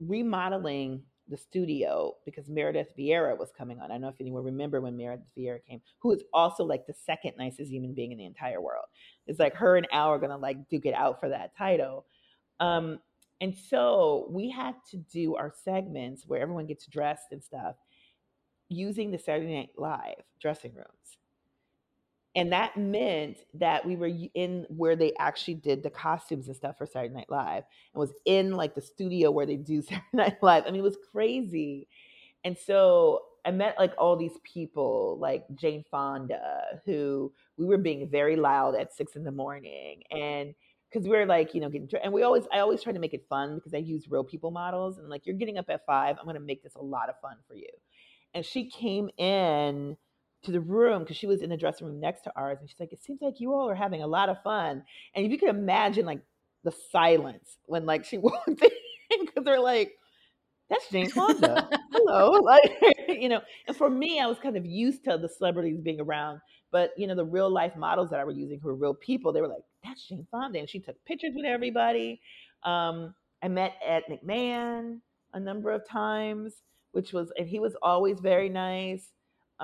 remodeling 0.00 1.02
the 1.28 1.36
studio 1.36 2.14
because 2.24 2.48
Meredith 2.48 2.92
Vieira 2.98 3.38
was 3.38 3.50
coming 3.56 3.78
on. 3.78 3.84
I 3.84 3.94
don't 3.94 4.02
know 4.02 4.08
if 4.08 4.20
anyone 4.20 4.44
remember 4.44 4.80
when 4.80 4.96
Meredith 4.96 5.26
Vieira 5.38 5.64
came, 5.64 5.80
who 6.00 6.12
is 6.12 6.22
also 6.32 6.64
like 6.64 6.86
the 6.86 6.94
second 6.94 7.32
nicest 7.38 7.70
human 7.70 7.94
being 7.94 8.12
in 8.12 8.18
the 8.18 8.26
entire 8.26 8.60
world. 8.60 8.86
It's 9.26 9.38
like 9.38 9.54
her 9.54 9.76
and 9.76 9.86
Al 9.92 10.08
are 10.08 10.18
gonna 10.18 10.36
like 10.36 10.68
duke 10.68 10.86
it 10.86 10.94
out 10.94 11.20
for 11.20 11.28
that 11.28 11.56
title. 11.56 12.06
Um, 12.60 12.98
and 13.40 13.54
so 13.54 14.26
we 14.30 14.50
had 14.50 14.74
to 14.90 14.96
do 14.96 15.36
our 15.36 15.52
segments 15.64 16.24
where 16.26 16.40
everyone 16.40 16.66
gets 16.66 16.86
dressed 16.86 17.32
and 17.32 17.42
stuff 17.42 17.76
using 18.68 19.10
the 19.10 19.18
Saturday 19.18 19.54
Night 19.54 19.70
Live 19.76 20.22
dressing 20.40 20.74
rooms 20.74 21.18
and 22.36 22.52
that 22.52 22.76
meant 22.76 23.38
that 23.54 23.86
we 23.86 23.96
were 23.96 24.10
in 24.34 24.66
where 24.68 24.96
they 24.96 25.12
actually 25.18 25.54
did 25.54 25.82
the 25.82 25.90
costumes 25.90 26.48
and 26.48 26.56
stuff 26.56 26.76
for 26.78 26.86
Saturday 26.86 27.14
Night 27.14 27.30
Live, 27.30 27.64
and 27.94 28.00
was 28.00 28.12
in 28.24 28.52
like 28.52 28.74
the 28.74 28.82
studio 28.82 29.30
where 29.30 29.46
they 29.46 29.56
do 29.56 29.82
Saturday 29.82 30.04
Night 30.12 30.42
Live. 30.42 30.64
I 30.66 30.70
mean, 30.70 30.80
it 30.80 30.84
was 30.84 30.98
crazy. 31.12 31.88
And 32.44 32.56
so 32.58 33.22
I 33.44 33.50
met 33.50 33.76
like 33.78 33.92
all 33.98 34.16
these 34.16 34.38
people, 34.42 35.16
like 35.20 35.44
Jane 35.54 35.84
Fonda, 35.90 36.80
who 36.84 37.32
we 37.56 37.66
were 37.66 37.78
being 37.78 38.08
very 38.08 38.36
loud 38.36 38.74
at 38.74 38.92
six 38.92 39.16
in 39.16 39.24
the 39.24 39.32
morning, 39.32 40.02
and 40.10 40.54
because 40.90 41.08
we 41.08 41.16
are 41.16 41.26
like, 41.26 41.54
you 41.54 41.60
know, 41.60 41.68
getting 41.68 41.88
and 42.02 42.12
we 42.12 42.22
always, 42.22 42.44
I 42.52 42.60
always 42.60 42.82
try 42.82 42.92
to 42.92 43.00
make 43.00 43.14
it 43.14 43.26
fun 43.28 43.56
because 43.56 43.74
I 43.74 43.78
use 43.78 44.08
real 44.08 44.24
people 44.24 44.50
models, 44.50 44.98
and 44.98 45.08
like, 45.08 45.26
you're 45.26 45.36
getting 45.36 45.58
up 45.58 45.66
at 45.68 45.86
five, 45.86 46.16
I'm 46.18 46.26
gonna 46.26 46.40
make 46.40 46.62
this 46.62 46.74
a 46.74 46.82
lot 46.82 47.08
of 47.08 47.16
fun 47.20 47.36
for 47.46 47.54
you. 47.54 47.68
And 48.32 48.44
she 48.44 48.68
came 48.68 49.10
in 49.18 49.96
to 50.44 50.52
the 50.52 50.60
room 50.60 51.02
because 51.02 51.16
she 51.16 51.26
was 51.26 51.42
in 51.42 51.50
the 51.50 51.56
dressing 51.56 51.86
room 51.86 52.00
next 52.00 52.22
to 52.22 52.32
ours 52.36 52.58
and 52.60 52.68
she's 52.68 52.80
like 52.80 52.92
it 52.92 53.02
seems 53.02 53.20
like 53.22 53.40
you 53.40 53.52
all 53.52 53.68
are 53.68 53.74
having 53.74 54.02
a 54.02 54.06
lot 54.06 54.28
of 54.28 54.42
fun 54.42 54.82
and 55.14 55.24
if 55.24 55.32
you 55.32 55.38
could 55.38 55.48
imagine 55.48 56.06
like 56.06 56.20
the 56.64 56.72
silence 56.90 57.58
when 57.66 57.86
like 57.86 58.04
she 58.04 58.18
walked 58.18 58.48
in 58.48 58.56
because 59.20 59.44
they're 59.44 59.60
like 59.60 59.92
that's 60.68 60.88
Jane 60.90 61.10
Fonda. 61.10 61.68
Hello. 61.92 62.40
Like, 62.44 62.72
you 63.08 63.28
know, 63.28 63.40
and 63.66 63.76
for 63.76 63.88
me, 63.88 64.20
I 64.20 64.26
was 64.26 64.38
kind 64.38 64.56
of 64.56 64.66
used 64.66 65.04
to 65.04 65.18
the 65.18 65.28
celebrities 65.28 65.80
being 65.80 66.00
around, 66.00 66.40
but 66.70 66.92
you 66.96 67.06
know, 67.06 67.14
the 67.14 67.24
real 67.24 67.50
life 67.50 67.76
models 67.76 68.10
that 68.10 68.20
I 68.20 68.24
was 68.24 68.36
using 68.36 68.60
who 68.60 68.68
were 68.68 68.74
real 68.74 68.94
people, 68.94 69.32
they 69.32 69.40
were 69.40 69.48
like, 69.48 69.64
that's 69.82 70.06
Jane 70.06 70.26
Fonda. 70.30 70.58
And 70.58 70.68
she 70.68 70.80
took 70.80 71.02
pictures 71.04 71.32
with 71.34 71.44
everybody. 71.44 72.20
Um, 72.62 73.14
I 73.42 73.48
met 73.48 73.74
Ed 73.84 74.04
McMahon 74.10 75.00
a 75.32 75.40
number 75.40 75.70
of 75.70 75.86
times, 75.86 76.54
which 76.92 77.12
was, 77.12 77.32
and 77.38 77.48
he 77.48 77.60
was 77.60 77.76
always 77.82 78.20
very 78.20 78.48
nice. 78.48 79.08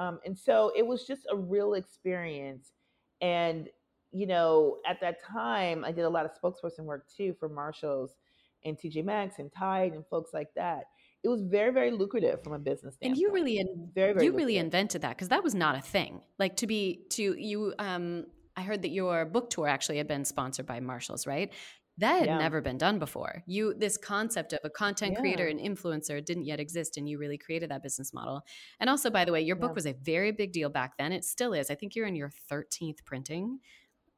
Um, 0.00 0.18
and 0.24 0.36
so 0.36 0.72
it 0.74 0.86
was 0.86 1.06
just 1.06 1.26
a 1.30 1.36
real 1.36 1.74
experience. 1.74 2.72
And, 3.20 3.68
you 4.12 4.26
know, 4.26 4.78
at 4.88 4.98
that 5.02 5.22
time, 5.22 5.84
I 5.84 5.92
did 5.92 6.04
a 6.04 6.08
lot 6.08 6.24
of 6.24 6.32
spokesperson 6.32 6.84
work 6.84 7.06
too 7.14 7.34
for 7.38 7.50
Marshalls 7.50 8.16
and 8.64 8.78
TJ 8.78 9.04
Maxx 9.04 9.38
and 9.38 9.52
Tide 9.52 9.92
and 9.92 10.02
folks 10.06 10.32
like 10.32 10.48
that. 10.56 10.84
It 11.22 11.28
was 11.28 11.42
very, 11.42 11.70
very 11.70 11.90
lucrative 11.90 12.42
from 12.42 12.54
a 12.54 12.58
business 12.58 12.94
standpoint. 12.94 13.18
And 13.18 13.20
you 13.20 13.30
really, 13.30 13.58
in, 13.58 13.90
very, 13.94 14.14
very 14.14 14.24
you 14.24 14.30
lucrative. 14.30 14.36
really 14.36 14.56
invented 14.56 15.02
that 15.02 15.10
because 15.10 15.28
that 15.28 15.44
was 15.44 15.54
not 15.54 15.76
a 15.76 15.82
thing. 15.82 16.22
Like 16.38 16.56
to 16.56 16.66
be 16.66 17.02
to 17.10 17.34
you. 17.38 17.74
Um, 17.78 18.24
I 18.56 18.62
heard 18.62 18.82
that 18.82 18.90
your 18.90 19.26
book 19.26 19.50
tour 19.50 19.68
actually 19.68 19.98
had 19.98 20.08
been 20.08 20.24
sponsored 20.24 20.66
by 20.66 20.80
Marshalls, 20.80 21.26
right? 21.26 21.52
That 22.00 22.20
had 22.20 22.26
yeah. 22.26 22.38
never 22.38 22.60
been 22.60 22.78
done 22.78 22.98
before. 22.98 23.42
You 23.46 23.74
this 23.74 23.96
concept 23.96 24.52
of 24.52 24.60
a 24.64 24.70
content 24.70 25.12
yeah. 25.12 25.20
creator 25.20 25.46
and 25.46 25.60
influencer 25.60 26.24
didn't 26.24 26.44
yet 26.44 26.58
exist 26.60 26.96
and 26.96 27.08
you 27.08 27.18
really 27.18 27.38
created 27.38 27.70
that 27.70 27.82
business 27.82 28.12
model. 28.12 28.42
And 28.80 28.90
also 28.90 29.10
by 29.10 29.24
the 29.24 29.32
way, 29.32 29.42
your 29.42 29.56
book 29.56 29.70
yeah. 29.70 29.74
was 29.74 29.86
a 29.86 29.92
very 29.92 30.32
big 30.32 30.52
deal 30.52 30.70
back 30.70 30.96
then. 30.98 31.12
It 31.12 31.24
still 31.24 31.52
is. 31.52 31.70
I 31.70 31.74
think 31.74 31.94
you're 31.94 32.06
in 32.06 32.16
your 32.16 32.32
13th 32.50 33.04
printing 33.04 33.60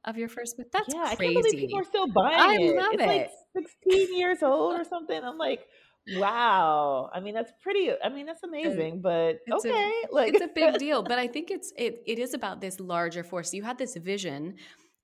of 0.05 0.17
your 0.17 0.29
first 0.29 0.57
book. 0.57 0.67
That's 0.73 0.93
yeah, 0.93 1.15
crazy. 1.15 1.31
I 1.31 1.33
can't 1.33 1.45
believe 1.45 1.61
people 1.61 1.81
are 1.81 1.85
still 1.85 2.07
buying 2.07 2.41
I 2.41 2.57
it. 2.61 2.77
Love 2.77 2.93
it's 2.93 3.03
it. 3.03 3.07
like 3.55 3.69
16 3.85 4.19
years 4.19 4.43
old 4.43 4.79
or 4.79 4.85
something. 4.89 5.21
I'm 5.23 5.39
like, 5.39 5.67
wow. 6.17 7.11
I 7.13 7.21
mean, 7.21 7.35
that's 7.35 7.53
pretty. 7.61 7.91
I 8.03 8.09
mean, 8.09 8.27
that's 8.27 8.43
amazing. 8.43 9.01
But 9.01 9.41
it's 9.47 9.65
okay, 9.65 9.93
a, 10.11 10.15
like 10.15 10.35
it's 10.35 10.45
a 10.45 10.49
big 10.49 10.79
deal. 10.79 11.03
But 11.03 11.19
I 11.19 11.27
think 11.27 11.51
it's 11.51 11.73
it 11.77 12.03
it 12.07 12.19
is 12.19 12.35
about 12.35 12.61
this 12.61 12.81
larger 12.81 13.25
force. 13.25 13.53
You 13.55 13.63
had 13.63 13.79
this 13.79 13.97
vision 13.97 14.57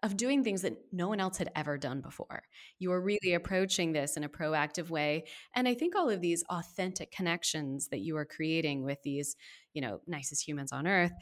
of 0.03 0.17
doing 0.17 0.45
things 0.45 0.63
that 0.63 0.77
no 0.93 1.09
one 1.09 1.19
else 1.19 1.39
had 1.39 1.51
ever 1.57 1.77
done 1.77 2.01
before. 2.01 2.45
You 2.79 2.93
are 2.93 3.01
really 3.01 3.35
approaching 3.35 3.93
this 3.93 4.17
in 4.17 4.23
a 4.23 4.29
proactive 4.29 4.91
way. 4.91 5.25
And 5.57 5.67
I 5.67 5.75
think 5.75 5.97
all 5.97 6.09
of 6.09 6.21
these 6.21 6.45
authentic 6.51 7.11
connections 7.11 7.89
that 7.89 7.99
you 7.99 8.17
are 8.17 8.25
creating 8.25 8.85
with 8.85 9.03
these, 9.03 9.35
you 9.75 9.83
know, 9.83 10.01
nicest 10.07 10.47
humans 10.47 10.73
on 10.73 10.87
earth 10.87 11.13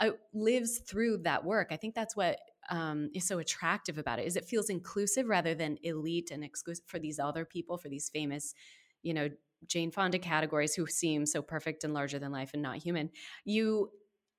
uh, 0.00 0.10
lives 0.34 0.80
through 0.86 1.18
that 1.18 1.44
work. 1.44 1.68
I 1.70 1.76
think 1.76 1.94
that's 1.94 2.14
what 2.14 2.38
um, 2.68 3.10
is 3.14 3.26
so 3.26 3.38
attractive 3.38 3.96
about 3.96 4.18
it 4.18 4.26
is 4.26 4.36
it 4.36 4.44
feels 4.44 4.68
inclusive 4.68 5.26
rather 5.28 5.54
than 5.54 5.78
elite 5.82 6.30
and 6.30 6.44
exclusive 6.44 6.84
for 6.86 6.98
these 6.98 7.18
other 7.18 7.44
people, 7.44 7.78
for 7.78 7.88
these 7.88 8.10
famous, 8.10 8.54
you 9.02 9.14
know, 9.14 9.30
Jane 9.66 9.90
Fonda 9.90 10.18
categories 10.18 10.74
who 10.74 10.86
seem 10.86 11.24
so 11.24 11.40
perfect 11.40 11.84
and 11.84 11.94
larger 11.94 12.18
than 12.18 12.32
life 12.32 12.50
and 12.52 12.62
not 12.62 12.76
human. 12.76 13.10
You, 13.44 13.90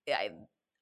I, 0.07 0.29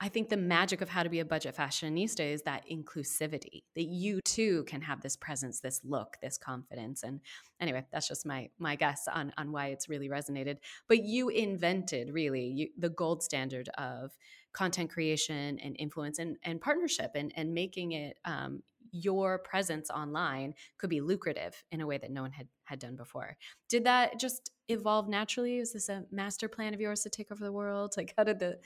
I 0.01 0.10
think 0.10 0.27
the 0.27 0.38
magic 0.38 0.81
of 0.81 0.89
how 0.89 1.03
to 1.03 1.10
be 1.10 1.21
a 1.21 1.25
budget 1.25 1.55
fashionista 1.55 2.19
is 2.19 2.41
that 2.41 2.65
inclusivity 2.69 3.63
that 3.75 3.86
you 3.86 4.19
too 4.25 4.65
can 4.65 4.81
have 4.81 5.01
this 5.01 5.15
presence, 5.15 5.62
this 5.62 5.79
look, 5.86 6.17
this 6.21 6.38
confidence. 6.38 7.01
And 7.03 7.21
anyway, 7.62 7.86
that's 7.93 8.08
just 8.08 8.25
my 8.25 8.49
my 8.60 8.75
guess 8.75 9.08
on 9.12 9.31
on 9.38 9.53
why 9.53 9.67
it's 9.67 9.88
really 9.88 10.10
resonated. 10.10 10.58
But 10.89 11.03
you 11.03 11.29
invented 11.29 12.13
really 12.13 12.45
you, 12.45 12.67
the 12.77 12.89
gold 12.89 13.23
standard 13.23 13.69
of 13.77 14.12
content 14.51 14.89
creation 14.89 15.60
and 15.60 15.75
influence 15.79 16.19
and, 16.19 16.38
and 16.43 16.60
partnership 16.60 17.12
and, 17.15 17.31
and 17.36 17.53
making 17.53 17.91
it 17.91 18.17
um, 18.25 18.63
your 18.91 19.39
presence 19.39 19.89
online 19.89 20.53
could 20.77 20.89
be 20.89 21.01
lucrative 21.01 21.63
in 21.71 21.81
a 21.81 21.88
way 21.88 21.97
that 21.97 22.12
no 22.12 22.21
one 22.21 22.31
had 22.31 22.47
had 22.63 22.79
done 22.79 22.95
before. 22.95 23.38
Did 23.69 23.84
that 23.86 24.19
just 24.19 24.51
evolve 24.67 25.08
naturally? 25.08 25.60
Was 25.60 25.73
this 25.73 25.89
a 25.89 26.03
master 26.12 26.47
plan 26.47 26.73
of 26.73 26.81
yours 26.81 27.01
to 27.01 27.10
take 27.10 27.31
over 27.31 27.43
the 27.43 27.51
world? 27.51 27.93
Like 27.97 28.13
how 28.17 28.23
did 28.23 28.39
the 28.39 28.58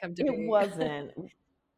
come 0.00 0.14
to? 0.14 0.24
It 0.24 0.46
wasn't. 0.48 1.12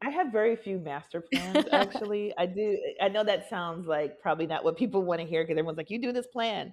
I 0.03 0.11
have 0.11 0.31
very 0.31 0.57
few 0.57 0.79
master 0.79 1.23
plans 1.33 1.66
actually. 1.73 2.33
I 2.37 2.47
do 2.47 2.79
I 3.01 3.09
know 3.09 3.25
that 3.25 3.49
sounds 3.49 3.87
like 3.87 4.21
probably 4.21 4.47
not 4.47 4.64
what 4.64 4.77
people 4.77 5.03
want 5.03 5.21
to 5.21 5.27
hear 5.27 5.42
because 5.42 5.53
everyone's 5.59 5.79
like, 5.79 5.90
you 5.90 6.01
do 6.01 6.12
this 6.12 6.27
plan. 6.27 6.73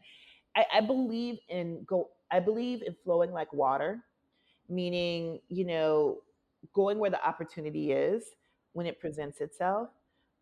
I, 0.56 0.66
I 0.76 0.82
believe 0.82 1.38
in 1.50 1.84
go 1.86 2.10
I 2.32 2.40
believe 2.40 2.82
in 2.82 2.96
flowing 3.04 3.32
like 3.32 3.54
water, 3.54 4.04
meaning, 4.68 5.40
you 5.50 5.66
know, 5.66 6.18
going 6.74 6.98
where 6.98 7.10
the 7.10 7.26
opportunity 7.26 7.92
is 7.92 8.24
when 8.74 8.86
it 8.86 9.00
presents 9.00 9.40
itself. 9.40 9.90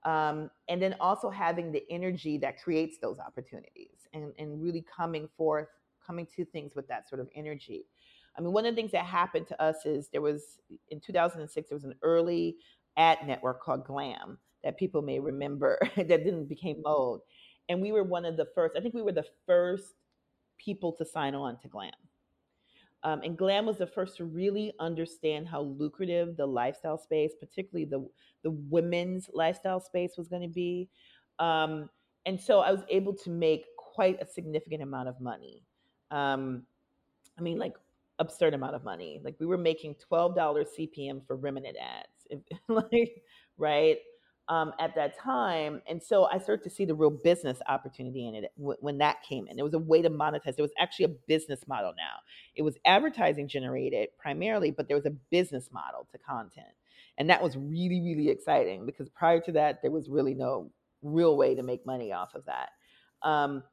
Um, 0.04 0.50
and 0.68 0.82
then 0.82 0.96
also 1.00 1.30
having 1.30 1.72
the 1.72 1.84
energy 1.92 2.38
that 2.40 2.62
creates 2.62 2.98
those 2.98 3.20
opportunities 3.20 4.08
and, 4.14 4.34
and 4.40 4.62
really 4.62 4.84
coming 4.96 5.30
forth, 5.38 5.68
coming 6.06 6.28
to 6.36 6.46
things 6.46 6.76
with 6.76 6.88
that 6.88 7.08
sort 7.08 7.22
of 7.22 7.28
energy. 7.36 7.86
I 8.38 8.42
mean, 8.42 8.54
one 8.54 8.66
of 8.66 8.74
the 8.74 8.82
things 8.82 8.92
that 8.94 9.06
happened 9.06 9.48
to 9.48 9.62
us 9.62 9.86
is 9.86 10.10
there 10.10 10.22
was 10.22 10.60
in 10.90 11.00
2006 11.00 11.70
there 11.70 11.76
was 11.76 11.84
an 11.84 11.96
early 12.02 12.58
ad 12.98 13.20
network 13.26 13.62
called 13.62 13.86
Glam 13.86 14.38
that 14.64 14.78
people 14.78 15.02
may 15.02 15.20
remember 15.20 15.80
that 15.96 16.08
didn't 16.08 16.46
became 16.46 16.82
Mode, 16.84 17.22
and 17.70 17.82
we 17.82 17.92
were 17.92 18.04
one 18.04 18.26
of 18.26 18.38
the 18.38 18.48
first. 18.56 18.76
I 18.78 18.82
think 18.82 18.94
we 18.94 19.02
were 19.02 19.12
the 19.12 19.28
first 19.46 19.96
people 20.58 20.94
to 20.94 21.06
sign 21.06 21.36
on 21.36 21.58
to 21.60 21.68
Glam. 21.68 21.92
Um, 23.04 23.22
and 23.24 23.36
Glam 23.36 23.66
was 23.66 23.80
the 23.80 23.88
first 23.88 24.18
to 24.18 24.26
really 24.26 24.74
understand 24.80 25.48
how 25.48 25.62
lucrative 25.62 26.38
the 26.38 26.46
lifestyle 26.46 27.00
space, 27.00 27.34
particularly 27.40 27.86
the 27.86 28.08
the 28.44 28.52
women's 28.52 29.30
lifestyle 29.34 29.80
space, 29.80 30.14
was 30.18 30.28
going 30.28 30.44
to 30.44 30.48
be. 30.48 30.90
Um, 31.40 31.90
and 32.26 32.40
so 32.40 32.60
I 32.60 32.72
was 32.72 32.82
able 32.90 33.14
to 33.16 33.30
make 33.32 33.66
quite 33.76 34.22
a 34.22 34.28
significant 34.28 34.84
amount 34.84 35.10
of 35.10 35.20
money. 35.20 35.64
Um, 36.12 36.64
I 37.38 37.42
mean, 37.42 37.58
like 37.58 37.74
absurd 38.22 38.56
amount 38.56 38.76
of 38.76 38.86
money. 38.86 39.22
Like 39.24 39.36
we 39.42 39.48
were 39.48 39.60
making 39.60 39.98
twelve 39.98 40.36
dollars 40.36 40.70
CPM 40.80 41.28
for 41.28 41.38
Remnant 41.38 41.78
ads, 41.78 42.44
like 42.70 43.24
right. 43.58 43.98
um, 44.50 44.74
at 44.80 44.96
that 44.96 45.18
time. 45.20 45.82
And 45.90 46.04
so 46.04 46.26
I 46.26 46.40
started 46.40 46.64
to 46.66 46.72
see 46.72 46.86
the 46.86 46.96
real 46.96 47.12
business 47.12 47.60
opportunity 47.70 48.28
in 48.28 48.36
it 48.36 48.52
when 48.58 49.00
that 49.00 49.24
came 49.24 49.48
in. 49.48 49.60
It 49.60 49.64
was 49.64 49.76
a 49.76 49.80
way 49.80 50.04
to 50.04 50.12
monetize. 50.12 50.56
It 50.58 50.62
was 50.62 50.74
actually 50.80 51.06
a 51.06 51.16
business 51.28 51.68
model 51.68 51.94
now. 51.98 52.18
It 52.56 52.64
was 52.64 52.78
advertising 52.86 53.48
generated 53.50 54.10
primarily, 54.20 54.72
but 54.72 54.88
there 54.90 54.98
was 54.98 55.08
a 55.08 55.12
business 55.32 55.70
model 55.74 56.08
to 56.14 56.20
content. 56.20 56.68
And 57.18 57.30
that 57.30 57.44
was 57.44 57.58
really, 57.58 58.02
really 58.02 58.30
exciting 58.30 58.86
because 58.86 59.10
prior 59.10 59.42
to 59.42 59.54
that, 59.54 59.82
there 59.84 59.92
was 59.92 60.10
really 60.10 60.36
no 60.36 60.72
real 61.04 61.38
way 61.38 61.56
to 61.56 61.64
make 61.64 61.86
money 61.86 62.14
off 62.14 62.36
of 62.36 62.46
that. 62.46 62.70
Um, 63.28 63.64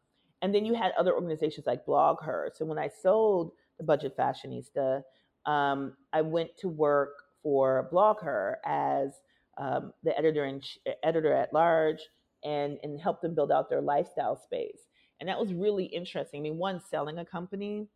and 0.43 0.55
then 0.55 0.65
you 0.67 0.75
had 0.75 0.93
other 0.99 1.15
organizations 1.15 1.67
like 1.67 1.87
BlogHer. 1.87 2.51
So 2.55 2.67
when 2.67 2.79
I 2.79 2.89
sold 3.03 3.53
the 3.79 3.85
Budget 3.85 4.17
Fashionista, 4.17 5.03
um, 5.47 5.95
I 6.13 6.23
went 6.23 6.51
to 6.59 6.69
work 6.69 7.15
for 7.43 7.89
BlogHer 7.93 8.57
as 8.65 9.13
um, 9.59 9.93
the 10.05 10.17
editor 10.17 10.45
and 10.45 10.63
editor 11.03 11.33
at 11.33 11.53
large, 11.53 12.01
and 12.45 12.79
and 12.83 13.01
help 13.01 13.21
them 13.21 13.35
build 13.35 13.51
out 13.51 13.69
their 13.69 13.81
lifestyle 13.81 14.37
space. 14.37 14.81
And 15.21 15.29
that 15.29 15.39
was 15.39 15.53
really 15.53 15.85
interesting. 15.87 16.41
I 16.41 16.43
mean, 16.43 16.59
one 16.59 16.81
selling 16.81 17.19
a 17.19 17.25
company 17.25 17.89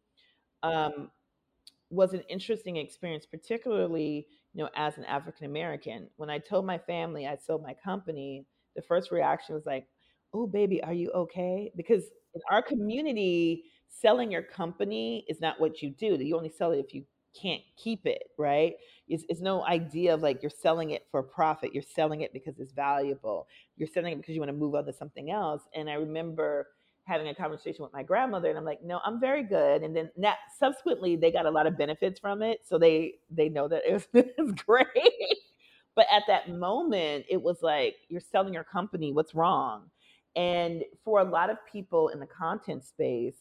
um, 0.63 1.11
was 1.91 2.15
an 2.15 2.23
interesting 2.29 2.77
experience, 2.77 3.27
particularly 3.27 4.27
you 4.55 4.63
know 4.65 4.71
as 4.75 4.99
an 4.99 5.05
African 5.05 5.47
American. 5.47 6.09
When 6.17 6.31
I 6.31 6.39
told 6.39 6.67
my 6.67 6.79
family 6.79 7.27
I 7.27 7.37
sold 7.37 7.63
my 7.63 7.75
company, 7.75 8.47
the 8.77 8.83
first 8.83 9.11
reaction 9.11 9.55
was 9.55 9.67
like, 9.67 9.87
"Oh, 10.35 10.47
baby, 10.47 10.83
are 10.83 10.95
you 10.95 11.11
okay?" 11.13 11.73
Because 11.77 12.05
in 12.35 12.41
our 12.51 12.63
community, 12.63 13.65
selling 14.01 14.31
your 14.31 14.43
company 14.43 15.25
is 15.29 15.41
not 15.41 15.61
what 15.61 15.83
you 15.83 15.91
do. 15.91 16.17
You 16.21 16.37
only 16.37 16.51
sell 16.51 16.73
it 16.73 16.79
if 16.79 16.95
you 16.95 17.05
can't 17.41 17.63
keep 17.77 18.07
it, 18.07 18.25
right? 18.39 18.75
It's, 19.09 19.25
it's 19.29 19.41
no 19.41 19.65
idea 19.65 20.15
of 20.15 20.23
like 20.23 20.43
you're 20.43 20.51
selling 20.51 20.91
it 20.91 21.07
for 21.11 21.23
profit. 21.23 21.75
You're 21.75 21.83
selling 21.83 22.21
it 22.23 22.33
because 22.33 22.59
it's 22.59 22.73
valuable. 22.73 23.47
You're 23.77 23.89
selling 23.89 24.13
it 24.13 24.17
because 24.17 24.35
you 24.35 24.41
want 24.41 24.51
to 24.51 24.57
move 24.57 24.75
on 24.75 24.85
to 24.87 24.93
something 24.93 25.31
else. 25.31 25.63
And 25.75 25.89
I 25.89 25.95
remember 25.95 26.69
having 27.05 27.29
a 27.29 27.35
conversation 27.35 27.83
with 27.83 27.93
my 27.93 28.03
grandmother 28.03 28.49
and 28.49 28.59
I'm 28.59 28.65
like, 28.65 28.83
no, 28.83 29.01
I'm 29.05 29.21
very 29.21 29.43
good. 29.43 29.83
And 29.83 29.95
then 29.95 30.11
that 30.19 30.39
subsequently 30.59 31.17
they 31.17 31.33
got 31.33 31.47
a 31.47 31.51
lot 31.51 31.67
of 31.67 31.77
benefits 31.77 32.21
from 32.21 32.43
it. 32.43 32.61
So 32.65 32.79
they 32.79 33.15
they 33.31 33.49
know 33.49 33.69
that 33.69 33.83
it 33.89 33.93
was, 33.93 34.09
it 34.15 34.35
was 34.39 34.53
great. 34.53 34.87
but 35.95 36.07
at 36.13 36.23
that 36.29 36.51
moment, 36.51 37.27
it 37.29 37.43
was 37.43 37.59
like, 37.63 37.97
you're 38.09 38.21
selling 38.21 38.55
your 38.55 38.65
company, 38.65 39.13
what's 39.13 39.35
wrong? 39.35 39.91
And 40.37 40.83
for 41.05 41.21
a 41.21 41.25
lot 41.25 41.51
of 41.51 41.59
people 41.71 42.09
in 42.09 42.21
the 42.21 42.27
content 42.27 42.85
space, 42.85 43.37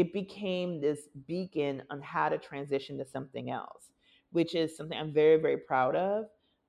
it 0.00 0.14
became 0.14 0.80
this 0.80 1.10
beacon 1.26 1.82
on 1.90 2.00
how 2.00 2.30
to 2.30 2.38
transition 2.38 2.96
to 2.96 3.04
something 3.04 3.50
else, 3.50 3.90
which 4.32 4.54
is 4.54 4.74
something 4.74 4.96
I'm 4.96 5.12
very, 5.12 5.36
very 5.36 5.58
proud 5.58 5.94
of. 5.94 6.24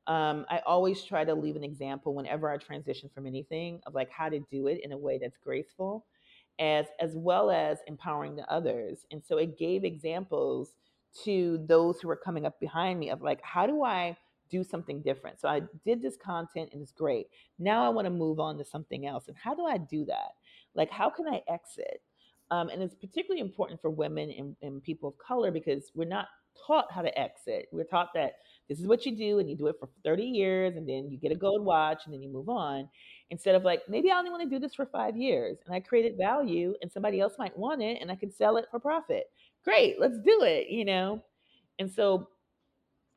Um, 0.05 0.45
I 0.49 0.59
always 0.65 1.01
try 1.05 1.23
to 1.23 1.33
leave 1.33 1.55
an 1.55 1.63
example 1.63 2.13
whenever 2.13 2.51
I 2.51 2.57
transition 2.57 3.09
from 3.15 3.25
anything 3.25 3.79
of 3.87 3.93
like 3.93 4.09
how 4.11 4.27
to 4.27 4.41
do 4.51 4.67
it 4.67 4.81
in 4.83 4.91
a 4.91 4.97
way 4.97 5.17
that's 5.17 5.37
graceful, 5.37 6.05
as 6.59 6.87
as 6.99 7.13
well 7.15 7.49
as 7.49 7.77
empowering 7.87 8.35
the 8.35 8.51
others. 8.51 9.05
And 9.11 9.23
so 9.23 9.37
it 9.37 9.57
gave 9.57 9.85
examples 9.85 10.75
to 11.23 11.63
those 11.69 12.01
who 12.01 12.09
were 12.09 12.17
coming 12.17 12.45
up 12.45 12.59
behind 12.59 12.99
me 12.99 13.11
of 13.11 13.21
like 13.21 13.39
how 13.43 13.65
do 13.65 13.85
I 13.85 14.17
do 14.49 14.61
something 14.61 15.01
different. 15.01 15.39
So 15.39 15.47
I 15.47 15.61
did 15.85 16.01
this 16.01 16.17
content 16.17 16.71
and 16.73 16.81
it's 16.81 16.91
great. 16.91 17.27
Now 17.59 17.85
I 17.85 17.89
want 17.89 18.07
to 18.07 18.11
move 18.11 18.41
on 18.41 18.57
to 18.57 18.65
something 18.65 19.07
else. 19.07 19.29
And 19.29 19.37
how 19.37 19.55
do 19.55 19.65
I 19.65 19.77
do 19.77 20.03
that? 20.05 20.31
Like 20.75 20.91
how 20.91 21.09
can 21.09 21.29
I 21.29 21.41
exit? 21.47 22.01
Um, 22.51 22.69
and 22.69 22.83
it's 22.83 22.95
particularly 22.95 23.41
important 23.41 23.81
for 23.81 23.89
women 23.89 24.29
and, 24.37 24.55
and 24.61 24.83
people 24.83 25.09
of 25.09 25.17
color 25.17 25.51
because 25.51 25.89
we're 25.95 26.05
not 26.05 26.27
taught 26.67 26.91
how 26.91 27.01
to 27.01 27.19
exit. 27.19 27.67
We're 27.71 27.85
taught 27.85 28.09
that 28.13 28.33
this 28.67 28.79
is 28.79 28.87
what 28.87 29.05
you 29.05 29.15
do 29.15 29.39
and 29.39 29.49
you 29.49 29.55
do 29.55 29.67
it 29.67 29.77
for 29.79 29.89
30 30.03 30.23
years 30.23 30.75
and 30.75 30.87
then 30.87 31.09
you 31.09 31.17
get 31.17 31.31
a 31.31 31.35
gold 31.35 31.63
watch 31.63 32.01
and 32.05 32.13
then 32.13 32.21
you 32.21 32.29
move 32.29 32.49
on. 32.49 32.89
Instead 33.29 33.55
of 33.55 33.63
like, 33.63 33.81
maybe 33.87 34.11
I 34.11 34.17
only 34.17 34.29
want 34.29 34.43
to 34.43 34.49
do 34.49 34.59
this 34.59 34.75
for 34.75 34.85
five 34.85 35.15
years 35.15 35.59
and 35.65 35.73
I 35.73 35.79
created 35.79 36.17
value 36.17 36.73
and 36.81 36.91
somebody 36.91 37.21
else 37.21 37.33
might 37.39 37.57
want 37.57 37.81
it 37.81 37.99
and 38.01 38.11
I 38.11 38.15
can 38.15 38.31
sell 38.31 38.57
it 38.57 38.65
for 38.69 38.79
profit. 38.79 39.31
Great, 39.63 39.99
let's 39.99 40.19
do 40.19 40.43
it, 40.43 40.67
you 40.69 40.83
know? 40.83 41.23
And 41.79 41.89
so 41.89 42.27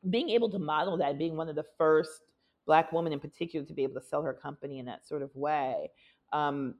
being 0.09 0.29
able 0.29 0.49
to 0.51 0.59
model 0.59 0.97
that, 0.97 1.17
being 1.17 1.35
one 1.35 1.49
of 1.49 1.55
the 1.55 1.65
first 1.77 2.21
Black 2.65 2.91
women 2.91 3.13
in 3.13 3.19
particular 3.19 3.65
to 3.65 3.73
be 3.73 3.83
able 3.83 3.99
to 3.99 4.07
sell 4.07 4.23
her 4.23 4.33
company 4.33 4.79
in 4.79 4.85
that 4.85 5.07
sort 5.07 5.21
of 5.21 5.35
way, 5.35 5.91
um, 6.33 6.75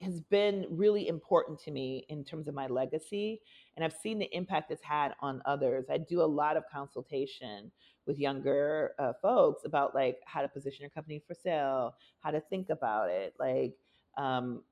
has 0.00 0.20
been 0.20 0.66
really 0.70 1.08
important 1.08 1.58
to 1.60 1.70
me 1.70 2.06
in 2.08 2.24
terms 2.24 2.46
of 2.46 2.54
my 2.54 2.66
legacy. 2.66 3.40
And 3.76 3.84
I've 3.84 3.92
seen 3.92 4.18
the 4.18 4.28
impact 4.34 4.70
it's 4.70 4.82
had 4.82 5.12
on 5.20 5.42
others. 5.44 5.86
I 5.90 5.98
do 5.98 6.22
a 6.22 6.24
lot 6.24 6.56
of 6.56 6.64
consultation 6.72 7.70
with 8.06 8.18
younger 8.18 8.92
uh, 8.98 9.12
folks 9.20 9.64
about 9.64 9.94
like 9.94 10.18
how 10.24 10.40
to 10.40 10.48
position 10.48 10.82
your 10.82 10.90
company 10.90 11.22
for 11.26 11.34
sale, 11.34 11.94
how 12.20 12.30
to 12.30 12.40
think 12.40 12.70
about 12.70 13.10
it, 13.10 13.34
like, 13.38 13.74
um, 14.16 14.62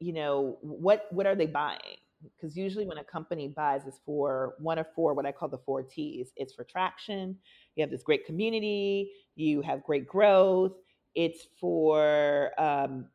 you 0.00 0.12
know, 0.12 0.58
what 0.60 1.06
what 1.10 1.26
are 1.26 1.34
they 1.34 1.46
buying? 1.46 1.96
Because 2.34 2.56
usually 2.56 2.86
when 2.86 2.98
a 2.98 3.04
company 3.04 3.48
buys, 3.48 3.86
is 3.86 4.00
for 4.04 4.54
one 4.58 4.78
of 4.78 4.86
four 4.94 5.14
what 5.14 5.24
I 5.26 5.32
call 5.32 5.48
the 5.48 5.58
four 5.58 5.82
T's. 5.82 6.32
It's 6.36 6.52
for 6.52 6.64
traction. 6.64 7.36
You 7.76 7.82
have 7.82 7.90
this 7.90 8.02
great 8.02 8.26
community. 8.26 9.12
You 9.36 9.62
have 9.62 9.84
great 9.84 10.06
growth. 10.06 10.72
It's 11.14 11.46
for 11.58 12.52
um, 12.60 13.06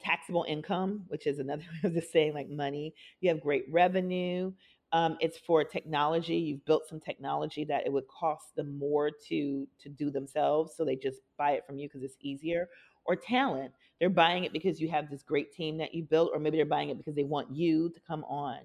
taxable 0.00 0.44
income, 0.48 1.04
which 1.08 1.26
is 1.26 1.38
another 1.38 1.62
just 1.82 2.12
saying 2.12 2.34
like 2.34 2.48
money. 2.48 2.94
You 3.20 3.28
have 3.30 3.40
great 3.40 3.64
revenue. 3.70 4.52
Um, 4.92 5.18
it's 5.20 5.38
for 5.38 5.64
technology. 5.64 6.36
You've 6.36 6.64
built 6.64 6.88
some 6.88 7.00
technology 7.00 7.64
that 7.64 7.84
it 7.86 7.92
would 7.92 8.08
cost 8.08 8.54
them 8.56 8.78
more 8.78 9.10
to 9.28 9.68
to 9.82 9.88
do 9.88 10.10
themselves, 10.10 10.74
so 10.76 10.84
they 10.84 10.96
just 10.96 11.20
buy 11.36 11.52
it 11.52 11.66
from 11.66 11.78
you 11.78 11.88
because 11.88 12.02
it's 12.02 12.16
easier. 12.20 12.68
Or 13.04 13.16
talent, 13.16 13.72
they're 14.00 14.10
buying 14.10 14.44
it 14.44 14.52
because 14.52 14.80
you 14.80 14.88
have 14.90 15.10
this 15.10 15.22
great 15.22 15.52
team 15.52 15.78
that 15.78 15.94
you 15.94 16.04
built, 16.04 16.30
or 16.32 16.38
maybe 16.38 16.56
they're 16.56 16.66
buying 16.66 16.90
it 16.90 16.98
because 16.98 17.14
they 17.14 17.24
want 17.24 17.50
you 17.54 17.90
to 17.90 18.00
come 18.06 18.24
on. 18.24 18.58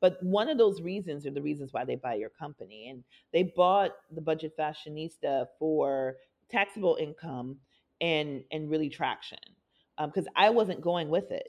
But 0.00 0.22
one 0.22 0.48
of 0.48 0.58
those 0.58 0.80
reasons 0.80 1.26
are 1.26 1.32
the 1.32 1.42
reasons 1.42 1.72
why 1.72 1.84
they 1.84 1.96
buy 1.96 2.14
your 2.14 2.30
company, 2.30 2.88
and 2.88 3.04
they 3.32 3.52
bought 3.56 3.92
the 4.12 4.20
Budget 4.20 4.56
Fashionista 4.56 5.46
for 5.58 6.16
taxable 6.50 6.96
income 7.00 7.58
and 8.00 8.42
and 8.50 8.70
really 8.70 8.88
traction 8.88 9.38
because 10.06 10.26
um, 10.26 10.32
I 10.36 10.50
wasn't 10.50 10.80
going 10.80 11.08
with 11.08 11.30
it. 11.30 11.48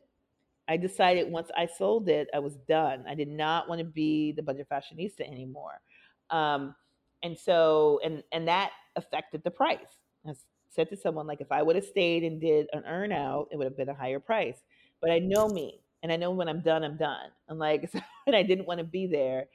I 0.67 0.77
decided 0.77 1.31
once 1.31 1.49
I 1.57 1.65
sold 1.65 2.09
it, 2.09 2.27
I 2.33 2.39
was 2.39 2.55
done. 2.67 3.03
I 3.07 3.15
did 3.15 3.27
not 3.27 3.67
want 3.67 3.79
to 3.79 3.85
be 3.85 4.31
the 4.33 4.43
budget 4.43 4.67
fashionista 4.71 5.21
anymore. 5.21 5.81
Um, 6.29 6.75
and 7.23 7.37
so, 7.37 7.99
and 8.03 8.23
and 8.31 8.47
that 8.47 8.71
affected 8.95 9.43
the 9.43 9.51
price. 9.51 9.79
I 10.27 10.33
said 10.69 10.89
to 10.89 10.97
someone 10.97 11.25
like, 11.25 11.41
if 11.41 11.51
I 11.51 11.63
would 11.63 11.75
have 11.75 11.85
stayed 11.85 12.23
and 12.23 12.39
did 12.39 12.67
an 12.73 12.83
earn 12.85 13.11
out, 13.11 13.47
it 13.51 13.57
would 13.57 13.65
have 13.65 13.77
been 13.77 13.89
a 13.89 13.95
higher 13.95 14.19
price. 14.19 14.61
But 15.01 15.11
I 15.11 15.19
know 15.19 15.47
me, 15.47 15.81
and 16.03 16.11
I 16.11 16.17
know 16.17 16.31
when 16.31 16.47
I'm 16.47 16.61
done, 16.61 16.83
I'm 16.83 16.97
done. 16.97 17.29
And 17.47 17.57
like, 17.57 17.89
and 18.27 18.35
I 18.35 18.43
didn't 18.43 18.67
want 18.67 18.79
to 18.79 18.83
be 18.83 19.07
there. 19.07 19.45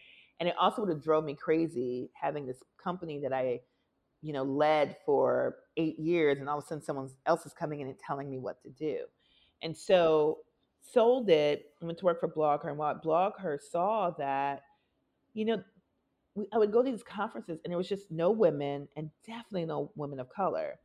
And 0.41 0.49
it 0.49 0.57
also 0.59 0.83
would 0.83 0.91
have 0.91 1.03
drove 1.03 1.25
me 1.25 1.37
crazy 1.37 2.11
having 2.21 2.45
this 2.45 2.61
company 2.83 3.21
that 3.21 3.33
I 3.33 3.61
you 4.25 4.33
know, 4.33 4.43
led 4.43 4.97
for 5.05 5.57
eight 5.77 5.99
years, 5.99 6.39
and 6.39 6.49
all 6.49 6.59
of 6.59 6.65
a 6.65 6.67
sudden 6.67 6.83
someone 6.83 7.11
else 7.27 7.47
is 7.47 7.53
coming 7.53 7.81
in 7.81 7.89
and 7.89 7.99
telling 7.99 8.31
me 8.31 8.39
what 8.39 8.63
to 8.63 8.71
do. 8.71 8.99
And 9.63 9.77
so 9.77 10.39
sold 10.81 11.31
it, 11.31 11.73
went 11.81 11.99
to 11.99 12.05
work 12.05 12.21
for 12.21 12.29
BlogHer 12.29 12.69
and 12.69 12.79
while 12.79 13.01
BlogHer 13.03 13.59
saw 13.61 14.11
that, 14.19 14.63
you 15.33 15.45
know, 15.45 15.63
I 16.53 16.59
would 16.59 16.73
go 16.73 16.83
to 16.83 16.91
these 16.91 17.03
conferences 17.03 17.61
and 17.65 17.71
there 17.71 17.79
was 17.79 17.89
just 17.89 18.11
no 18.11 18.31
women 18.31 18.89
and 18.97 19.11
definitely 19.27 19.67
no 19.67 19.91
women 19.95 20.19
of 20.19 20.29
color. 20.29 20.79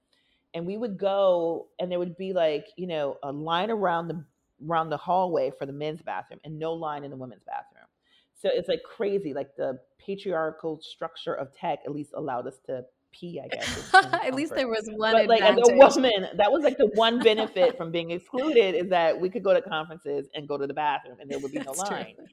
And 0.53 0.65
we 0.65 0.77
would 0.77 0.97
go 0.97 1.67
and 1.79 1.91
there 1.91 1.99
would 1.99 2.17
be 2.17 2.33
like, 2.33 2.67
you 2.77 2.87
know, 2.87 3.17
a 3.23 3.31
line 3.31 3.71
around 3.71 4.07
the 4.07 4.23
around 4.67 4.89
the 4.89 4.97
hallway 4.97 5.51
for 5.57 5.65
the 5.65 5.73
men's 5.73 6.01
bathroom 6.01 6.39
and 6.43 6.59
no 6.59 6.73
line 6.73 7.03
in 7.03 7.11
the 7.11 7.17
women's 7.17 7.43
bathroom. 7.43 7.87
So 8.35 8.49
it's 8.51 8.67
like 8.67 8.83
crazy. 8.83 9.33
Like 9.33 9.55
the 9.55 9.79
patriarchal 9.97 10.79
structure 10.81 11.33
of 11.33 11.53
tech 11.53 11.79
at 11.85 11.91
least 11.91 12.11
allowed 12.13 12.47
us 12.47 12.59
to 12.65 12.83
pee, 13.11 13.41
I 13.43 13.47
guess. 13.47 13.93
At 13.93 14.33
least 14.33 14.55
there 14.55 14.67
was 14.67 14.89
one. 14.91 15.13
But 15.13 15.27
like 15.27 15.41
advantage. 15.41 15.63
as 15.63 15.97
a 15.97 16.01
woman, 16.01 16.27
that 16.35 16.51
was 16.51 16.63
like 16.63 16.77
the 16.77 16.87
one 16.95 17.19
benefit 17.23 17.77
from 17.77 17.91
being 17.91 18.11
excluded 18.11 18.75
is 18.75 18.89
that 18.89 19.19
we 19.19 19.29
could 19.29 19.43
go 19.43 19.53
to 19.53 19.61
conferences 19.61 20.27
and 20.35 20.47
go 20.47 20.57
to 20.57 20.67
the 20.67 20.73
bathroom 20.73 21.17
and 21.19 21.29
there 21.29 21.39
would 21.39 21.51
be 21.51 21.59
no 21.59 21.65
That's 21.65 21.89
line. 21.89 22.15
True. 22.15 22.25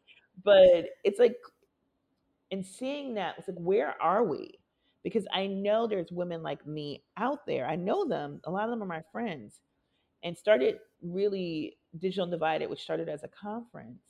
But 0.45 0.87
it's 1.05 1.19
like, 1.19 1.37
in 2.51 2.63
seeing 2.63 3.15
that, 3.15 3.35
it's 3.39 3.49
like, 3.49 3.57
where 3.59 4.01
are 4.01 4.25
we? 4.25 4.59
Because 5.03 5.27
I 5.33 5.47
know 5.47 5.87
there's 5.87 6.11
women 6.11 6.43
like 6.43 6.67
me 6.67 7.03
out 7.17 7.47
there. 7.47 7.67
I 7.67 7.77
know 7.77 8.07
them. 8.07 8.41
A 8.45 8.51
lot 8.51 8.65
of 8.65 8.71
them 8.71 8.83
are 8.83 8.87
my 8.87 9.03
friends. 9.13 9.61
And 10.23 10.37
started 10.37 10.79
really 11.03 11.77
Digital 11.99 12.25
Undivided, 12.25 12.69
which 12.69 12.83
started 12.83 13.09
as 13.09 13.23
a 13.23 13.29
conference 13.29 14.01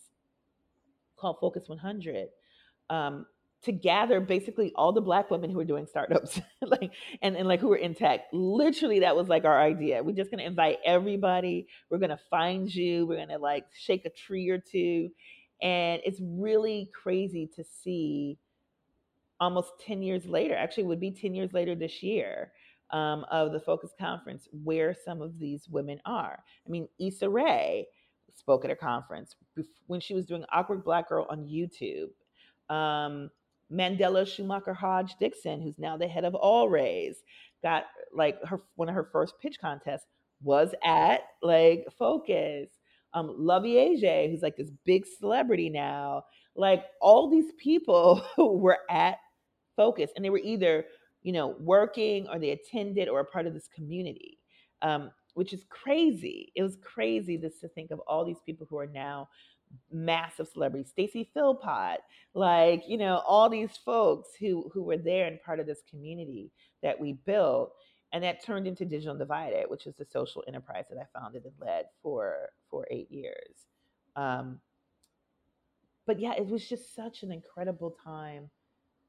called 1.17 1.37
Focus 1.41 1.69
100. 1.69 2.29
Um, 2.89 3.27
to 3.67 3.73
gather 3.73 4.21
basically 4.21 4.73
all 4.75 4.93
the 4.93 5.01
black 5.01 5.31
women 5.31 5.51
who 5.51 5.59
are 5.61 5.65
doing 5.65 5.87
startups 5.87 6.41
like 6.63 6.93
and, 7.21 7.37
and 7.37 7.47
like 7.47 7.61
who 7.61 7.73
are 7.73 7.77
in 7.77 7.95
tech. 7.95 8.21
Literally 8.33 9.01
that 9.01 9.15
was 9.15 9.29
like 9.29 9.45
our 9.45 9.61
idea. 9.61 10.03
We're 10.03 10.17
just 10.17 10.31
going 10.31 10.39
to 10.39 10.47
invite 10.47 10.79
everybody. 10.85 11.67
We're 11.91 11.99
going 11.99 12.11
to 12.11 12.21
find 12.31 12.73
you. 12.73 13.07
We're 13.07 13.17
going 13.17 13.29
to 13.29 13.39
like 13.39 13.67
shake 13.75 14.05
a 14.07 14.11
tree 14.11 14.49
or 14.49 14.59
two. 14.59 15.11
And 15.61 16.01
it's 16.05 16.21
really 16.23 16.91
crazy 16.95 17.51
to 17.57 17.65
see 17.65 18.39
almost 19.41 19.73
10 19.85 20.03
years 20.03 20.25
later 20.27 20.55
actually 20.55 20.85
would 20.85 21.01
be 21.01 21.11
10 21.11 21.35
years 21.35 21.53
later 21.53 21.75
this 21.75 22.03
year 22.03 22.53
um, 22.91 23.27
of 23.31 23.53
the 23.53 23.61
Focus 23.61 23.91
Conference 23.99 24.49
where 24.65 24.95
some 24.95 25.21
of 25.21 25.39
these 25.39 25.69
women 25.69 26.01
are. 26.07 26.43
I 26.67 26.71
mean, 26.71 26.89
Issa 27.01 27.29
Rae 27.29 27.87
spoke 28.33 28.65
at 28.65 28.71
a 28.71 28.77
conference 28.77 29.35
when 29.87 30.01
she 30.01 30.15
was 30.15 30.27
doing 30.27 30.45
Awkward 30.53 30.85
Black 30.85 31.09
Girl 31.09 31.27
on 31.29 31.45
YouTube. 31.45 32.11
Um, 32.73 33.31
Mandela 33.73 34.27
Schumacher 34.27 34.75
Hodge 34.75 35.17
Dixon, 35.19 35.61
who's 35.61 35.79
now 35.79 35.97
the 35.97 36.07
head 36.07 36.25
of 36.25 36.35
All 36.35 36.69
Raise, 36.69 37.23
got 37.63 37.85
like 38.15 38.43
her 38.45 38.63
one 38.77 38.89
of 38.89 38.95
her 38.95 39.09
first 39.13 39.35
pitch 39.41 39.59
contests 39.61 40.07
was 40.43 40.75
at 40.85 41.21
like 41.43 41.87
Focus. 41.99 42.69
Um, 43.15 43.35
Luvvie 43.41 44.31
who's 44.31 44.43
like 44.43 44.57
this 44.57 44.71
big 44.85 45.07
celebrity 45.07 45.71
now, 45.71 46.25
like 46.55 46.85
all 47.01 47.31
these 47.31 47.53
people 47.59 48.23
were 48.39 48.79
at 48.91 49.17
Focus, 49.77 50.11
and 50.15 50.25
they 50.25 50.31
were 50.31 50.39
either 50.39 50.85
you 51.23 51.33
know 51.33 51.57
working 51.59 52.29
or 52.29 52.39
they 52.39 52.51
attended 52.51 53.09
or 53.09 53.21
a 53.21 53.25
part 53.25 53.47
of 53.47 53.55
this 53.55 53.69
community, 53.75 54.39
um, 54.83 55.11
which 55.35 55.53
is 55.53 55.65
crazy. 55.71 56.53
It 56.55 56.63
was 56.63 56.77
crazy 56.83 57.39
just 57.39 57.61
to 57.63 57.69
think 57.69 57.91
of 57.91 58.01
all 58.01 58.25
these 58.25 58.41
people 58.45 58.67
who 58.69 58.79
are 58.79 58.87
now 58.87 59.29
massive 59.91 60.49
celebrities, 60.49 60.89
Stacy 60.91 61.31
Philpott, 61.33 62.01
like, 62.35 62.85
you 62.89 62.99
know, 62.99 63.23
all 63.27 63.49
these 63.49 63.77
folks 63.77 64.31
who 64.39 64.71
who 64.73 64.83
were 64.83 64.99
there 64.99 65.27
and 65.27 65.43
part 65.43 65.61
of 65.61 65.67
this 65.67 65.83
community 65.89 66.51
that 66.83 66.99
we 66.99 67.15
built. 67.15 67.73
And 68.13 68.23
that 68.23 68.43
turned 68.43 68.67
into 68.67 68.85
Digital 68.85 69.13
Undivided, 69.13 69.65
which 69.69 69.87
is 69.87 69.95
the 69.97 70.05
social 70.05 70.45
enterprise 70.47 70.85
that 70.91 70.99
I 70.99 71.19
founded 71.19 71.45
and 71.45 71.55
led 71.61 71.87
for 72.03 72.51
for 72.71 72.87
eight 72.91 73.11
years. 73.11 73.67
Um, 74.15 74.61
but 76.07 76.21
yeah, 76.21 76.35
it 76.35 76.47
was 76.47 76.67
just 76.69 76.95
such 76.95 77.23
an 77.23 77.33
incredible 77.33 77.97
time. 78.03 78.49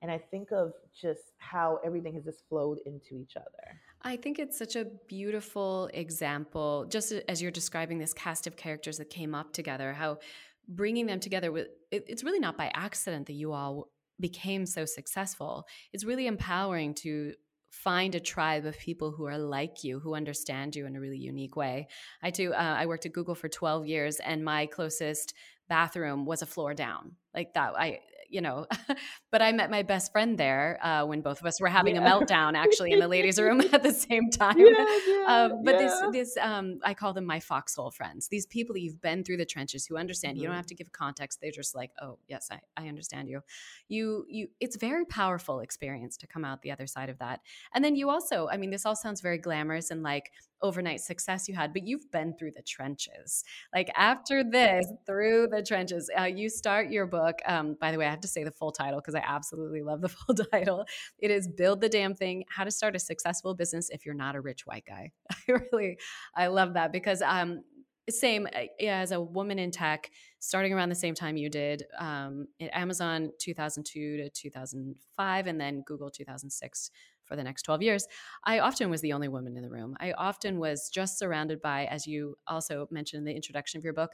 And 0.01 0.11
I 0.11 0.17
think 0.19 0.51
of 0.51 0.73
just 0.99 1.33
how 1.37 1.79
everything 1.83 2.13
has 2.13 2.23
just 2.23 2.47
flowed 2.49 2.79
into 2.85 3.15
each 3.15 3.35
other. 3.35 3.79
I 4.03 4.15
think 4.15 4.37
it's 4.37 4.57
such 4.57 4.75
a 4.75 4.85
beautiful 5.07 5.89
example, 5.93 6.85
just 6.87 7.11
as 7.27 7.41
you're 7.41 7.49
describing 7.51 7.97
this 7.97 8.13
cast 8.13 8.45
of 8.45 8.55
characters 8.55 8.97
that 8.99 9.09
came 9.09 9.33
up 9.33 9.53
together, 9.53 9.93
how 9.93 10.19
bringing 10.67 11.05
them 11.05 11.19
together 11.19 11.51
with 11.51 11.67
it, 11.91 12.05
it's 12.07 12.23
really 12.23 12.39
not 12.39 12.57
by 12.57 12.71
accident 12.73 13.27
that 13.27 13.33
you 13.33 13.53
all 13.53 13.89
became 14.19 14.65
so 14.65 14.85
successful. 14.85 15.65
It's 15.93 16.03
really 16.03 16.27
empowering 16.27 16.93
to 16.95 17.33
find 17.71 18.15
a 18.15 18.19
tribe 18.19 18.65
of 18.65 18.77
people 18.79 19.11
who 19.11 19.25
are 19.25 19.37
like 19.37 19.83
you 19.83 19.99
who 19.99 20.15
understand 20.15 20.75
you 20.75 20.85
in 20.85 20.95
a 20.95 20.99
really 20.99 21.17
unique 21.17 21.55
way. 21.55 21.87
I 22.23 22.31
do 22.31 22.53
uh, 22.53 22.75
i 22.79 22.85
worked 22.85 23.05
at 23.05 23.13
google 23.13 23.35
for 23.35 23.49
12 23.49 23.85
years 23.85 24.19
and 24.19 24.43
my 24.43 24.65
closest 24.67 25.33
bathroom 25.67 26.25
was 26.25 26.41
a 26.41 26.45
floor 26.45 26.73
down. 26.73 27.15
Like 27.35 27.53
that 27.53 27.73
i 27.77 27.99
you 28.29 28.41
know, 28.41 28.67
but 29.31 29.41
I 29.41 29.51
met 29.51 29.69
my 29.69 29.83
best 29.83 30.11
friend 30.11 30.37
there 30.37 30.79
uh, 30.81 31.05
when 31.05 31.21
both 31.21 31.39
of 31.39 31.45
us 31.45 31.59
were 31.59 31.67
having 31.67 31.95
yeah. 31.95 32.05
a 32.05 32.09
meltdown 32.09 32.55
actually 32.55 32.91
in 32.91 32.99
the 32.99 33.07
ladies' 33.07 33.39
room 33.41 33.61
at 33.73 33.83
the 33.83 33.93
same 33.93 34.29
time. 34.29 34.59
Yeah, 34.59 34.85
yeah, 35.07 35.23
um, 35.27 35.63
but 35.63 35.77
this, 35.77 35.93
this, 36.11 36.37
um, 36.37 36.79
I 36.83 36.93
call 36.93 37.13
them 37.13 37.25
my 37.25 37.39
foxhole 37.39 37.91
friends. 37.91 38.27
These 38.27 38.45
people 38.45 38.73
that 38.73 38.81
you've 38.81 39.01
been 39.01 39.23
through 39.23 39.37
the 39.37 39.45
trenches 39.45 39.85
who 39.85 39.97
understand. 39.97 40.35
Mm-hmm. 40.35 40.41
You 40.41 40.47
don't 40.47 40.53
mm-hmm. 40.53 40.57
have 40.57 40.67
to 40.67 40.75
give 40.75 40.91
context. 40.91 41.39
They're 41.41 41.51
just 41.51 41.75
like, 41.75 41.91
oh 42.01 42.19
yes, 42.27 42.49
I, 42.51 42.59
I 42.75 42.87
understand 42.87 43.29
you. 43.29 43.41
You, 43.87 44.25
you. 44.29 44.47
It's 44.59 44.75
very 44.75 45.05
powerful 45.05 45.59
experience 45.59 46.17
to 46.17 46.27
come 46.27 46.45
out 46.45 46.61
the 46.61 46.71
other 46.71 46.87
side 46.87 47.09
of 47.09 47.19
that. 47.19 47.41
And 47.73 47.83
then 47.83 47.95
you 47.95 48.09
also, 48.09 48.47
I 48.49 48.57
mean, 48.57 48.69
this 48.69 48.85
all 48.85 48.95
sounds 48.95 49.21
very 49.21 49.37
glamorous 49.37 49.91
and 49.91 50.03
like 50.03 50.31
overnight 50.61 51.01
success 51.01 51.47
you 51.47 51.55
had, 51.55 51.73
but 51.73 51.85
you've 51.85 52.09
been 52.11 52.33
through 52.37 52.51
the 52.55 52.61
trenches. 52.61 53.43
Like 53.73 53.89
after 53.95 54.43
this, 54.43 54.87
through 55.05 55.47
the 55.51 55.63
trenches, 55.63 56.09
uh, 56.17 56.23
you 56.23 56.49
start 56.49 56.89
your 56.89 57.05
book. 57.05 57.39
Um, 57.45 57.75
by 57.79 57.91
the 57.91 57.97
way, 57.97 58.05
I 58.05 58.09
have 58.09 58.21
to 58.21 58.27
say 58.27 58.43
the 58.43 58.51
full 58.51 58.71
title 58.71 58.99
because 58.99 59.15
I 59.15 59.23
absolutely 59.25 59.81
love 59.81 60.01
the 60.01 60.09
full 60.09 60.35
title. 60.35 60.85
It 61.19 61.31
is 61.31 61.47
Build 61.47 61.81
the 61.81 61.89
Damn 61.89 62.15
Thing 62.15 62.43
How 62.49 62.63
to 62.63 62.71
Start 62.71 62.95
a 62.95 62.99
Successful 62.99 63.55
Business 63.55 63.89
If 63.89 64.05
You're 64.05 64.15
Not 64.15 64.35
a 64.35 64.41
Rich 64.41 64.65
White 64.65 64.85
Guy. 64.85 65.11
I 65.31 65.53
really, 65.71 65.97
I 66.35 66.47
love 66.47 66.73
that 66.73 66.91
because 66.91 67.21
um, 67.21 67.63
same 68.09 68.47
uh, 68.55 68.85
as 68.85 69.11
a 69.11 69.19
woman 69.19 69.59
in 69.59 69.71
tech 69.71 70.09
starting 70.39 70.73
around 70.73 70.89
the 70.89 70.95
same 70.95 71.13
time 71.13 71.35
you 71.35 71.49
did 71.49 71.83
um, 71.99 72.47
amazon 72.71 73.31
2002 73.39 74.17
to 74.17 74.29
2005 74.29 75.47
and 75.47 75.59
then 75.59 75.83
google 75.85 76.09
2006 76.09 76.91
for 77.27 77.35
the 77.35 77.43
next 77.43 77.63
12 77.63 77.81
years, 77.81 78.07
I 78.43 78.59
often 78.59 78.89
was 78.89 79.01
the 79.01 79.13
only 79.13 79.27
woman 79.27 79.55
in 79.57 79.63
the 79.63 79.69
room. 79.69 79.95
I 79.99 80.13
often 80.13 80.59
was 80.59 80.89
just 80.93 81.19
surrounded 81.19 81.61
by, 81.61 81.85
as 81.85 82.07
you 82.07 82.37
also 82.47 82.87
mentioned 82.91 83.19
in 83.19 83.25
the 83.25 83.35
introduction 83.35 83.77
of 83.77 83.83
your 83.83 83.93
book, 83.93 84.11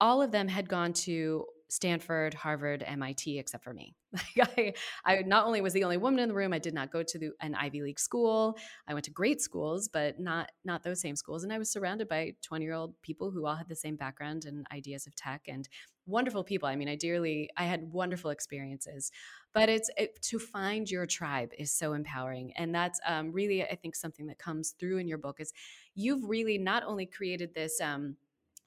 all 0.00 0.20
of 0.20 0.30
them 0.30 0.48
had 0.48 0.68
gone 0.68 0.92
to 0.92 1.46
Stanford, 1.68 2.34
Harvard, 2.34 2.84
MIT, 2.86 3.38
except 3.38 3.64
for 3.64 3.74
me. 3.74 3.94
Like 4.36 4.78
I, 5.06 5.16
I 5.16 5.22
not 5.22 5.46
only 5.46 5.60
was 5.60 5.72
the 5.72 5.84
only 5.84 5.96
woman 5.96 6.20
in 6.20 6.28
the 6.28 6.34
room, 6.34 6.52
I 6.52 6.58
did 6.58 6.74
not 6.74 6.92
go 6.92 7.02
to 7.02 7.18
the, 7.18 7.30
an 7.40 7.54
Ivy 7.54 7.82
League 7.82 7.98
school. 7.98 8.56
I 8.86 8.94
went 8.94 9.04
to 9.06 9.10
great 9.10 9.40
schools, 9.40 9.88
but 9.88 10.20
not 10.20 10.50
not 10.64 10.84
those 10.84 11.00
same 11.00 11.16
schools. 11.16 11.42
And 11.42 11.52
I 11.52 11.58
was 11.58 11.70
surrounded 11.70 12.08
by 12.08 12.34
twenty 12.42 12.64
year 12.64 12.74
old 12.74 13.00
people 13.02 13.30
who 13.30 13.46
all 13.46 13.56
had 13.56 13.68
the 13.68 13.74
same 13.74 13.96
background 13.96 14.44
and 14.44 14.66
ideas 14.72 15.06
of 15.06 15.16
tech 15.16 15.42
and 15.48 15.68
wonderful 16.06 16.44
people. 16.44 16.68
I 16.68 16.76
mean, 16.76 16.88
I 16.88 16.96
dearly, 16.96 17.50
I 17.56 17.64
had 17.64 17.92
wonderful 17.92 18.30
experiences. 18.30 19.10
But 19.52 19.68
it's 19.68 19.90
it, 19.96 20.20
to 20.22 20.38
find 20.38 20.90
your 20.90 21.06
tribe 21.06 21.50
is 21.58 21.72
so 21.72 21.92
empowering, 21.92 22.52
and 22.56 22.74
that's 22.74 23.00
um, 23.06 23.32
really, 23.32 23.62
I 23.62 23.76
think, 23.76 23.94
something 23.94 24.26
that 24.26 24.38
comes 24.38 24.74
through 24.78 24.98
in 24.98 25.06
your 25.06 25.18
book 25.18 25.36
is 25.38 25.52
you've 25.94 26.24
really 26.24 26.58
not 26.58 26.82
only 26.84 27.06
created 27.06 27.54
this. 27.54 27.80
Um, 27.80 28.16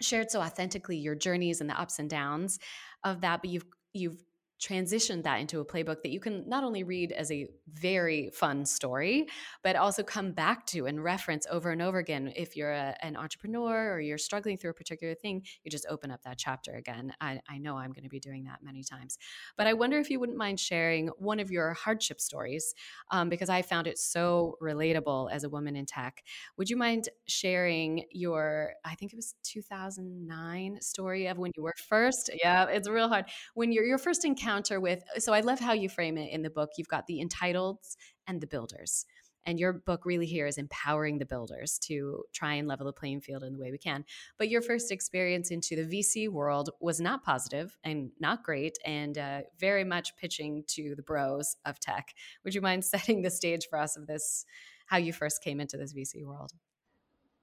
shared 0.01 0.31
so 0.31 0.41
authentically 0.41 0.97
your 0.97 1.15
journeys 1.15 1.61
and 1.61 1.69
the 1.69 1.79
ups 1.79 1.99
and 1.99 2.09
downs 2.09 2.59
of 3.03 3.21
that 3.21 3.41
but 3.41 3.49
you've 3.49 3.65
you've 3.93 4.23
transitioned 4.59 5.23
that 5.23 5.39
into 5.39 5.59
a 5.59 5.65
playbook 5.65 6.01
that 6.01 6.09
you 6.09 6.19
can 6.19 6.47
not 6.47 6.63
only 6.63 6.83
read 6.83 7.11
as 7.11 7.31
a 7.31 7.47
very 7.71 8.29
fun 8.31 8.65
story, 8.65 9.27
but 9.63 9.75
also 9.75 10.01
come 10.01 10.31
back 10.31 10.65
to 10.65 10.87
and 10.87 11.03
reference 11.03 11.45
over 11.51 11.69
and 11.69 11.81
over 11.81 11.99
again. 11.99 12.33
If 12.35 12.55
you're 12.55 12.71
a, 12.71 12.95
an 13.01 13.15
entrepreneur 13.15 13.93
or 13.93 13.99
you're 13.99 14.17
struggling 14.17 14.57
through 14.57 14.71
a 14.71 14.73
particular 14.73 15.13
thing, 15.13 15.43
you 15.63 15.69
just 15.69 15.85
open 15.89 16.09
up 16.09 16.23
that 16.23 16.37
chapter 16.37 16.73
again. 16.73 17.13
I, 17.21 17.39
I 17.47 17.59
know 17.59 17.77
I'm 17.77 17.91
going 17.91 18.03
to 18.03 18.09
be 18.09 18.19
doing 18.19 18.45
that 18.45 18.63
many 18.63 18.83
times. 18.83 19.17
But 19.57 19.67
I 19.67 19.73
wonder 19.73 19.99
if 19.99 20.09
you 20.09 20.19
wouldn't 20.19 20.37
mind 20.37 20.59
sharing 20.59 21.09
one 21.17 21.39
of 21.39 21.51
your 21.51 21.73
hardship 21.73 22.19
stories 22.19 22.73
um, 23.11 23.29
because 23.29 23.49
I 23.49 23.61
found 23.61 23.85
it 23.85 23.99
so 23.99 24.57
relatable 24.61 25.31
as 25.31 25.43
a 25.43 25.49
woman 25.49 25.75
in 25.75 25.85
tech. 25.85 26.23
Would 26.57 26.69
you 26.69 26.77
mind 26.77 27.09
sharing 27.27 28.05
your, 28.11 28.73
I 28.83 28.95
think 28.95 29.13
it 29.13 29.15
was 29.17 29.35
2009 29.43 30.79
story 30.81 31.27
of 31.27 31.37
when 31.37 31.51
you 31.55 31.61
were 31.61 31.75
first? 31.87 32.31
Yeah, 32.33 32.65
it's 32.65 32.89
real 32.89 33.07
hard. 33.07 33.25
When 33.53 33.71
you're 33.71 33.85
your 33.85 33.99
first 33.99 34.25
encounter 34.25 34.46
with 34.79 35.03
so 35.17 35.33
i 35.33 35.41
love 35.41 35.59
how 35.59 35.73
you 35.73 35.89
frame 35.89 36.17
it 36.17 36.31
in 36.31 36.41
the 36.41 36.49
book. 36.49 36.71
You've 36.77 36.87
got 36.87 37.05
the 37.07 37.21
entitled 37.21 37.79
and 38.27 38.39
the 38.39 38.47
builders 38.47 39.05
and 39.47 39.59
your 39.59 39.71
book 39.71 40.05
really 40.05 40.25
here 40.25 40.45
is 40.45 40.57
empowering 40.57 41.17
the 41.17 41.25
builders 41.25 41.79
to 41.79 42.23
try 42.33 42.55
and 42.55 42.67
level 42.67 42.85
the 42.85 42.91
playing 42.91 43.21
field 43.21 43.43
in 43.43 43.53
the 43.53 43.59
way 43.59 43.71
we 43.71 43.77
can. 43.77 44.03
But 44.37 44.49
your 44.49 44.61
first 44.61 44.91
experience 44.91 45.51
into 45.51 45.75
the 45.75 45.83
vc 45.83 46.29
world 46.29 46.69
was 46.81 46.99
not 46.99 47.23
positive 47.23 47.77
and 47.83 48.11
not 48.19 48.43
great 48.43 48.77
and 48.85 49.17
uh, 49.17 49.41
very 49.57 49.85
much 49.85 50.17
pitching 50.17 50.65
to 50.67 50.95
the 50.95 51.01
bros 51.01 51.55
of 51.65 51.79
tech. 51.79 52.13
Would 52.43 52.53
you 52.55 52.61
mind 52.61 52.83
setting 52.93 53.21
the 53.21 53.31
stage 53.31 53.67
for 53.69 53.79
us 53.79 53.95
of 53.95 54.05
this 54.05 54.45
how 54.87 54.97
you 54.97 55.13
first 55.13 55.41
came 55.41 55.59
into 55.59 55.77
this 55.77 55.93
vc 55.93 56.23
world? 56.25 56.51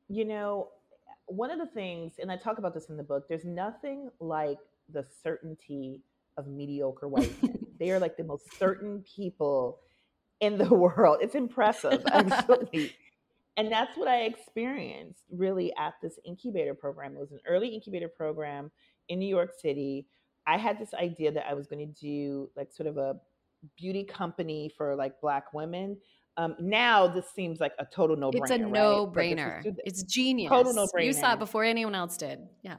You 0.08 0.26
know 0.26 0.68
one 1.26 1.50
of 1.50 1.58
the 1.58 1.66
things 1.66 2.12
and 2.18 2.30
i 2.30 2.36
talk 2.36 2.58
about 2.58 2.74
this 2.74 2.90
in 2.90 2.98
the 2.98 3.02
book 3.02 3.26
there's 3.28 3.46
nothing 3.46 4.10
like 4.20 4.58
the 4.92 5.02
certainty 5.22 6.02
of 6.36 6.46
mediocre 6.46 7.08
white 7.08 7.42
men. 7.42 7.66
they 7.78 7.90
are 7.90 7.98
like 7.98 8.16
the 8.16 8.24
most 8.24 8.44
certain 8.58 9.02
people 9.02 9.80
in 10.40 10.58
the 10.58 10.68
world. 10.74 11.18
It's 11.20 11.34
impressive, 11.34 12.02
actually. 12.12 12.94
and 13.56 13.70
that's 13.70 13.96
what 13.96 14.08
I 14.08 14.22
experienced 14.22 15.24
really 15.30 15.72
at 15.76 15.94
this 16.02 16.18
incubator 16.24 16.74
program. 16.74 17.16
It 17.16 17.20
was 17.20 17.32
an 17.32 17.40
early 17.46 17.68
incubator 17.68 18.08
program 18.08 18.70
in 19.08 19.18
New 19.18 19.28
York 19.28 19.52
City. 19.60 20.06
I 20.46 20.58
had 20.58 20.78
this 20.78 20.92
idea 20.94 21.32
that 21.32 21.46
I 21.48 21.54
was 21.54 21.66
going 21.66 21.86
to 21.86 22.00
do 22.00 22.50
like 22.56 22.72
sort 22.72 22.88
of 22.88 22.98
a 22.98 23.16
beauty 23.78 24.04
company 24.04 24.70
for 24.76 24.94
like 24.94 25.20
black 25.20 25.54
women. 25.54 25.96
Um, 26.36 26.56
now 26.58 27.06
this 27.06 27.26
seems 27.34 27.60
like 27.60 27.72
a 27.78 27.86
total 27.86 28.16
no 28.16 28.30
brainer. 28.30 28.42
It's 28.42 28.50
a 28.50 28.58
no 28.58 29.06
brainer. 29.06 29.64
Right? 29.64 29.74
It's 29.84 30.02
genius. 30.02 30.50
Total 30.50 30.74
no 30.74 30.86
brainer. 30.86 31.06
You 31.06 31.12
saw 31.12 31.34
it 31.34 31.38
before 31.38 31.64
anyone 31.64 31.94
else 31.94 32.16
did. 32.16 32.40
Yeah 32.62 32.76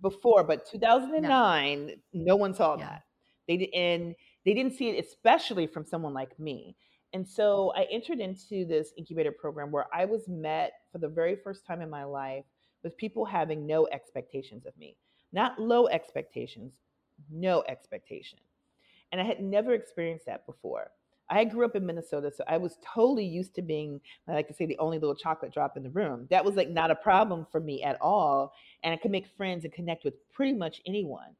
before, 0.00 0.44
but 0.44 0.66
2009, 0.70 1.92
no 2.12 2.36
one 2.36 2.54
saw 2.54 2.76
yeah. 2.76 2.84
that. 2.84 3.02
They 3.48 3.56
did, 3.58 3.74
and 3.74 4.14
they 4.44 4.54
didn't 4.54 4.74
see 4.74 4.88
it, 4.88 5.04
especially 5.04 5.66
from 5.66 5.84
someone 5.84 6.14
like 6.14 6.38
me. 6.38 6.76
And 7.12 7.26
so 7.26 7.72
I 7.76 7.86
entered 7.90 8.20
into 8.20 8.64
this 8.64 8.92
incubator 8.98 9.32
program 9.32 9.70
where 9.70 9.86
I 9.94 10.04
was 10.04 10.28
met 10.28 10.72
for 10.92 10.98
the 10.98 11.08
very 11.08 11.36
first 11.36 11.64
time 11.64 11.80
in 11.80 11.88
my 11.88 12.04
life 12.04 12.44
with 12.82 12.96
people 12.96 13.24
having 13.24 13.66
no 13.66 13.88
expectations 13.92 14.66
of 14.66 14.76
me, 14.76 14.96
not 15.32 15.58
low 15.58 15.88
expectations, 15.88 16.74
no 17.30 17.64
expectation. 17.68 18.38
And 19.12 19.20
I 19.20 19.24
had 19.24 19.40
never 19.40 19.72
experienced 19.72 20.26
that 20.26 20.46
before. 20.46 20.90
I 21.28 21.44
grew 21.44 21.64
up 21.64 21.74
in 21.74 21.84
Minnesota, 21.84 22.30
so 22.34 22.44
I 22.46 22.56
was 22.56 22.78
totally 22.94 23.24
used 23.24 23.54
to 23.56 23.62
being, 23.62 24.00
I 24.28 24.32
like 24.32 24.48
to 24.48 24.54
say, 24.54 24.66
the 24.66 24.78
only 24.78 24.98
little 24.98 25.14
chocolate 25.14 25.52
drop 25.52 25.76
in 25.76 25.82
the 25.82 25.90
room. 25.90 26.26
That 26.30 26.44
was 26.44 26.54
like 26.54 26.70
not 26.70 26.90
a 26.90 26.96
problem 26.96 27.46
for 27.50 27.60
me 27.60 27.82
at 27.82 28.00
all. 28.00 28.52
And 28.82 28.92
I 28.92 28.96
could 28.96 29.10
make 29.10 29.26
friends 29.36 29.64
and 29.64 29.72
connect 29.72 30.04
with 30.04 30.14
pretty 30.32 30.54
much 30.54 30.80
anyone. 30.86 31.34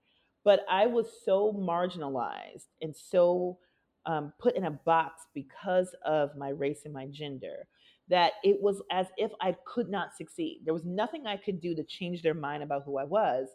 But 0.45 0.65
I 0.69 0.87
was 0.87 1.07
so 1.25 1.53
marginalized 1.53 2.67
and 2.83 2.95
so 2.95 3.59
um, 4.07 4.33
put 4.39 4.57
in 4.57 4.65
a 4.65 4.71
box 4.71 5.27
because 5.35 5.95
of 6.05 6.37
my 6.37 6.51
race 6.51 6.83
and 6.85 6.95
my 6.95 7.07
gender 7.07 7.67
that 8.09 8.35
it 8.45 8.61
was 8.61 8.81
as 8.93 9.07
if 9.17 9.33
I 9.41 9.57
could 9.67 9.89
not 9.89 10.17
succeed. 10.17 10.63
There 10.65 10.75
was 10.75 10.85
nothing 10.85 11.27
I 11.27 11.37
could 11.37 11.61
do 11.61 11.75
to 11.75 11.83
change 11.83 12.23
their 12.23 12.35
mind 12.35 12.63
about 12.63 12.85
who 12.85 12.99
I 12.99 13.05
was. 13.05 13.49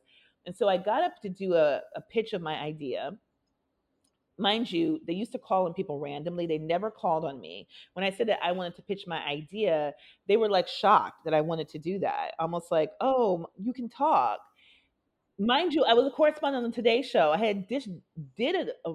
And 0.45 0.55
so 0.55 0.67
I 0.67 0.77
got 0.77 1.03
up 1.03 1.21
to 1.21 1.29
do 1.29 1.53
a, 1.53 1.81
a 1.95 2.01
pitch 2.09 2.33
of 2.33 2.41
my 2.41 2.55
idea. 2.55 3.11
Mind 4.41 4.71
you, 4.71 4.99
they 5.05 5.13
used 5.13 5.31
to 5.33 5.37
call 5.37 5.67
on 5.67 5.73
people 5.75 5.99
randomly. 5.99 6.47
They 6.47 6.57
never 6.57 6.89
called 6.89 7.25
on 7.25 7.39
me. 7.39 7.67
When 7.93 8.03
I 8.03 8.09
said 8.09 8.27
that 8.29 8.39
I 8.43 8.51
wanted 8.53 8.75
to 8.77 8.81
pitch 8.81 9.03
my 9.05 9.23
idea, 9.23 9.93
they 10.27 10.35
were 10.35 10.49
like 10.49 10.67
shocked 10.67 11.25
that 11.25 11.33
I 11.35 11.41
wanted 11.41 11.69
to 11.69 11.79
do 11.79 11.99
that. 11.99 12.31
Almost 12.39 12.71
like, 12.71 12.89
oh, 12.99 13.45
you 13.55 13.71
can 13.71 13.87
talk. 13.87 14.39
Mind 15.37 15.73
you, 15.73 15.83
I 15.83 15.93
was 15.93 16.07
a 16.07 16.09
correspondent 16.09 16.63
on 16.63 16.71
the 16.71 16.75
Today 16.75 17.03
Show. 17.03 17.31
I 17.31 17.37
had 17.37 17.67
did 17.67 18.55
a, 18.55 18.89
a, 18.89 18.93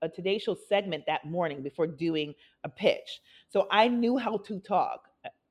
a 0.00 0.08
Today 0.08 0.38
Show 0.38 0.56
segment 0.70 1.04
that 1.06 1.26
morning 1.26 1.62
before 1.62 1.86
doing 1.86 2.32
a 2.64 2.70
pitch. 2.70 3.20
So 3.50 3.68
I 3.70 3.88
knew 3.88 4.16
how 4.16 4.38
to 4.38 4.58
talk. 4.58 5.02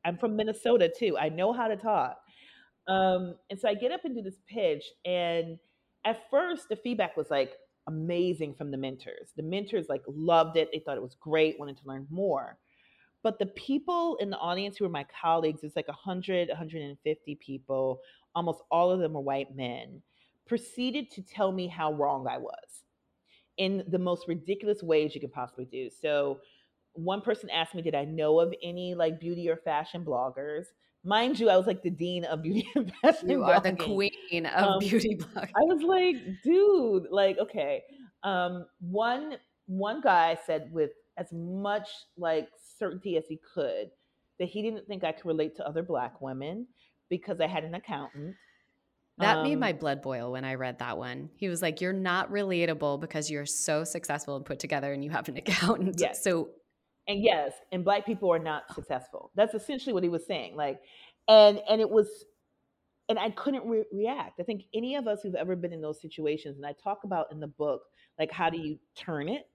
I'm 0.04 0.18
from 0.18 0.36
Minnesota 0.36 0.92
too. 0.98 1.16
I 1.16 1.30
know 1.30 1.54
how 1.54 1.68
to 1.68 1.76
talk. 1.76 2.18
Um, 2.88 3.36
and 3.52 3.60
so 3.60 3.70
I 3.70 3.76
get 3.76 3.92
up 3.92 4.04
and 4.04 4.16
do 4.16 4.24
this 4.24 4.42
pitch. 4.48 4.84
And 5.06 5.60
at 6.06 6.24
first, 6.32 6.70
the 6.70 6.76
feedback 6.76 7.16
was 7.16 7.30
like 7.30 7.54
amazing 7.88 8.56
from 8.56 8.72
the 8.72 8.78
mentors. 8.78 9.32
The 9.36 9.44
mentors 9.44 9.90
like 9.90 10.04
loved 10.08 10.58
it. 10.58 10.70
They 10.72 10.80
thought 10.80 10.98
it 10.98 11.04
was 11.04 11.16
great, 11.20 11.60
wanted 11.60 11.78
to 11.78 11.88
learn 11.88 12.08
more. 12.10 12.58
But 13.24 13.38
the 13.38 13.48
people 13.48 14.18
in 14.20 14.30
the 14.30 14.38
audience 14.38 14.78
who 14.78 14.86
were 14.86 14.90
my 14.90 15.06
colleagues, 15.22 15.64
it's 15.64 15.76
like 15.76 15.88
100, 15.88 16.50
150 16.50 17.36
people, 17.36 18.02
almost 18.34 18.64
all 18.72 18.92
of 18.92 19.00
them 19.00 19.14
were 19.14 19.22
white 19.22 19.56
men, 19.56 20.02
proceeded 20.48 21.12
to 21.12 21.22
tell 21.22 21.52
me 21.52 21.68
how 21.68 21.94
wrong 21.94 22.28
I 22.28 22.38
was 22.38 22.84
in 23.58 23.84
the 23.88 24.00
most 24.00 24.28
ridiculous 24.28 24.82
ways 24.82 25.14
you 25.14 25.22
could 25.22 25.34
possibly 25.34 25.66
do. 25.66 25.90
So 25.90 26.40
one 26.94 27.22
person 27.22 27.50
asked 27.50 27.76
me, 27.76 27.82
did 27.82 27.96
I 27.96 28.06
know 28.06 28.40
of 28.40 28.54
any 28.64 28.96
like 28.96 29.20
beauty 29.20 29.50
or 29.50 29.58
fashion 29.58 30.04
bloggers? 30.04 30.66
Mind 31.04 31.40
you, 31.40 31.50
I 31.50 31.58
was 31.58 31.66
like 31.66 31.82
the 31.82 31.90
dean 31.90 32.26
of 32.26 32.44
beauty 32.44 32.68
and 32.76 32.92
fashion. 33.02 33.30
You 33.30 33.44
are 33.44 33.60
the 33.60 33.74
queen 33.74 34.46
of 34.46 34.64
um, 34.64 34.80
beauty 34.80 35.16
bloggers. 35.16 35.50
I 35.56 35.64
was 35.64 35.82
like, 35.82 36.16
dude, 36.44 37.08
like, 37.10 37.38
okay. 37.40 37.84
Um, 38.24 38.66
one 38.80 39.38
one 39.66 40.02
guy 40.02 40.38
said 40.46 40.70
with 40.72 40.92
as 41.18 41.28
much 41.32 41.90
like 42.18 42.50
certainty 42.78 43.18
as 43.18 43.26
he 43.28 43.40
could 43.54 43.90
that 44.40 44.46
he 44.46 44.62
didn't 44.62 44.88
think 44.88 45.04
I 45.04 45.12
could 45.12 45.26
relate 45.26 45.56
to 45.58 45.68
other 45.68 45.84
black 45.84 46.22
women 46.22 46.68
because 47.10 47.40
I 47.42 47.48
had 47.48 47.64
an 47.64 47.76
accountant. 47.76 48.36
That 49.18 49.38
um, 49.38 49.44
made 49.44 49.60
my 49.60 49.74
blood 49.74 50.02
boil 50.02 50.32
when 50.32 50.46
I 50.46 50.56
read 50.56 50.80
that 50.80 50.98
one. 50.98 51.30
He 51.36 51.48
was 51.48 51.62
like, 51.62 51.82
You're 51.82 51.94
not 51.94 52.32
relatable 52.32 53.00
because 53.00 53.30
you're 53.30 53.46
so 53.46 53.84
successful 53.84 54.36
and 54.36 54.46
put 54.46 54.60
together 54.60 54.94
and 54.94 55.04
you 55.04 55.10
have 55.10 55.30
an 55.30 55.38
accountant. 55.46 55.96
Yes. 56.00 56.24
So 56.24 56.50
and 57.08 57.24
yes, 57.24 57.54
and 57.72 57.84
black 57.84 58.06
people 58.06 58.32
are 58.32 58.40
not 58.40 58.74
successful. 58.74 59.32
That's 59.36 59.54
essentially 59.54 59.94
what 59.94 60.04
he 60.04 60.10
was 60.10 60.26
saying. 60.26 60.56
Like, 60.56 60.80
and 61.28 61.62
and 61.70 61.82
it 61.82 61.90
was, 61.90 62.08
and 63.10 63.18
I 63.18 63.32
couldn't 63.32 63.66
re- 63.66 63.86
react. 63.92 64.40
I 64.40 64.44
think 64.44 64.64
any 64.74 64.96
of 64.96 65.08
us 65.08 65.22
who've 65.22 65.36
ever 65.36 65.56
been 65.56 65.74
in 65.74 65.82
those 65.82 66.02
situations, 66.02 66.58
and 66.58 66.66
I 66.66 66.74
talk 66.74 67.04
about 67.04 67.32
in 67.32 67.40
the 67.40 67.48
book, 67.48 67.82
like 68.20 68.32
how 68.32 68.50
do 68.50 68.58
you 68.58 68.80
turn 68.96 69.30
it? 69.30 69.48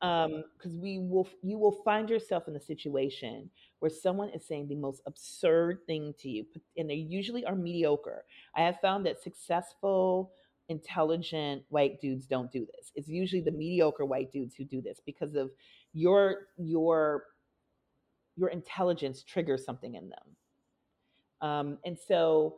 Because 0.00 0.72
um, 0.72 0.80
we 0.80 0.98
will, 0.98 1.26
you 1.42 1.56
will 1.58 1.80
find 1.84 2.10
yourself 2.10 2.46
in 2.48 2.56
a 2.56 2.60
situation 2.60 3.48
where 3.78 3.90
someone 3.90 4.28
is 4.30 4.46
saying 4.46 4.68
the 4.68 4.74
most 4.74 5.00
absurd 5.06 5.78
thing 5.86 6.12
to 6.18 6.28
you, 6.28 6.44
and 6.76 6.90
they 6.90 6.94
usually 6.94 7.44
are 7.44 7.54
mediocre. 7.54 8.24
I 8.56 8.62
have 8.62 8.80
found 8.80 9.06
that 9.06 9.22
successful 9.22 10.32
intelligent 10.68 11.62
white 11.68 12.00
dudes 12.00 12.26
don't 12.26 12.50
do 12.50 12.66
this. 12.76 12.90
It's 12.94 13.08
usually 13.08 13.42
the 13.42 13.50
mediocre 13.50 14.04
white 14.04 14.32
dudes 14.32 14.54
who 14.54 14.64
do 14.64 14.80
this 14.80 15.00
because 15.04 15.34
of 15.34 15.50
your 15.94 16.48
your 16.58 17.24
your 18.36 18.48
intelligence 18.48 19.22
triggers 19.22 19.64
something 19.64 19.94
in 19.94 20.10
them. 20.10 21.48
Um, 21.48 21.78
and 21.84 21.96
so 22.08 22.56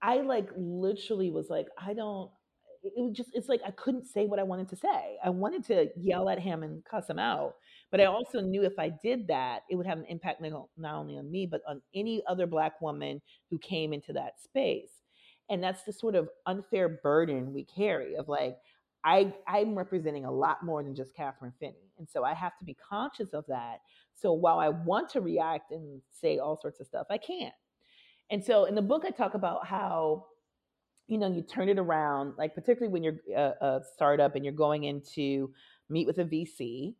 I 0.00 0.20
like 0.20 0.48
literally 0.56 1.30
was 1.30 1.48
like, 1.50 1.66
I 1.78 1.92
don't, 1.94 2.30
it 2.84 2.92
was 2.96 3.16
just, 3.16 3.30
it's 3.32 3.48
like 3.48 3.60
I 3.66 3.70
couldn't 3.70 4.06
say 4.06 4.26
what 4.26 4.38
I 4.38 4.42
wanted 4.42 4.68
to 4.70 4.76
say. 4.76 5.16
I 5.24 5.30
wanted 5.30 5.64
to 5.66 5.88
yell 5.96 6.28
at 6.28 6.38
him 6.38 6.62
and 6.62 6.84
cuss 6.84 7.08
him 7.08 7.18
out. 7.18 7.54
But 7.90 8.00
I 8.00 8.06
also 8.06 8.40
knew 8.40 8.64
if 8.64 8.78
I 8.78 8.90
did 9.02 9.28
that, 9.28 9.62
it 9.70 9.76
would 9.76 9.86
have 9.86 9.98
an 9.98 10.06
impact 10.08 10.40
not 10.40 10.94
only 10.94 11.18
on 11.18 11.30
me, 11.30 11.46
but 11.46 11.62
on 11.68 11.82
any 11.94 12.22
other 12.28 12.46
Black 12.46 12.80
woman 12.80 13.20
who 13.50 13.58
came 13.58 13.92
into 13.92 14.12
that 14.12 14.40
space. 14.42 14.90
And 15.50 15.62
that's 15.62 15.82
the 15.82 15.92
sort 15.92 16.14
of 16.14 16.28
unfair 16.46 16.88
burden 16.88 17.52
we 17.52 17.64
carry 17.64 18.16
of 18.16 18.28
like, 18.28 18.56
I, 19.04 19.32
I'm 19.48 19.76
representing 19.76 20.24
a 20.24 20.30
lot 20.30 20.62
more 20.62 20.82
than 20.82 20.94
just 20.94 21.16
Kathryn 21.16 21.52
Finney. 21.58 21.90
And 21.98 22.08
so 22.08 22.24
I 22.24 22.34
have 22.34 22.56
to 22.58 22.64
be 22.64 22.74
conscious 22.74 23.32
of 23.32 23.44
that. 23.48 23.78
So 24.14 24.32
while 24.32 24.58
I 24.58 24.68
want 24.68 25.08
to 25.10 25.20
react 25.20 25.72
and 25.72 26.00
say 26.10 26.38
all 26.38 26.58
sorts 26.60 26.80
of 26.80 26.86
stuff, 26.86 27.06
I 27.10 27.18
can't. 27.18 27.54
And 28.30 28.44
so 28.44 28.64
in 28.64 28.74
the 28.74 28.82
book, 28.82 29.04
I 29.06 29.10
talk 29.10 29.34
about 29.34 29.66
how, 29.66 30.26
you 31.08 31.18
know, 31.18 31.28
you 31.30 31.42
turn 31.42 31.68
it 31.68 31.78
around, 31.78 32.34
like 32.38 32.54
particularly 32.54 32.92
when 32.92 33.02
you're 33.02 33.18
a, 33.36 33.66
a 33.66 33.80
startup 33.94 34.36
and 34.36 34.44
you're 34.44 34.54
going 34.54 34.84
into 34.84 35.52
meet 35.90 36.06
with 36.06 36.18
a 36.18 36.24
VC 36.24 36.94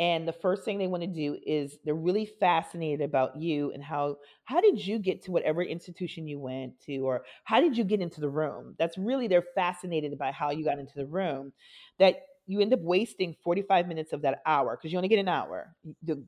and 0.00 0.26
the 0.26 0.32
first 0.32 0.64
thing 0.64 0.78
they 0.78 0.86
want 0.86 1.02
to 1.02 1.06
do 1.06 1.36
is 1.46 1.76
they're 1.84 1.94
really 1.94 2.24
fascinated 2.24 3.02
about 3.02 3.36
you 3.36 3.70
and 3.72 3.84
how 3.84 4.16
how 4.44 4.58
did 4.62 4.84
you 4.84 4.98
get 4.98 5.22
to 5.24 5.30
whatever 5.30 5.62
institution 5.62 6.26
you 6.26 6.40
went 6.40 6.80
to 6.86 6.96
or 7.00 7.22
how 7.44 7.60
did 7.60 7.76
you 7.76 7.84
get 7.84 8.00
into 8.00 8.22
the 8.22 8.28
room? 8.30 8.74
That's 8.78 8.96
really 8.96 9.28
they're 9.28 9.44
fascinated 9.54 10.16
by 10.16 10.32
how 10.32 10.50
you 10.52 10.64
got 10.64 10.78
into 10.78 10.94
the 10.96 11.04
room 11.06 11.52
that 11.98 12.22
you 12.50 12.58
end 12.60 12.72
up 12.72 12.80
wasting 12.80 13.36
45 13.44 13.86
minutes 13.86 14.12
of 14.12 14.22
that 14.22 14.42
hour 14.44 14.76
because 14.76 14.90
you 14.90 14.98
only 14.98 15.08
get 15.08 15.20
an 15.20 15.28
hour. 15.28 15.72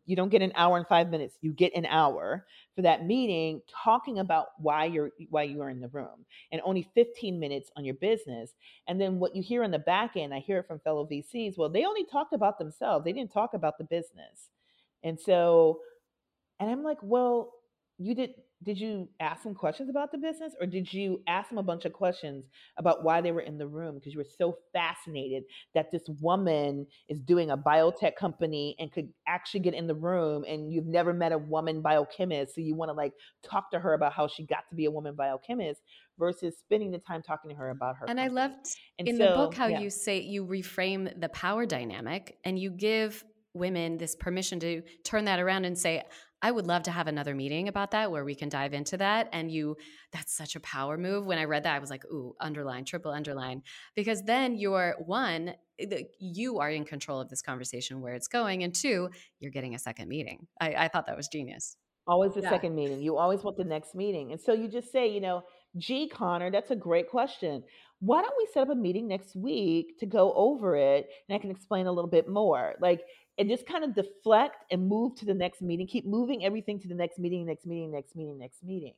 You 0.07 0.15
don't 0.15 0.29
get 0.29 0.41
an 0.41 0.53
hour 0.55 0.77
and 0.77 0.87
five 0.87 1.11
minutes. 1.11 1.37
You 1.41 1.53
get 1.53 1.75
an 1.75 1.85
hour 1.85 2.47
for 2.77 2.83
that 2.83 3.05
meeting 3.05 3.61
talking 3.83 4.21
about 4.21 4.51
why 4.59 4.85
you're 4.85 5.11
why 5.31 5.43
you 5.43 5.61
are 5.63 5.69
in 5.69 5.81
the 5.81 5.89
room 5.89 6.25
and 6.53 6.61
only 6.65 6.89
15 6.95 7.41
minutes 7.41 7.73
on 7.77 7.85
your 7.85 7.97
business. 7.97 8.53
And 8.87 9.01
then 9.01 9.19
what 9.19 9.35
you 9.35 9.43
hear 9.43 9.65
on 9.65 9.73
the 9.73 9.81
back 9.81 10.17
end, 10.17 10.33
I 10.33 10.39
hear 10.39 10.59
it 10.59 10.69
from 10.69 10.79
fellow 10.79 11.09
VCs, 11.11 11.59
well, 11.59 11.69
they 11.69 11.85
only 11.85 12.05
talked 12.05 12.35
about 12.35 12.57
themselves. 12.57 13.05
They 13.05 13.13
didn't 13.13 13.33
talk 13.33 13.55
about 13.55 13.77
the 13.77 13.85
business. 13.85 14.51
And 15.03 15.19
so, 15.19 15.81
and 16.61 16.71
I'm 16.71 16.85
like, 16.85 16.99
well, 17.03 17.53
you 17.99 18.15
did 18.15 18.35
did 18.63 18.79
you 18.79 19.09
ask 19.21 19.43
them 19.43 19.55
questions 19.55 19.89
about 19.89 20.13
the 20.13 20.19
business 20.19 20.55
or 20.61 20.67
did 20.67 20.93
you 20.93 21.21
ask 21.27 21.49
them 21.49 21.59
a 21.59 21.63
bunch 21.63 21.85
of 21.85 21.93
questions 21.93 22.45
about 22.79 23.03
why 23.03 23.21
they 23.21 23.33
were 23.33 23.41
in 23.41 23.59
the 23.59 23.67
room 23.67 23.95
because 23.95 24.13
you 24.13 24.19
were 24.19 24.27
so 24.39 24.57
fascinated 24.73 25.43
that 25.75 25.91
this 25.91 26.03
woman 26.21 26.87
is 27.09 27.21
doing 27.21 27.51
a 27.51 27.57
biotech 27.57 28.17
company 28.17 28.77
and 28.79 28.93
could 28.93 29.09
actually 29.27 29.61
get 29.61 29.75
in 29.75 29.87
the 29.87 29.95
room 29.95 30.45
and 30.47 30.73
you've 30.73 30.87
never 30.87 31.13
met 31.13 31.33
a 31.33 31.39
woman 31.39 31.81
biochemist 31.83 32.55
so 32.55 32.61
you 32.61 32.75
want 32.75 32.89
to 32.89 32.95
like 32.95 33.13
talk 33.43 33.71
to 33.71 33.79
her 33.79 33.95
about 33.95 34.13
how 34.13 34.27
she 34.27 34.45
got 34.47 34.69
to 34.69 34.75
be 34.75 34.85
a 34.85 34.91
woman 34.91 35.15
biochemist 35.15 35.81
versus 36.19 36.57
spending 36.59 36.91
the 36.91 36.99
time 36.99 37.23
talking 37.23 37.51
to 37.51 37.57
her 37.57 37.71
about 37.71 37.97
her 37.97 38.07
and 38.07 38.19
company. 38.19 38.41
i 38.41 38.43
loved 38.43 38.67
and 38.99 39.09
in 39.09 39.17
so, 39.17 39.29
the 39.29 39.35
book 39.35 39.55
how 39.55 39.67
yeah. 39.67 39.81
you 39.81 39.91
say 39.91 40.21
you 40.21 40.47
reframe 40.47 41.21
the 41.21 41.29
power 41.31 41.67
dynamic 41.67 42.37
and 42.45 42.59
you 42.59 42.71
give 42.71 43.25
women 43.55 43.99
this 43.99 44.15
permission 44.17 44.59
to 44.61 44.83
turn 45.05 45.27
that 45.27 45.39
around 45.39 45.65
and 45.65 45.77
say 45.77 46.03
I 46.43 46.51
would 46.51 46.67
love 46.67 46.83
to 46.85 46.91
have 46.91 47.07
another 47.07 47.35
meeting 47.35 47.69
about 47.69 47.93
that 47.93 48.11
where 48.11 48.25
we 48.25 48.35
can 48.35 48.49
dive 48.49 48.75
into 48.75 48.97
that. 48.97 49.29
And 49.33 49.51
you, 49.51 49.77
that's 50.13 50.37
such 50.37 50.57
a 50.57 50.61
power 50.61 50.99
move. 50.99 51.25
When 51.25 51.39
I 51.39 51.45
read 51.45 51.63
that, 51.63 51.77
I 51.77 51.79
was 51.79 51.89
like, 51.89 52.05
ooh, 52.07 52.35
underline, 52.41 52.85
triple 52.85 53.13
underline. 53.13 53.63
Because 53.95 54.23
then 54.23 54.57
you're 54.57 54.97
one, 55.07 55.55
eh, 55.79 56.03
you 56.19 56.59
are 56.59 56.71
in 56.71 56.85
control 56.85 57.21
of 57.21 57.29
this 57.29 57.43
conversation 57.43 58.01
where 58.01 58.15
it's 58.15 58.29
going. 58.29 58.65
And 58.65 58.75
two, 58.75 59.09
you're 59.39 59.53
getting 59.53 59.77
a 59.77 59.79
second 59.79 60.09
meeting. 60.09 60.49
I, 60.61 60.75
I 60.75 60.89
thought 60.89 61.07
that 61.07 61.17
was 61.17 61.29
genius. 61.29 61.77
Always 62.09 62.35
the 62.35 62.43
yeah. 62.43 62.51
second 62.51 62.75
meeting. 62.75 63.01
You 63.01 63.17
always 63.17 63.45
want 63.45 63.57
the 63.57 63.65
next 63.65 63.95
meeting. 63.95 64.33
And 64.33 64.41
so 64.41 64.53
you 64.53 64.67
just 64.67 64.91
say, 64.91 65.07
you 65.07 65.21
know, 65.21 65.45
gee, 65.79 66.09
Connor, 66.09 66.51
that's 66.51 66.73
a 66.73 66.77
great 66.77 67.09
question. 67.09 67.63
Why 68.01 68.21
don't 68.21 68.35
we 68.37 68.49
set 68.53 68.65
up 68.65 68.71
a 68.71 68.75
meeting 68.75 69.07
next 69.07 69.37
week 69.37 69.99
to 70.01 70.07
go 70.07 70.33
over 70.35 70.75
it 70.75 71.09
and 71.29 71.37
I 71.37 71.39
can 71.39 71.53
explain 71.53 71.87
a 71.87 71.93
little 71.93 72.11
bit 72.11 72.29
more? 72.29 72.75
Like, 72.81 73.03
and 73.43 73.51
just 73.51 73.67
kind 73.67 73.83
of 73.83 73.93
deflect 73.93 74.65
and 74.71 74.87
move 74.89 75.17
to 75.17 75.25
the 75.25 75.35
next 75.35 75.63
meeting 75.63 75.85
keep 75.85 76.07
moving 76.07 76.45
everything 76.45 76.79
to 76.79 76.87
the 76.87 76.95
next 76.95 77.19
meeting 77.19 77.45
next 77.45 77.67
meeting 77.67 77.91
next 77.91 78.15
meeting 78.15 78.39
next 78.39 78.63
meeting. 78.63 78.95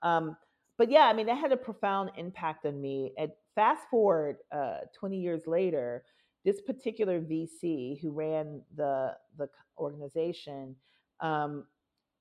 Um, 0.00 0.34
but 0.78 0.90
yeah 0.90 1.02
i 1.02 1.12
mean 1.12 1.26
that 1.26 1.36
had 1.36 1.52
a 1.52 1.56
profound 1.56 2.10
impact 2.16 2.64
on 2.64 2.80
me 2.80 3.12
and 3.18 3.30
fast 3.54 3.82
forward 3.90 4.36
uh, 4.50 4.78
20 4.98 5.18
years 5.18 5.46
later 5.46 6.04
this 6.44 6.60
particular 6.62 7.20
vc 7.20 8.00
who 8.00 8.10
ran 8.10 8.62
the 8.76 9.14
the 9.38 9.48
organization 9.78 10.74
um, 11.20 11.64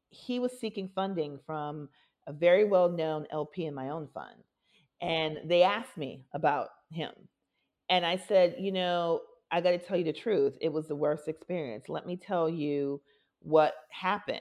he 0.09 0.39
was 0.39 0.51
seeking 0.59 0.89
funding 0.93 1.39
from 1.45 1.87
a 2.27 2.33
very 2.33 2.65
well 2.65 2.89
known 2.89 3.25
lp 3.31 3.65
in 3.65 3.73
my 3.73 3.89
own 3.89 4.07
fund 4.13 4.43
and 5.01 5.39
they 5.45 5.63
asked 5.63 5.97
me 5.97 6.25
about 6.33 6.67
him. 6.91 7.11
And 7.89 8.05
i 8.05 8.17
said 8.17 8.57
you 8.59 8.71
know 8.71 9.21
I 9.51 9.61
got 9.61 9.71
to 9.71 9.77
tell 9.77 9.97
you 9.97 10.03
the 10.03 10.13
truth. 10.13 10.57
It 10.61 10.71
was 10.71 10.87
the 10.87 10.95
worst 10.95 11.27
experience. 11.27 11.89
Let 11.89 12.05
me 12.05 12.15
tell 12.15 12.49
you 12.49 13.01
what 13.39 13.73
happened. 13.89 14.39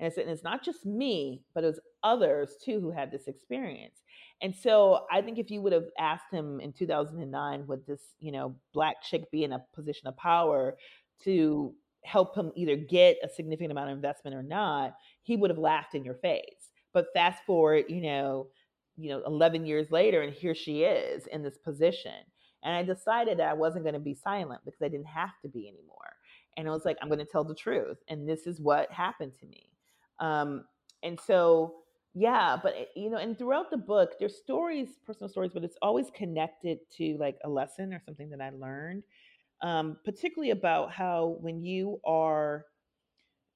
And 0.00 0.08
it's, 0.08 0.18
and 0.18 0.28
it's 0.28 0.44
not 0.44 0.64
just 0.64 0.84
me, 0.86 1.42
but 1.54 1.64
it 1.64 1.68
was 1.68 1.80
others 2.02 2.56
too 2.62 2.80
who 2.80 2.90
had 2.90 3.10
this 3.10 3.28
experience. 3.28 4.02
And 4.40 4.54
so 4.54 5.06
I 5.10 5.20
think 5.22 5.38
if 5.38 5.50
you 5.50 5.60
would 5.62 5.72
have 5.72 5.88
asked 5.98 6.32
him 6.32 6.60
in 6.60 6.72
2009, 6.72 7.66
would 7.66 7.86
this, 7.86 8.00
you 8.20 8.30
know, 8.30 8.54
black 8.72 9.02
chick 9.02 9.30
be 9.30 9.44
in 9.44 9.52
a 9.52 9.64
position 9.74 10.06
of 10.06 10.16
power 10.16 10.76
to 11.24 11.74
help 12.04 12.36
him 12.36 12.52
either 12.54 12.76
get 12.76 13.16
a 13.24 13.28
significant 13.28 13.72
amount 13.72 13.90
of 13.90 13.96
investment 13.96 14.36
or 14.36 14.42
not, 14.42 14.94
he 15.22 15.36
would 15.36 15.50
have 15.50 15.58
laughed 15.58 15.94
in 15.94 16.04
your 16.04 16.14
face. 16.14 16.70
But 16.92 17.08
fast 17.12 17.42
forward, 17.44 17.86
you 17.88 18.00
know, 18.00 18.46
you 18.96 19.10
know, 19.10 19.22
11 19.26 19.66
years 19.66 19.90
later, 19.90 20.22
and 20.22 20.32
here 20.32 20.54
she 20.54 20.82
is 20.82 21.26
in 21.26 21.42
this 21.42 21.58
position. 21.58 22.12
And 22.64 22.74
I 22.74 22.82
decided 22.82 23.38
that 23.38 23.48
I 23.48 23.54
wasn't 23.54 23.84
going 23.84 23.94
to 23.94 24.00
be 24.00 24.14
silent 24.14 24.60
because 24.64 24.82
I 24.82 24.88
didn't 24.88 25.06
have 25.06 25.38
to 25.42 25.48
be 25.48 25.68
anymore. 25.68 26.16
And 26.56 26.68
I 26.68 26.72
was 26.72 26.84
like, 26.84 26.96
I'm 27.00 27.08
going 27.08 27.20
to 27.20 27.24
tell 27.24 27.44
the 27.44 27.54
truth. 27.54 27.98
And 28.08 28.28
this 28.28 28.46
is 28.46 28.60
what 28.60 28.90
happened 28.90 29.32
to 29.40 29.46
me. 29.46 29.70
Um, 30.18 30.64
and 31.02 31.18
so, 31.20 31.76
yeah, 32.14 32.56
but 32.60 32.74
it, 32.74 32.88
you 32.96 33.10
know, 33.10 33.18
and 33.18 33.38
throughout 33.38 33.70
the 33.70 33.76
book, 33.76 34.14
there's 34.18 34.36
stories, 34.36 34.88
personal 35.06 35.28
stories, 35.28 35.52
but 35.54 35.62
it's 35.62 35.76
always 35.82 36.10
connected 36.10 36.78
to 36.96 37.16
like 37.18 37.38
a 37.44 37.48
lesson 37.48 37.94
or 37.94 38.00
something 38.04 38.28
that 38.30 38.40
I 38.40 38.50
learned, 38.50 39.04
um, 39.62 39.98
particularly 40.04 40.50
about 40.50 40.90
how 40.90 41.36
when 41.40 41.62
you 41.62 42.00
are, 42.04 42.66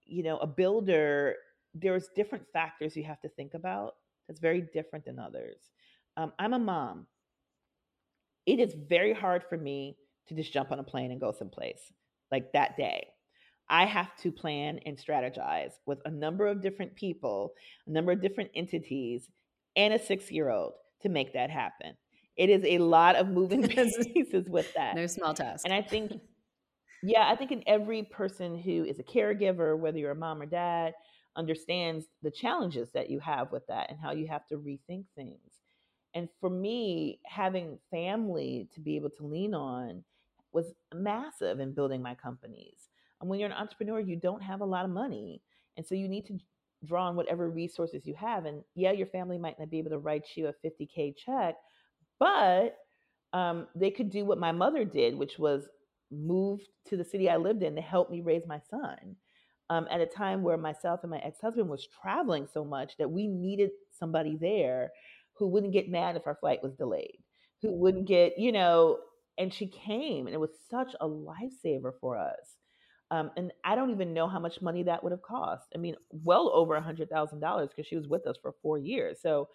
you 0.05 0.23
know, 0.23 0.39
a 0.39 0.47
builder, 0.47 1.35
there's 1.75 2.09
different 2.15 2.45
factors 2.53 2.97
you 2.97 3.05
have 3.05 3.21
to 3.23 3.29
think 3.31 3.55
about 3.55 3.95
that's 4.29 4.41
very 4.41 4.61
different 4.73 5.05
than 5.05 5.19
others. 5.19 5.57
Um, 6.17 6.33
I'm 6.39 6.53
a 6.53 6.59
mom. 6.59 7.07
It 8.47 8.59
is 8.59 8.75
very 8.89 9.13
hard 9.13 9.45
for 9.49 9.57
me 9.57 9.97
to 10.29 10.35
just 10.35 10.53
jump 10.53 10.73
on 10.73 10.79
a 10.79 10.85
plane 10.85 11.11
and 11.11 11.21
go 11.21 11.33
someplace 11.33 11.93
like 12.31 12.53
that 12.53 12.77
day. 12.77 13.07
I 13.69 13.87
have 13.87 14.15
to 14.19 14.33
plan 14.33 14.81
and 14.85 14.99
strategize 14.99 15.73
with 15.87 16.01
a 16.05 16.11
number 16.11 16.47
of 16.47 16.61
different 16.61 16.95
people, 16.95 17.53
a 17.87 17.91
number 17.91 18.13
of 18.13 18.21
different 18.21 18.51
entities, 18.55 19.29
and 19.77 19.95
a 19.95 19.99
six 19.99 20.31
year 20.31 20.51
old 20.51 20.75
to 21.03 21.09
make 21.09 21.33
that 21.33 21.51
happen. 21.51 21.97
It 22.37 22.51
is 22.51 22.65
a 22.65 22.79
lot 22.79 23.17
of 23.17 23.29
moving 23.39 23.67
pieces 23.69 24.49
with 24.49 24.73
that. 24.75 24.97
No 24.97 25.07
small 25.07 25.35
task. 25.35 25.65
And 25.65 25.73
I 25.73 25.83
think, 25.83 26.13
yeah, 27.03 27.29
I 27.29 27.37
think 27.37 27.53
in 27.53 27.63
every 27.67 28.03
person 28.03 28.59
who 28.59 28.85
is 28.85 28.99
a 28.99 29.05
caregiver, 29.05 29.79
whether 29.79 29.99
you're 29.99 30.11
a 30.11 30.17
mom 30.17 30.43
or 30.43 30.47
dad, 30.47 30.95
understands 31.37 32.07
the 32.23 32.31
challenges 32.31 32.91
that 32.93 33.09
you 33.09 33.21
have 33.21 33.53
with 33.53 33.67
that 33.69 33.91
and 33.91 33.99
how 33.99 34.13
you 34.13 34.27
have 34.29 34.47
to 34.49 34.57
rethink 34.57 35.05
things. 35.17 35.62
And 36.15 36.29
for 36.41 36.51
me, 36.51 37.21
having 37.25 37.79
family 37.91 38.69
to 38.75 38.81
be 38.81 38.97
able 38.97 39.11
to 39.11 39.27
lean 39.27 39.55
on 39.55 40.05
was 40.53 40.75
massive 40.95 41.61
in 41.61 41.73
building 41.73 42.03
my 42.03 42.15
companies. 42.15 42.89
And 43.21 43.31
when 43.31 43.41
you're 43.41 43.49
an 43.49 43.57
entrepreneur, 43.57 44.01
you 44.01 44.17
don't 44.17 44.43
have 44.43 44.61
a 44.61 44.67
lot 44.67 44.85
of 44.85 44.91
money. 44.91 45.41
And 45.77 45.87
so 45.87 45.95
you 45.95 46.09
need 46.09 46.27
to 46.27 46.39
draw 46.85 47.07
on 47.07 47.17
whatever 47.17 47.49
resources 47.49 48.07
you 48.07 48.15
have. 48.15 48.45
And 48.45 48.63
yeah, 48.75 48.93
your 48.93 49.07
family 49.07 49.39
might 49.39 49.59
not 49.59 49.71
be 49.71 49.79
able 49.79 49.91
to 49.91 49.99
write 49.99 50.27
you 50.35 50.49
a 50.49 50.67
50K 50.67 51.17
check, 51.17 51.55
but 52.19 52.77
um, 53.33 53.67
they 53.75 53.91
could 53.91 54.11
do 54.11 54.25
what 54.25 54.39
my 54.39 54.53
mother 54.53 54.85
did, 54.85 55.17
which 55.17 55.39
was 55.39 55.69
move 56.11 56.61
to 56.89 56.97
the 56.97 57.05
city 57.05 57.31
I 57.31 57.37
lived 57.37 57.63
in 57.63 57.75
to 57.77 57.81
help 57.81 58.11
me 58.11 58.21
raise 58.21 58.47
my 58.47 58.61
son. 58.71 59.17
Um, 59.71 59.87
at 59.91 60.03
a 60.03 60.07
time 60.07 60.43
where 60.43 60.59
myself 60.59 61.01
and 61.03 61.11
my 61.11 61.19
ex-husband 61.19 61.67
was 61.67 61.89
traveling 62.03 62.47
so 62.53 62.63
much 62.63 62.97
that 62.99 63.11
we 63.11 63.27
needed 63.27 63.71
somebody 63.91 64.37
there 64.37 64.91
who 65.43 65.49
wouldn't 65.49 65.73
get 65.73 65.91
mad 65.91 66.15
if 66.15 66.29
our 66.29 66.37
flight 66.37 66.63
was 66.63 66.73
delayed, 66.77 67.19
who 67.63 67.73
wouldn't 67.73 68.07
get, 68.07 68.39
you 68.39 68.53
know, 68.53 68.99
and 69.39 69.53
she 69.53 69.67
came 69.67 70.29
and 70.29 70.35
it 70.35 70.39
was 70.39 70.53
such 70.71 70.95
a 71.01 71.09
lifesaver 71.09 71.91
for 72.01 72.17
us. 72.17 72.59
Um, 73.11 73.33
and 73.37 73.51
I 73.65 73.75
don't 73.75 73.91
even 73.91 74.15
know 74.15 74.29
how 74.29 74.39
much 74.39 74.63
money 74.63 74.85
that 74.85 75.03
would 75.03 75.11
have 75.11 75.23
cost. 75.23 75.65
I 75.75 75.79
mean, 75.79 75.97
well 76.13 76.53
over 76.55 76.77
a 76.77 76.81
hundred 76.81 77.11
thousand 77.11 77.41
dollars 77.41 77.71
because 77.71 77.89
she 77.89 77.97
was 77.97 78.07
with 78.07 78.25
us 78.29 78.37
for 78.41 78.55
four 78.63 78.79
years. 78.79 79.19
So, 79.21 79.49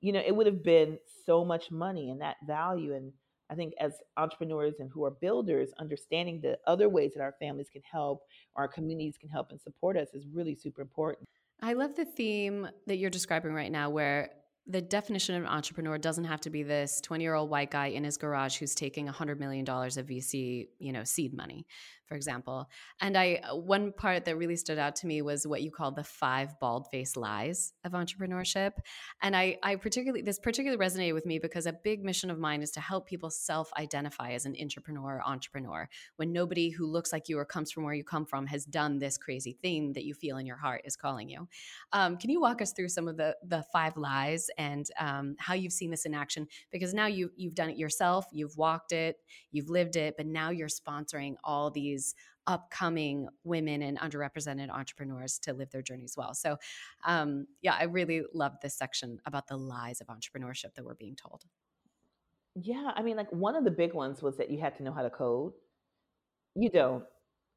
you 0.00 0.12
know, 0.12 0.22
it 0.26 0.34
would 0.34 0.46
have 0.46 0.64
been 0.64 0.96
so 1.26 1.44
much 1.44 1.70
money 1.70 2.10
and 2.10 2.22
that 2.22 2.36
value. 2.46 2.94
And 2.94 3.12
I 3.50 3.54
think 3.54 3.74
as 3.78 3.92
entrepreneurs 4.16 4.76
and 4.78 4.88
who 4.90 5.04
are 5.04 5.10
builders, 5.10 5.72
understanding 5.78 6.40
the 6.40 6.56
other 6.66 6.88
ways 6.88 7.12
that 7.14 7.22
our 7.22 7.34
families 7.38 7.68
can 7.70 7.82
help, 7.82 8.22
our 8.56 8.66
communities 8.66 9.18
can 9.20 9.28
help 9.28 9.50
and 9.50 9.60
support 9.60 9.98
us 9.98 10.08
is 10.14 10.24
really 10.32 10.54
super 10.54 10.80
important. 10.80 11.28
I 11.60 11.74
love 11.74 11.96
the 11.96 12.06
theme 12.06 12.66
that 12.86 12.96
you're 12.96 13.10
describing 13.10 13.52
right 13.52 13.70
now, 13.70 13.90
where 13.90 14.30
the 14.66 14.80
definition 14.80 15.34
of 15.34 15.42
an 15.42 15.48
entrepreneur 15.48 15.98
doesn't 15.98 16.24
have 16.24 16.40
to 16.40 16.50
be 16.50 16.62
this 16.62 17.00
20 17.02 17.22
year 17.22 17.34
old 17.34 17.50
white 17.50 17.70
guy 17.70 17.88
in 17.88 18.02
his 18.02 18.16
garage 18.16 18.56
who's 18.56 18.74
taking 18.74 19.06
$100 19.06 19.38
million 19.38 19.68
of 19.68 20.06
vc 20.06 20.68
you 20.78 20.92
know 20.92 21.04
seed 21.04 21.34
money 21.34 21.66
for 22.06 22.16
example. 22.16 22.68
And 23.00 23.16
i 23.16 23.40
uh, 23.42 23.56
one 23.56 23.92
part 23.92 24.24
that 24.24 24.36
really 24.36 24.56
stood 24.56 24.78
out 24.78 24.96
to 24.96 25.06
me 25.06 25.22
was 25.22 25.46
what 25.46 25.62
you 25.62 25.70
called 25.70 25.96
the 25.96 26.04
five 26.04 26.58
bald 26.60 26.86
faced 26.90 27.16
lies 27.16 27.72
of 27.84 27.92
entrepreneurship. 27.92 28.72
And 29.22 29.36
i 29.36 29.58
i 29.62 29.76
particularly 29.76 30.22
this 30.22 30.38
particularly 30.38 30.82
resonated 30.82 31.14
with 31.14 31.26
me 31.26 31.38
because 31.38 31.66
a 31.66 31.72
big 31.72 32.04
mission 32.04 32.30
of 32.30 32.38
mine 32.38 32.62
is 32.62 32.70
to 32.72 32.80
help 32.80 33.06
people 33.06 33.30
self 33.30 33.72
identify 33.78 34.32
as 34.32 34.46
an 34.46 34.54
entrepreneur 34.60 35.16
or 35.16 35.22
entrepreneur 35.26 35.88
when 36.16 36.32
nobody 36.32 36.70
who 36.70 36.86
looks 36.86 37.12
like 37.12 37.28
you 37.28 37.38
or 37.38 37.44
comes 37.44 37.72
from 37.72 37.84
where 37.84 37.94
you 37.94 38.04
come 38.04 38.26
from 38.26 38.46
has 38.46 38.64
done 38.64 38.98
this 38.98 39.16
crazy 39.16 39.56
thing 39.62 39.92
that 39.94 40.04
you 40.04 40.14
feel 40.14 40.36
in 40.36 40.46
your 40.46 40.56
heart 40.56 40.82
is 40.84 40.96
calling 40.96 41.28
you. 41.28 41.48
Um, 41.92 42.16
can 42.16 42.30
you 42.30 42.40
walk 42.40 42.60
us 42.60 42.72
through 42.72 42.88
some 42.88 43.08
of 43.08 43.16
the 43.16 43.36
the 43.44 43.64
five 43.72 43.96
lies 43.96 44.50
and 44.58 44.88
um, 44.98 45.36
how 45.38 45.54
you've 45.54 45.72
seen 45.72 45.90
this 45.90 46.06
in 46.06 46.14
action 46.14 46.46
because 46.70 46.94
now 46.94 47.06
you 47.06 47.30
you've 47.36 47.54
done 47.54 47.70
it 47.70 47.76
yourself 47.76 48.26
you've 48.32 48.56
walked 48.56 48.92
it 48.92 49.16
you've 49.50 49.68
lived 49.68 49.96
it 49.96 50.16
but 50.16 50.26
now 50.26 50.50
you're 50.50 50.68
sponsoring 50.68 51.34
all 51.44 51.70
these 51.70 52.14
upcoming 52.46 53.28
women 53.42 53.82
and 53.82 53.98
underrepresented 53.98 54.70
entrepreneurs 54.70 55.38
to 55.40 55.52
live 55.52 55.70
their 55.70 55.82
journeys 55.82 56.14
well. 56.16 56.34
So, 56.34 56.56
um, 57.04 57.46
yeah, 57.62 57.76
I 57.78 57.84
really 57.84 58.22
love 58.32 58.52
this 58.62 58.76
section 58.76 59.18
about 59.26 59.46
the 59.46 59.56
lies 59.56 60.00
of 60.00 60.08
entrepreneurship 60.08 60.74
that 60.74 60.84
we're 60.84 60.94
being 60.94 61.16
told. 61.16 61.44
Yeah, 62.54 62.92
I 62.94 63.02
mean, 63.02 63.16
like 63.16 63.30
one 63.32 63.56
of 63.56 63.64
the 63.64 63.70
big 63.70 63.94
ones 63.94 64.22
was 64.22 64.36
that 64.36 64.50
you 64.50 64.60
had 64.60 64.76
to 64.76 64.82
know 64.82 64.92
how 64.92 65.02
to 65.02 65.10
code. 65.10 65.52
You 66.54 66.70
don't. 66.70 67.04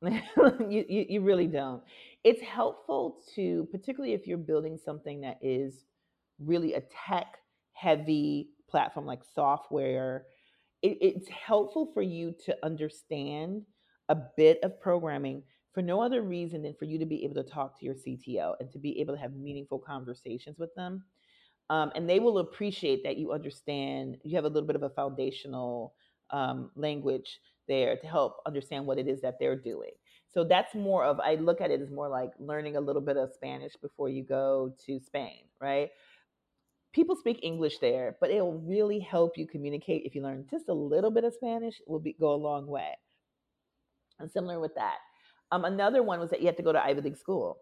you, 0.04 0.86
you, 0.88 1.06
you 1.10 1.22
really 1.22 1.48
don't. 1.48 1.82
It's 2.24 2.42
helpful 2.42 3.20
to, 3.36 3.68
particularly 3.72 4.14
if 4.14 4.28
you're 4.28 4.38
building 4.38 4.78
something 4.78 5.22
that 5.22 5.38
is 5.42 5.86
really 6.40 6.74
a 6.74 6.82
tech 7.08 7.38
heavy 7.74 8.50
platform 8.70 9.06
like 9.06 9.22
software, 9.36 10.26
it, 10.82 10.98
it's 11.02 11.28
helpful 11.30 11.92
for 11.94 12.02
you 12.02 12.34
to 12.46 12.56
understand 12.64 13.64
a 14.10 14.16
bit 14.36 14.60
of 14.64 14.80
programming 14.80 15.44
for 15.74 15.82
no 15.82 16.02
other 16.02 16.22
reason 16.22 16.64
than 16.64 16.74
for 16.74 16.86
you 16.86 16.98
to 16.98 17.06
be 17.06 17.24
able 17.24 17.36
to 17.36 17.44
talk 17.44 17.80
to 17.80 17.86
your 17.86 17.94
CTO 17.94 18.56
and 18.60 18.72
to 18.72 18.80
be 18.80 19.00
able 19.00 19.14
to 19.14 19.20
have 19.20 19.34
meaningful 19.36 19.78
conversations 19.78 20.58
with 20.58 20.74
them. 20.76 21.04
Um, 21.70 21.92
and 21.96 22.10
they 22.10 22.20
will 22.20 22.40
appreciate 22.40 23.04
that 23.04 23.18
you 23.18 23.32
understand, 23.32 24.18
you 24.24 24.36
have 24.36 24.46
a 24.46 24.50
little 24.50 24.66
bit 24.66 24.76
of 24.76 24.84
a 24.84 24.90
foundational 24.90 25.94
um, 26.32 26.72
language 26.76 27.40
there 27.68 27.98
to 27.98 28.08
help 28.08 28.38
understand 28.46 28.86
what 28.86 28.98
it 28.98 29.08
is 29.08 29.22
that 29.22 29.38
they're 29.40 29.56
doing. 29.56 29.92
So 30.30 30.44
that's 30.44 30.74
more 30.76 31.04
of, 31.04 31.20
I 31.20 31.36
look 31.36 31.62
at 31.62 31.72
it 31.72 31.82
as 31.82 31.92
more 31.92 32.10
like 32.10 32.32
learning 32.40 32.78
a 32.78 32.82
little 32.82 33.02
bit 33.02 33.18
of 33.18 33.34
Spanish 33.34 33.74
before 33.76 34.10
you 34.10 34.24
go 34.24 34.74
to 34.86 35.00
Spain, 35.00 35.44
right? 35.62 35.90
People 36.98 37.16
speak 37.16 37.42
English 37.44 37.78
there, 37.78 38.18
but 38.20 38.32
it 38.32 38.42
will 38.42 38.58
really 38.58 38.98
help 38.98 39.38
you 39.38 39.46
communicate 39.46 40.02
if 40.04 40.16
you 40.16 40.24
learn 40.24 40.48
just 40.50 40.68
a 40.68 40.74
little 40.74 41.12
bit 41.12 41.24
of 41.24 41.32
Spanish. 41.32 41.80
It 41.80 41.88
will 41.88 42.00
be, 42.00 42.16
go 42.20 42.34
a 42.34 42.36
long 42.36 42.66
way 42.66 42.98
and 44.20 44.32
similar 44.32 44.60
with 44.60 44.74
that. 44.74 44.98
Um, 45.52 45.64
another 45.66 46.02
one 46.02 46.20
was 46.20 46.32
that 46.32 46.40
you 46.40 46.48
had 46.48 46.58
to 46.58 46.64
go 46.64 46.74
to 46.74 46.84
Ivy 46.84 47.02
League 47.02 47.18
school. 47.18 47.60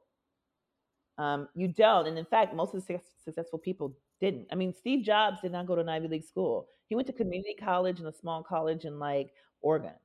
Um, 1.18 1.50
you 1.54 1.68
don't, 1.68 2.08
and 2.08 2.18
in 2.18 2.24
fact, 2.24 2.56
most 2.56 2.74
of 2.74 2.88
the 2.88 3.02
successful 3.26 3.60
people 3.60 3.98
didn't. 4.22 4.48
I 4.54 4.56
mean, 4.56 4.74
Steve 4.74 5.04
Jobs 5.04 5.42
did 5.42 5.52
not 5.52 5.68
go 5.68 5.76
to 5.76 5.82
an 5.82 5.90
Ivy 5.90 6.08
League 6.08 6.24
school. 6.24 6.68
He 6.88 6.96
went 6.96 7.08
to 7.08 7.14
community 7.14 7.56
college 7.60 8.00
and 8.00 8.08
a 8.08 8.14
small 8.14 8.42
college 8.42 8.86
in 8.86 9.00
like 9.00 9.32
Oregon. 9.62 9.96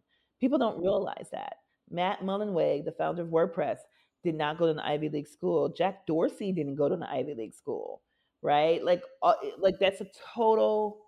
People 0.40 0.58
don't 0.58 0.82
realize 0.82 1.28
that. 1.30 1.58
Matt 1.88 2.20
Mullenweg, 2.20 2.84
the 2.84 2.92
founder 2.98 3.22
of 3.22 3.28
WordPress, 3.28 3.78
did 4.24 4.34
not 4.34 4.58
go 4.58 4.66
to 4.66 4.72
an 4.72 4.80
Ivy 4.80 5.08
League 5.08 5.28
school. 5.28 5.68
Jack 5.68 6.04
Dorsey 6.06 6.50
didn't 6.50 6.74
go 6.74 6.88
to 6.88 6.94
an 6.94 7.04
Ivy 7.04 7.34
League 7.34 7.54
school, 7.54 8.02
right? 8.42 8.82
Like, 8.84 9.02
uh, 9.22 9.34
like 9.58 9.78
that's 9.78 10.00
a 10.00 10.06
total 10.34 10.98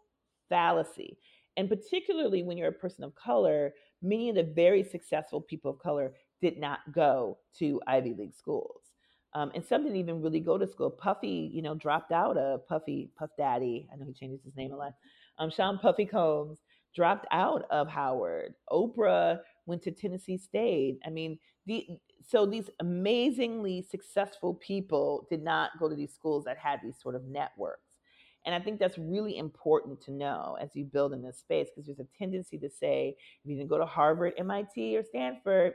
fallacy. 0.49 1.19
And 1.57 1.69
particularly 1.69 2.43
when 2.43 2.57
you're 2.57 2.69
a 2.69 2.73
person 2.73 3.05
of 3.05 3.15
color, 3.15 3.75
many 4.03 4.29
of 4.31 4.37
the 4.37 4.43
very 4.43 4.83
successful 4.83 5.41
people 5.41 5.71
of 5.71 5.79
color 5.79 6.15
did 6.41 6.59
not 6.59 6.81
go 6.93 7.39
to 7.59 7.81
Ivy 7.87 8.15
League 8.15 8.35
schools. 8.35 8.81
Um, 9.35 9.51
and 9.55 9.65
some 9.65 9.83
didn't 9.83 9.99
even 9.99 10.21
really 10.21 10.41
go 10.41 10.59
to 10.59 10.67
school. 10.67 10.91
Puffy, 10.91 11.51
you 11.53 11.63
know, 11.63 11.75
dropped 11.75 12.13
out 12.13 12.37
of 12.37 12.67
Puffy, 12.67 13.11
Puff 13.19 13.31
Daddy. 13.39 13.89
I 13.93 13.97
know 13.97 14.05
he 14.05 14.13
changes 14.13 14.45
his 14.45 14.57
name 14.57 14.73
a 14.73 14.77
lot. 14.77 14.93
Um, 15.39 15.51
Sean 15.51 15.79
Puffy 15.79 16.05
Combs 16.05 16.59
dropped 16.95 17.27
out 17.31 17.65
of 17.71 17.89
Howard. 17.89 18.55
Oprah 18.71 19.39
went 19.65 19.83
to 19.83 19.91
Tennessee 19.91 20.37
State. 20.37 20.99
I 21.07 21.11
mean, 21.11 21.39
the 21.65 21.87
so 22.27 22.47
these 22.47 22.71
amazingly 22.81 23.83
successful 23.83 24.55
people 24.55 25.27
did 25.29 25.43
not 25.43 25.71
go 25.79 25.89
to 25.89 25.95
these 25.95 26.13
schools 26.13 26.45
that 26.45 26.59
had 26.59 26.81
these 26.83 26.97
sort 27.01 27.15
of 27.15 27.25
networks. 27.25 27.81
And 28.45 28.55
I 28.55 28.61
think 28.61 28.81
that's 28.81 28.99
really 28.99 29.39
important 29.39 30.01
to 30.03 30.11
know 30.13 30.57
as 30.61 30.75
you 30.75 30.85
build 30.85 31.13
in 31.13 31.23
this 31.23 31.39
space 31.39 31.69
because 31.71 31.87
there's 31.87 32.01
a 32.01 32.19
tendency 32.19 32.59
to 32.59 32.69
say, 32.69 33.17
if 33.45 33.51
you 33.51 33.57
didn't 33.57 33.71
go 33.71 33.79
to 33.79 33.87
Harvard, 33.87 34.33
MIT, 34.37 34.97
or 34.97 35.05
Stanford, 35.05 35.75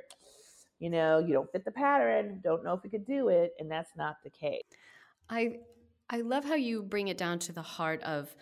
you 0.80 0.90
know, 0.90 1.20
you 1.20 1.34
don't 1.34 1.52
fit 1.52 1.66
the 1.66 1.72
pattern, 1.72 2.42
don't 2.44 2.64
know 2.64 2.74
if 2.74 2.82
you 2.84 2.90
could 2.90 3.06
do 3.06 3.30
it. 3.30 3.54
And 3.60 3.72
that's 3.72 3.92
not 3.96 4.18
the 4.24 4.30
case. 4.30 4.64
I 5.30 5.60
I 6.10 6.22
love 6.22 6.46
how 6.46 6.56
you 6.56 6.84
bring 6.84 7.10
it 7.10 7.18
down 7.18 7.40
to 7.40 7.52
the 7.52 7.62
heart 7.62 8.02
of 8.04 8.34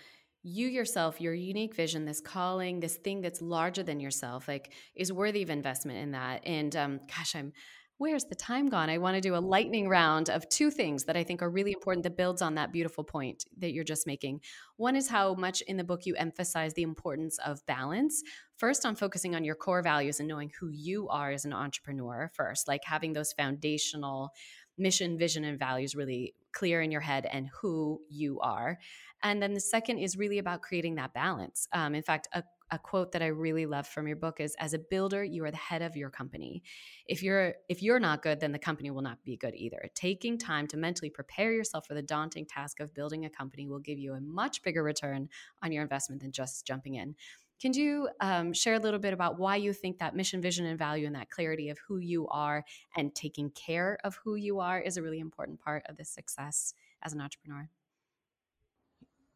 you 0.44 0.68
yourself, 0.68 1.20
your 1.20 1.34
unique 1.34 1.74
vision, 1.74 2.06
this 2.06 2.22
calling, 2.22 2.80
this 2.80 2.98
thing 2.98 3.22
that's 3.22 3.42
larger 3.42 3.82
than 3.82 4.00
yourself, 4.00 4.48
like 4.48 4.72
is 4.94 5.12
worthy 5.12 5.42
of 5.42 5.50
investment 5.50 5.98
in 5.98 6.12
that. 6.12 6.46
And 6.46 6.76
um, 6.76 7.00
gosh, 7.08 7.36
I'm 7.36 7.52
Where's 7.98 8.26
the 8.26 8.36
time 8.36 8.68
gone? 8.68 8.90
I 8.90 8.98
want 8.98 9.16
to 9.16 9.22
do 9.22 9.36
a 9.36 9.38
lightning 9.38 9.88
round 9.88 10.30
of 10.30 10.50
two 10.50 10.70
things 10.70 11.06
that 11.06 11.16
I 11.16 11.24
think 11.24 11.42
are 11.42 11.50
really 11.50 11.72
important 11.72 12.04
that 12.04 12.18
builds 12.18 12.42
on 12.42 12.56
that 12.56 12.74
beautiful 12.74 13.06
point 13.06 13.46
that 13.60 13.72
you're 13.72 13.86
just 13.86 14.06
making. 14.06 14.42
One 14.76 14.98
is 14.98 15.08
how 15.08 15.34
much 15.36 15.62
in 15.62 15.78
the 15.78 15.86
book 15.86 16.06
you 16.06 16.14
emphasize 16.16 16.74
the 16.74 16.82
importance 16.82 17.40
of 17.46 17.66
balance. 17.68 18.22
First, 18.58 18.86
on 18.86 18.98
focusing 18.98 19.34
on 19.34 19.46
your 19.46 19.56
core 19.56 19.82
values 19.82 20.20
and 20.20 20.28
knowing 20.28 20.52
who 20.60 20.68
you 20.72 21.08
are 21.08 21.32
as 21.32 21.46
an 21.46 21.54
entrepreneur, 21.54 22.30
first, 22.34 22.68
like 22.68 22.84
having 22.84 23.14
those 23.14 23.32
foundational 23.32 24.32
mission, 24.78 25.18
vision, 25.18 25.46
and 25.46 25.58
values 25.58 25.96
really 25.96 26.34
clear 26.52 26.82
in 26.82 26.92
your 26.92 27.00
head 27.02 27.26
and 27.32 27.50
who 27.62 28.02
you 28.10 28.42
are. 28.42 28.78
And 29.24 29.42
then 29.42 29.54
the 29.54 29.62
second 29.62 30.00
is 30.00 30.18
really 30.18 30.40
about 30.40 30.62
creating 30.62 30.96
that 30.96 31.14
balance. 31.14 31.68
Um, 31.72 31.96
in 31.96 32.04
fact, 32.04 32.28
a 32.34 32.44
a 32.72 32.80
quote 32.80 33.12
that 33.12 33.22
I 33.22 33.28
really 33.28 33.66
love 33.66 33.88
from 33.88 34.08
your 34.08 34.16
book 34.16 34.40
is 34.40 34.56
as 34.60 34.74
a 34.74 34.80
builder 34.80 35.24
you 35.24 35.44
are 35.46 35.52
the 35.52 35.58
head 35.58 35.82
of 35.82 35.96
your 35.96 36.10
company. 36.10 36.64
If 37.08 37.22
you're 37.22 37.54
if 37.70 37.84
you're 37.84 38.00
not 38.00 38.24
good 38.24 38.40
then 38.40 38.52
the 38.52 38.60
company 38.60 38.90
will 38.92 39.02
not 39.02 39.24
be 39.24 39.38
good 39.38 39.56
either. 39.56 39.90
Taking 39.94 40.38
time 40.38 40.68
to 40.68 40.78
mentally 40.78 41.10
prepare 41.10 41.52
yourself 41.52 41.86
for 41.88 41.94
the 41.94 42.02
daunting 42.02 42.46
task 42.46 42.80
of 42.80 42.94
building 42.94 43.26
a 43.26 43.30
company 43.30 43.68
will 43.68 43.80
give 43.80 44.00
you 44.00 44.14
a 44.14 44.22
much 44.22 44.64
bigger 44.64 44.84
return 44.84 45.30
on 45.62 45.72
your 45.72 45.84
investment 45.84 46.22
than 46.22 46.32
just 46.32 46.66
jumping 46.66 46.96
in. 46.96 47.16
Can 47.62 47.74
you 47.74 48.10
um, 48.20 48.52
share 48.52 48.74
a 48.74 48.80
little 48.80 49.00
bit 49.00 49.14
about 49.14 49.40
why 49.40 49.56
you 49.56 49.72
think 49.72 50.00
that 50.00 50.14
mission, 50.14 50.42
vision, 50.42 50.66
and 50.66 50.78
value 50.78 51.06
and 51.06 51.16
that 51.16 51.30
clarity 51.30 51.70
of 51.70 51.80
who 51.88 52.00
you 52.00 52.28
are 52.28 52.66
and 52.98 53.16
taking 53.16 53.50
care 53.52 53.98
of 54.04 54.20
who 54.24 54.36
you 54.36 54.60
are 54.60 54.80
is 54.80 54.98
a 54.98 55.02
really 55.02 55.20
important 55.20 55.62
part 55.62 55.84
of 55.88 55.96
the 55.96 56.04
success 56.04 56.74
as 57.02 57.14
an 57.14 57.22
entrepreneur? 57.22 57.70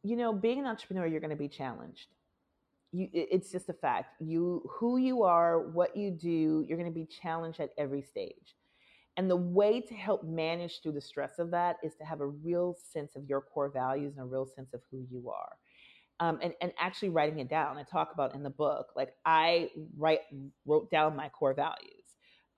You 0.04 0.18
know, 0.18 0.34
being 0.34 0.60
an 0.60 0.66
entrepreneur, 0.66 1.08
you're 1.08 1.22
going 1.22 1.30
to 1.30 1.38
be 1.38 1.48
challenged 1.48 2.08
you 2.92 3.08
it's 3.14 3.52
just 3.52 3.70
a 3.70 3.74
fact. 3.74 4.16
You 4.20 4.64
who 4.70 4.98
you 4.98 5.24
are 5.24 5.60
what 5.60 5.96
you 5.96 6.12
do 6.12 6.66
you're 6.68 6.78
going 6.78 6.92
to 6.92 7.00
be 7.00 7.06
challenged 7.06 7.60
at 7.60 7.72
every 7.78 8.02
stage. 8.02 8.56
And 9.18 9.30
the 9.30 9.36
way 9.36 9.82
to 9.82 9.94
help 9.94 10.24
manage 10.24 10.82
through 10.82 10.94
the 10.94 11.02
stress 11.02 11.40
of 11.40 11.52
that 11.52 11.78
is 11.84 11.96
to 11.96 12.06
have 12.06 12.22
a 12.22 12.28
real 12.28 12.76
sense 12.94 13.16
of 13.16 13.26
your 13.26 13.42
core 13.42 13.70
values 13.70 14.14
and 14.16 14.24
a 14.24 14.28
real 14.28 14.46
sense 14.46 14.74
of 14.74 14.82
who 14.90 15.06
you 15.12 15.30
are. 15.30 15.58
Um, 16.22 16.40
and, 16.42 16.54
and 16.62 16.72
actually 16.80 17.10
writing 17.10 17.40
it 17.40 17.50
down. 17.50 17.78
I 17.78 17.84
talk 17.84 18.12
about 18.14 18.36
in 18.36 18.44
the 18.44 18.50
book 18.50 18.88
like 18.96 19.14
i 19.26 19.70
write 19.98 20.22
wrote 20.66 20.90
down 20.90 21.16
my 21.16 21.30
core 21.30 21.54
values. 21.54 22.06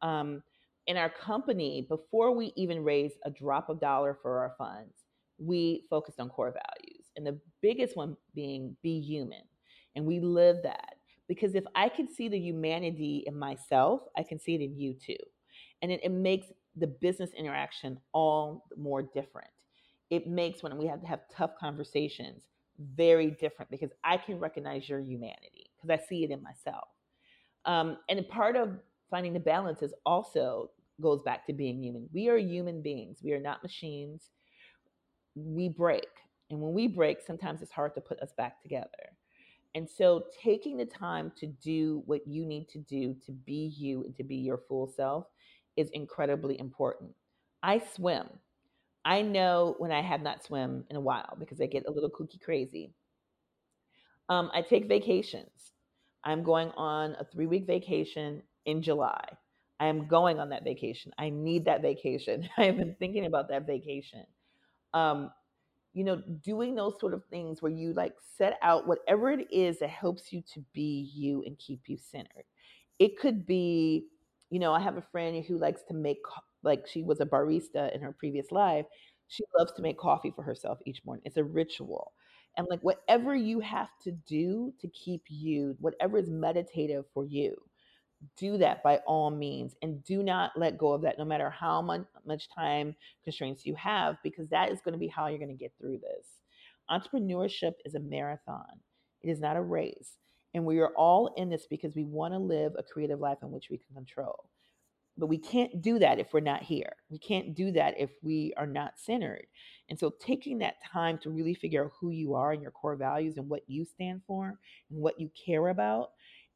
Um, 0.02 0.44
in 0.88 0.98
our 0.98 1.10
company 1.10 1.86
before 1.88 2.36
we 2.36 2.54
even 2.56 2.84
raised 2.84 3.16
a 3.24 3.30
drop 3.30 3.70
of 3.70 3.80
dollar 3.80 4.18
for 4.22 4.40
our 4.40 4.56
funds 4.58 4.94
we 5.38 5.86
focused 5.90 6.20
on 6.20 6.30
core 6.30 6.52
values. 6.52 7.08
And 7.16 7.26
the 7.26 7.40
biggest 7.62 7.98
one 7.98 8.16
being 8.34 8.76
be 8.84 9.00
human 9.00 9.42
and 9.96 10.06
we 10.06 10.20
live 10.20 10.58
that. 10.64 10.96
Because 11.28 11.56
if 11.56 11.64
I 11.76 11.88
can 11.90 12.08
see 12.08 12.28
the 12.28 12.40
humanity 12.40 13.24
in 13.26 13.38
myself, 13.38 14.02
I 14.18 14.24
can 14.24 14.40
see 14.40 14.56
it 14.56 14.62
in 14.62 14.78
you 14.78 14.94
too. 14.94 15.16
And 15.82 15.92
it, 15.92 16.02
it 16.04 16.12
makes 16.12 16.48
the 16.76 16.88
business 16.88 17.32
interaction 17.38 18.00
all 18.14 18.66
more 18.78 19.02
different. 19.02 19.50
It 20.10 20.28
makes 20.28 20.62
when 20.62 20.78
we 20.78 20.88
have 20.88 21.02
to 21.02 21.08
have 21.08 21.22
tough 21.34 21.52
conversations 21.60 22.44
very 22.96 23.32
different 23.32 23.72
because 23.72 23.92
I 24.04 24.18
can 24.18 24.40
recognize 24.40 24.90
your 24.90 25.00
humanity 25.00 25.70
because 25.76 26.00
I 26.00 26.06
see 26.08 26.24
it 26.24 26.32
in 26.32 26.42
myself. 26.42 26.88
Um, 27.66 27.98
and 28.10 28.28
part 28.28 28.56
of 28.56 28.78
finding 29.10 29.34
the 29.34 29.40
balance 29.40 29.82
is 29.82 29.94
also 30.06 30.72
goes 31.00 31.22
back 31.24 31.46
to 31.48 31.54
being 31.54 31.82
human. 31.82 32.10
We 32.14 32.30
are 32.30 32.38
human 32.38 32.82
beings. 32.82 33.20
We 33.24 33.34
are 33.34 33.40
not 33.40 33.64
machines. 33.64 34.30
We 35.36 35.70
break. 35.70 36.08
And 36.50 36.60
when 36.62 36.74
we 36.74 36.88
break, 36.88 37.22
sometimes 37.22 37.62
it's 37.62 37.72
hard 37.72 37.96
to 37.96 38.02
put 38.02 38.20
us 38.20 38.34
back 38.38 38.62
together. 38.62 39.16
And 39.74 39.90
so 39.90 40.26
taking 40.44 40.78
the 40.78 40.86
time 40.86 41.32
to 41.38 41.48
do 41.48 42.04
what 42.06 42.28
you 42.28 42.46
need 42.46 42.68
to 42.70 42.80
do 42.80 43.16
to 43.26 43.32
be 43.32 43.74
you 43.78 44.04
and 44.04 44.16
to 44.18 44.24
be 44.24 44.36
your 44.36 44.60
full 44.68 44.88
self 44.88 45.26
is 45.78 45.90
incredibly 45.92 46.60
important. 46.60 47.12
I 47.64 47.80
swim. 47.80 48.28
I 49.06 49.22
know 49.22 49.76
when 49.78 49.92
I 49.92 50.02
have 50.02 50.22
not 50.22 50.44
swim 50.44 50.86
in 50.90 50.96
a 50.96 51.02
while 51.02 51.36
because 51.40 51.62
I 51.62 51.66
get 51.66 51.86
a 51.88 51.92
little 51.92 52.10
kooky 52.10 52.40
crazy. 52.40 52.94
Um, 54.30 54.52
I 54.54 54.62
take 54.62 54.88
vacations. 54.88 55.74
I'm 56.24 56.44
going 56.44 56.70
on 56.78 57.16
a 57.20 57.26
three 57.26 57.48
week 57.48 57.66
vacation 57.66 58.44
in 58.66 58.82
July. 58.82 59.24
I 59.80 59.88
am 59.88 60.08
going 60.08 60.40
on 60.40 60.50
that 60.50 60.64
vacation. 60.64 61.12
I 61.18 61.30
need 61.30 61.66
that 61.66 61.82
vacation. 61.82 62.48
I 62.58 62.66
have 62.66 62.78
been 62.78 62.96
thinking 63.00 63.26
about 63.26 63.50
that 63.50 63.66
vacation. 63.66 64.26
Um, 64.94 65.32
you 65.94 66.04
know, 66.04 66.22
doing 66.44 66.76
those 66.76 67.00
sort 67.00 67.14
of 67.14 67.24
things 67.26 67.62
where 67.62 67.72
you 67.72 67.94
like 67.94 68.14
set 68.38 68.58
out 68.62 68.88
whatever 68.88 69.32
it 69.32 69.48
is 69.52 69.80
that 69.80 69.90
helps 69.90 70.32
you 70.32 70.42
to 70.54 70.64
be 70.74 71.12
you 71.14 71.44
and 71.46 71.58
keep 71.58 71.82
you 71.88 71.98
centered. 71.98 72.46
It 73.00 73.18
could 73.20 73.46
be, 73.46 74.08
you 74.50 74.60
know, 74.60 74.74
I 74.74 74.80
have 74.80 74.98
a 74.98 75.02
friend 75.02 75.44
who 75.44 75.58
likes 75.58 75.84
to 75.90 75.94
make, 75.94 76.20
like, 76.64 76.88
she 76.88 77.04
was 77.04 77.20
a 77.20 77.26
barista 77.26 77.94
in 77.94 78.02
her 78.02 78.12
previous 78.18 78.52
life. 78.52 78.86
She 79.28 79.44
loves 79.58 79.72
to 79.74 79.82
make 79.82 79.98
coffee 79.98 80.32
for 80.36 80.44
herself 80.44 80.80
each 80.86 81.04
morning. 81.06 81.24
It's 81.26 81.38
a 81.38 81.44
ritual. 81.44 82.14
And 82.58 82.68
like, 82.70 82.82
whatever 82.82 83.36
you 83.36 83.60
have 83.62 83.90
to 84.04 84.12
do 84.12 84.74
to 84.82 84.88
keep 84.90 85.24
you, 85.30 85.76
whatever 85.80 86.18
is 86.18 86.30
meditative 86.30 87.06
for 87.14 87.26
you, 87.26 87.56
do 88.38 88.58
that 88.58 88.84
by 88.84 88.98
all 89.08 89.32
means 89.32 89.76
and 89.82 90.04
do 90.04 90.24
not 90.24 90.52
let 90.56 90.78
go 90.78 90.94
of 90.94 91.02
that 91.02 91.18
no 91.18 91.26
matter 91.26 91.50
how 91.50 91.82
much, 91.82 92.02
much 92.26 92.50
time 92.54 92.96
constraints 93.24 93.66
you 93.66 93.76
have 93.76 94.18
because 94.24 94.48
that 94.50 94.72
is 94.72 94.82
going 94.82 94.94
to 94.94 95.00
be 95.00 95.08
how 95.08 95.28
you're 95.28 95.40
going 95.40 95.50
to 95.50 95.56
get 95.56 95.74
through 95.80 95.98
this. 95.98 96.28
Entrepreneurship 96.90 97.74
is 97.86 97.96
a 97.96 98.00
marathon. 98.00 98.80
It 99.22 99.30
is 99.30 99.40
not 99.40 99.58
a 99.58 99.62
race 99.62 100.18
and 100.54 100.66
we 100.66 100.80
are 100.80 100.94
all 100.96 101.34
in 101.38 101.50
this 101.50 101.66
because 101.70 101.96
we 101.96 102.04
want 102.04 102.34
to 102.34 102.40
live 102.40 102.74
a 102.78 102.84
creative 102.84 103.20
life 103.20 103.38
in 103.42 103.52
which 103.52 103.70
we 103.70 103.78
can 103.78 103.96
control. 103.96 104.50
But 105.18 105.28
we 105.28 105.38
can't 105.38 105.82
do 105.82 106.00
that 106.00 106.20
if 106.20 106.34
we're 106.34 106.40
not 106.40 106.64
here. 106.64 106.94
We 107.10 107.20
can't 107.20 107.54
do 107.54 107.72
that 107.74 108.00
if 108.00 108.12
we 108.24 108.54
are 108.58 108.66
not 108.66 108.94
centered. 108.98 109.46
And 109.90 110.00
so 110.00 110.14
taking 110.20 110.58
that 110.60 110.76
time 110.92 111.18
to 111.20 111.30
really 111.30 111.54
figure 111.54 111.86
out 111.86 111.92
who 112.00 112.12
you 112.12 112.34
are 112.34 112.54
and 112.54 112.62
your 112.62 112.72
core 112.72 112.96
values 112.96 113.38
and 113.38 113.50
what 113.50 113.64
you 113.68 113.86
stand 113.86 114.22
for 114.26 114.58
and 114.90 115.02
what 115.02 115.20
you 115.20 115.30
care 115.46 115.68
about 115.68 116.12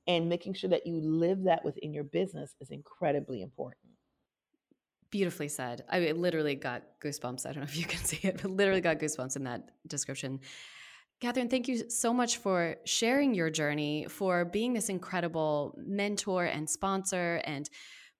and 0.07 0.29
making 0.29 0.53
sure 0.53 0.69
that 0.69 0.85
you 0.85 0.99
live 0.99 1.43
that 1.43 1.63
within 1.65 1.93
your 1.93 2.03
business 2.03 2.55
is 2.61 2.69
incredibly 2.69 3.41
important. 3.41 3.81
Beautifully 5.09 5.47
said. 5.47 5.83
I 5.89 6.11
literally 6.11 6.55
got 6.55 6.83
goosebumps. 7.03 7.45
I 7.45 7.53
don't 7.53 7.63
know 7.63 7.63
if 7.63 7.77
you 7.77 7.85
can 7.85 7.99
see 8.03 8.27
it, 8.27 8.41
but 8.41 8.51
literally 8.51 8.81
got 8.81 8.99
goosebumps 8.99 9.35
in 9.35 9.43
that 9.45 9.69
description. 9.87 10.39
Kathryn, 11.21 11.49
thank 11.49 11.67
you 11.67 11.89
so 11.89 12.13
much 12.13 12.37
for 12.37 12.75
sharing 12.83 13.33
your 13.33 13.49
journey, 13.49 14.05
for 14.09 14.43
being 14.43 14.73
this 14.73 14.89
incredible 14.89 15.73
mentor 15.77 16.45
and 16.45 16.69
sponsor, 16.69 17.41
and 17.45 17.69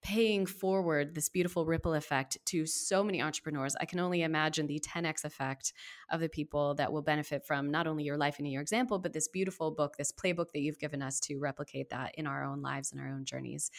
paying 0.05 0.45
forward 0.45 1.15
this 1.15 1.29
beautiful 1.29 1.65
ripple 1.65 1.95
effect 1.95 2.37
to 2.45 2.63
so 2.67 3.03
many 3.03 3.23
entrepreneurs. 3.23 3.75
I 3.81 3.85
can 3.85 3.99
only 3.99 4.21
imagine 4.21 4.67
the 4.67 4.79
10x 4.79 5.25
effect 5.25 5.73
of 6.11 6.19
the 6.19 6.29
people 6.29 6.75
that 6.75 6.93
will 6.93 7.01
benefit 7.01 7.43
from 7.43 7.71
not 7.71 7.87
only 7.87 8.03
your 8.03 8.15
life 8.15 8.37
and 8.37 8.47
your 8.47 8.61
example, 8.61 8.99
but 8.99 9.13
this 9.13 9.27
beautiful 9.27 9.71
book, 9.71 9.97
this 9.97 10.11
playbook 10.11 10.51
that 10.53 10.59
you've 10.59 10.77
given 10.77 11.01
us 11.01 11.19
to 11.21 11.39
replicate 11.39 11.89
that 11.89 12.13
in 12.19 12.27
our 12.27 12.43
own 12.43 12.61
lives 12.61 12.91
and 12.91 13.01
our 13.01 13.07
own 13.07 13.25
journeys. 13.25 13.71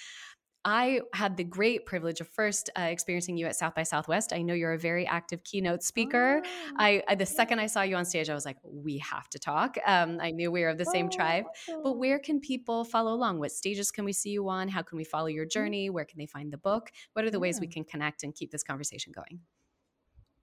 I 0.66 1.00
had 1.12 1.36
the 1.36 1.44
great 1.44 1.86
privilege 1.86 2.20
of 2.20 2.26
first 2.26 2.70
uh, 2.76 2.82
experiencing 2.82 3.36
you 3.36 3.46
at 3.46 3.54
South 3.54 3.76
by 3.76 3.84
Southwest. 3.84 4.32
I 4.32 4.42
know 4.42 4.52
you're 4.52 4.72
a 4.72 4.78
very 4.78 5.06
active 5.06 5.44
keynote 5.44 5.84
speaker. 5.84 6.42
Oh, 6.44 6.74
I, 6.76 7.04
I, 7.06 7.14
the 7.14 7.24
second 7.24 7.60
I 7.60 7.66
saw 7.66 7.82
you 7.82 7.94
on 7.94 8.04
stage, 8.04 8.28
I 8.28 8.34
was 8.34 8.44
like, 8.44 8.56
we 8.64 8.98
have 8.98 9.28
to 9.30 9.38
talk. 9.38 9.78
Um, 9.86 10.18
I 10.20 10.32
knew 10.32 10.50
we 10.50 10.62
were 10.62 10.70
of 10.70 10.78
the 10.78 10.84
same 10.84 11.06
oh, 11.06 11.16
tribe. 11.16 11.44
But 11.84 11.98
where 11.98 12.18
can 12.18 12.40
people 12.40 12.84
follow 12.84 13.12
along? 13.14 13.38
What 13.38 13.52
stages 13.52 13.92
can 13.92 14.04
we 14.04 14.12
see 14.12 14.30
you 14.30 14.48
on? 14.48 14.68
How 14.68 14.82
can 14.82 14.98
we 14.98 15.04
follow 15.04 15.28
your 15.28 15.46
mm. 15.46 15.52
journey? 15.52 15.88
Where 15.88 16.04
can 16.04 16.18
they 16.18 16.26
find 16.26 16.52
the 16.52 16.58
book? 16.58 16.90
What 17.12 17.24
are 17.24 17.30
the 17.30 17.38
yeah. 17.38 17.42
ways 17.42 17.60
we 17.60 17.68
can 17.68 17.84
connect 17.84 18.24
and 18.24 18.34
keep 18.34 18.50
this 18.50 18.64
conversation 18.64 19.12
going? 19.14 19.38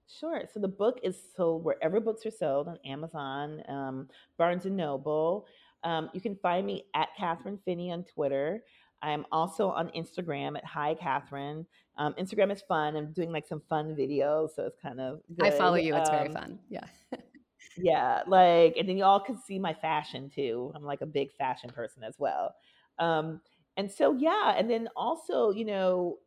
Sure. 0.07 0.43
So 0.53 0.61
the 0.61 0.69
book 0.69 1.01
is 1.03 1.17
sold 1.35 1.65
wherever 1.65 1.99
books 1.99 2.25
are 2.25 2.31
sold 2.31 2.69
on 2.69 2.77
Amazon, 2.85 3.61
um, 3.67 4.07
Barnes 4.37 4.65
and 4.65 4.77
Noble. 4.77 5.47
Um, 5.83 6.09
you 6.13 6.21
can 6.21 6.37
find 6.37 6.65
me 6.65 6.85
at 6.95 7.09
Kathryn 7.19 7.59
Finney 7.65 7.91
on 7.91 8.05
Twitter. 8.05 8.63
I'm 9.03 9.25
also 9.31 9.69
on 9.69 9.89
Instagram 9.89 10.57
at 10.57 10.65
Hi 10.65 10.95
Kathryn. 10.95 11.65
Um, 11.97 12.13
Instagram 12.13 12.51
is 12.51 12.61
fun. 12.61 12.95
I'm 12.95 13.11
doing 13.11 13.31
like 13.31 13.45
some 13.45 13.61
fun 13.69 13.95
videos, 13.95 14.55
so 14.55 14.63
it's 14.63 14.77
kind 14.81 14.99
of. 14.99 15.19
Good. 15.37 15.45
I 15.45 15.51
follow 15.51 15.75
you. 15.75 15.95
It's 15.95 16.09
um, 16.09 16.15
very 16.15 16.31
fun. 16.31 16.59
Yeah. 16.69 16.85
yeah, 17.77 18.21
like, 18.25 18.75
and 18.77 18.87
then 18.87 18.97
you 18.97 19.03
all 19.03 19.19
can 19.19 19.37
see 19.37 19.59
my 19.59 19.73
fashion 19.73 20.31
too. 20.33 20.71
I'm 20.73 20.83
like 20.83 21.01
a 21.01 21.05
big 21.05 21.33
fashion 21.33 21.69
person 21.69 22.03
as 22.03 22.15
well. 22.17 22.55
Um, 22.97 23.41
and 23.75 23.91
so 23.91 24.13
yeah, 24.13 24.55
and 24.57 24.69
then 24.69 24.87
also, 24.95 25.51
you 25.51 25.65
know, 25.65 26.17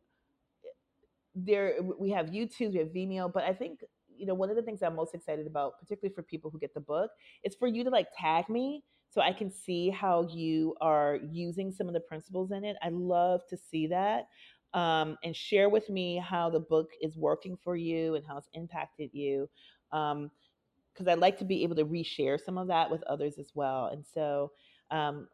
there 1.35 1.75
we 1.99 2.11
have 2.11 2.27
YouTube, 2.27 2.73
we 2.73 2.79
have 2.79 2.89
Vimeo, 2.89 3.31
but 3.31 3.43
I 3.43 3.53
think 3.53 3.79
you 4.15 4.25
know 4.25 4.33
one 4.33 4.49
of 4.49 4.55
the 4.55 4.61
things 4.61 4.83
I'm 4.83 4.95
most 4.95 5.15
excited 5.15 5.47
about, 5.47 5.79
particularly 5.79 6.13
for 6.13 6.23
people 6.23 6.51
who 6.51 6.59
get 6.59 6.73
the 6.73 6.79
book, 6.79 7.11
is 7.43 7.55
for 7.55 7.67
you 7.67 7.83
to 7.83 7.89
like 7.89 8.07
tag 8.17 8.49
me 8.49 8.83
so 9.09 9.21
I 9.21 9.33
can 9.33 9.51
see 9.51 9.89
how 9.89 10.27
you 10.29 10.75
are 10.81 11.19
using 11.31 11.71
some 11.71 11.87
of 11.87 11.93
the 11.93 11.99
principles 11.99 12.51
in 12.51 12.63
it. 12.63 12.77
I 12.81 12.89
love 12.89 13.41
to 13.49 13.57
see 13.57 13.87
that. 13.87 14.27
Um, 14.73 15.17
and 15.23 15.35
share 15.35 15.69
with 15.69 15.89
me 15.89 16.17
how 16.17 16.49
the 16.49 16.59
book 16.59 16.89
is 17.01 17.17
working 17.17 17.57
for 17.63 17.75
you 17.75 18.15
and 18.15 18.25
how 18.27 18.37
it's 18.37 18.49
impacted 18.53 19.09
you. 19.13 19.49
Um, 19.91 20.29
because 20.93 21.07
I'd 21.07 21.19
like 21.19 21.37
to 21.37 21.45
be 21.45 21.63
able 21.63 21.75
to 21.75 21.85
reshare 21.85 22.39
some 22.43 22.57
of 22.57 22.67
that 22.67 22.89
with 22.89 23.03
others 23.03 23.35
as 23.37 23.51
well. 23.53 23.87
And 23.87 24.03
so, 24.03 24.51
um, 24.89 25.27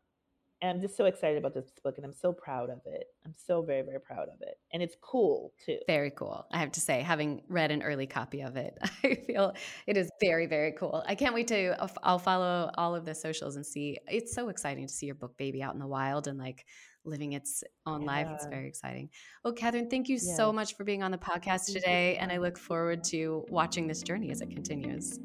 And 0.63 0.71
I'm 0.71 0.79
just 0.79 0.95
so 0.95 1.03
excited 1.05 1.37
about 1.37 1.53
this 1.53 1.65
book 1.83 1.97
and 1.97 2.05
I'm 2.05 2.13
so 2.13 2.31
proud 2.31 2.69
of 2.69 2.79
it. 2.85 3.07
I'm 3.25 3.33
so 3.35 3.61
very, 3.61 3.81
very 3.81 3.99
proud 3.99 4.29
of 4.29 4.41
it. 4.41 4.57
And 4.71 4.81
it's 4.81 4.95
cool 5.01 5.51
too. 5.65 5.77
Very 5.87 6.09
cool. 6.09 6.45
I 6.53 6.59
have 6.59 6.71
to 6.71 6.79
say, 6.79 7.01
having 7.01 7.41
read 7.49 7.69
an 7.69 7.83
early 7.83 8.07
copy 8.07 8.39
of 8.39 8.55
it, 8.55 8.77
I 9.03 9.15
feel 9.27 9.53
it 9.87 9.97
is 9.97 10.09
very, 10.23 10.45
very 10.45 10.71
cool. 10.71 11.03
I 11.05 11.15
can't 11.15 11.33
wait 11.33 11.47
to, 11.49 11.75
I'll 12.01 12.17
follow 12.17 12.71
all 12.77 12.95
of 12.95 13.03
the 13.03 13.13
socials 13.13 13.57
and 13.57 13.65
see. 13.65 13.97
It's 14.07 14.33
so 14.33 14.47
exciting 14.47 14.87
to 14.87 14.93
see 14.93 15.05
your 15.05 15.15
book 15.15 15.37
baby 15.37 15.61
out 15.61 15.73
in 15.73 15.81
the 15.81 15.87
wild 15.87 16.29
and 16.29 16.39
like 16.39 16.65
living 17.03 17.33
its 17.33 17.65
own 17.85 18.03
yeah. 18.03 18.07
life. 18.07 18.27
It's 18.31 18.45
very 18.45 18.69
exciting. 18.69 19.09
Well, 19.43 19.53
Kathryn, 19.53 19.89
thank 19.89 20.07
you 20.07 20.15
yes. 20.15 20.37
so 20.37 20.53
much 20.53 20.77
for 20.77 20.85
being 20.85 21.03
on 21.03 21.11
the 21.11 21.17
podcast 21.17 21.73
today. 21.73 22.15
And 22.15 22.31
I 22.31 22.37
look 22.37 22.57
forward 22.57 23.03
to 23.05 23.43
watching 23.49 23.85
this 23.85 24.01
journey 24.01 24.31
as 24.31 24.39
it 24.39 24.49
continues. 24.49 25.19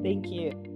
Thank 0.00 0.28
you. 0.28 0.73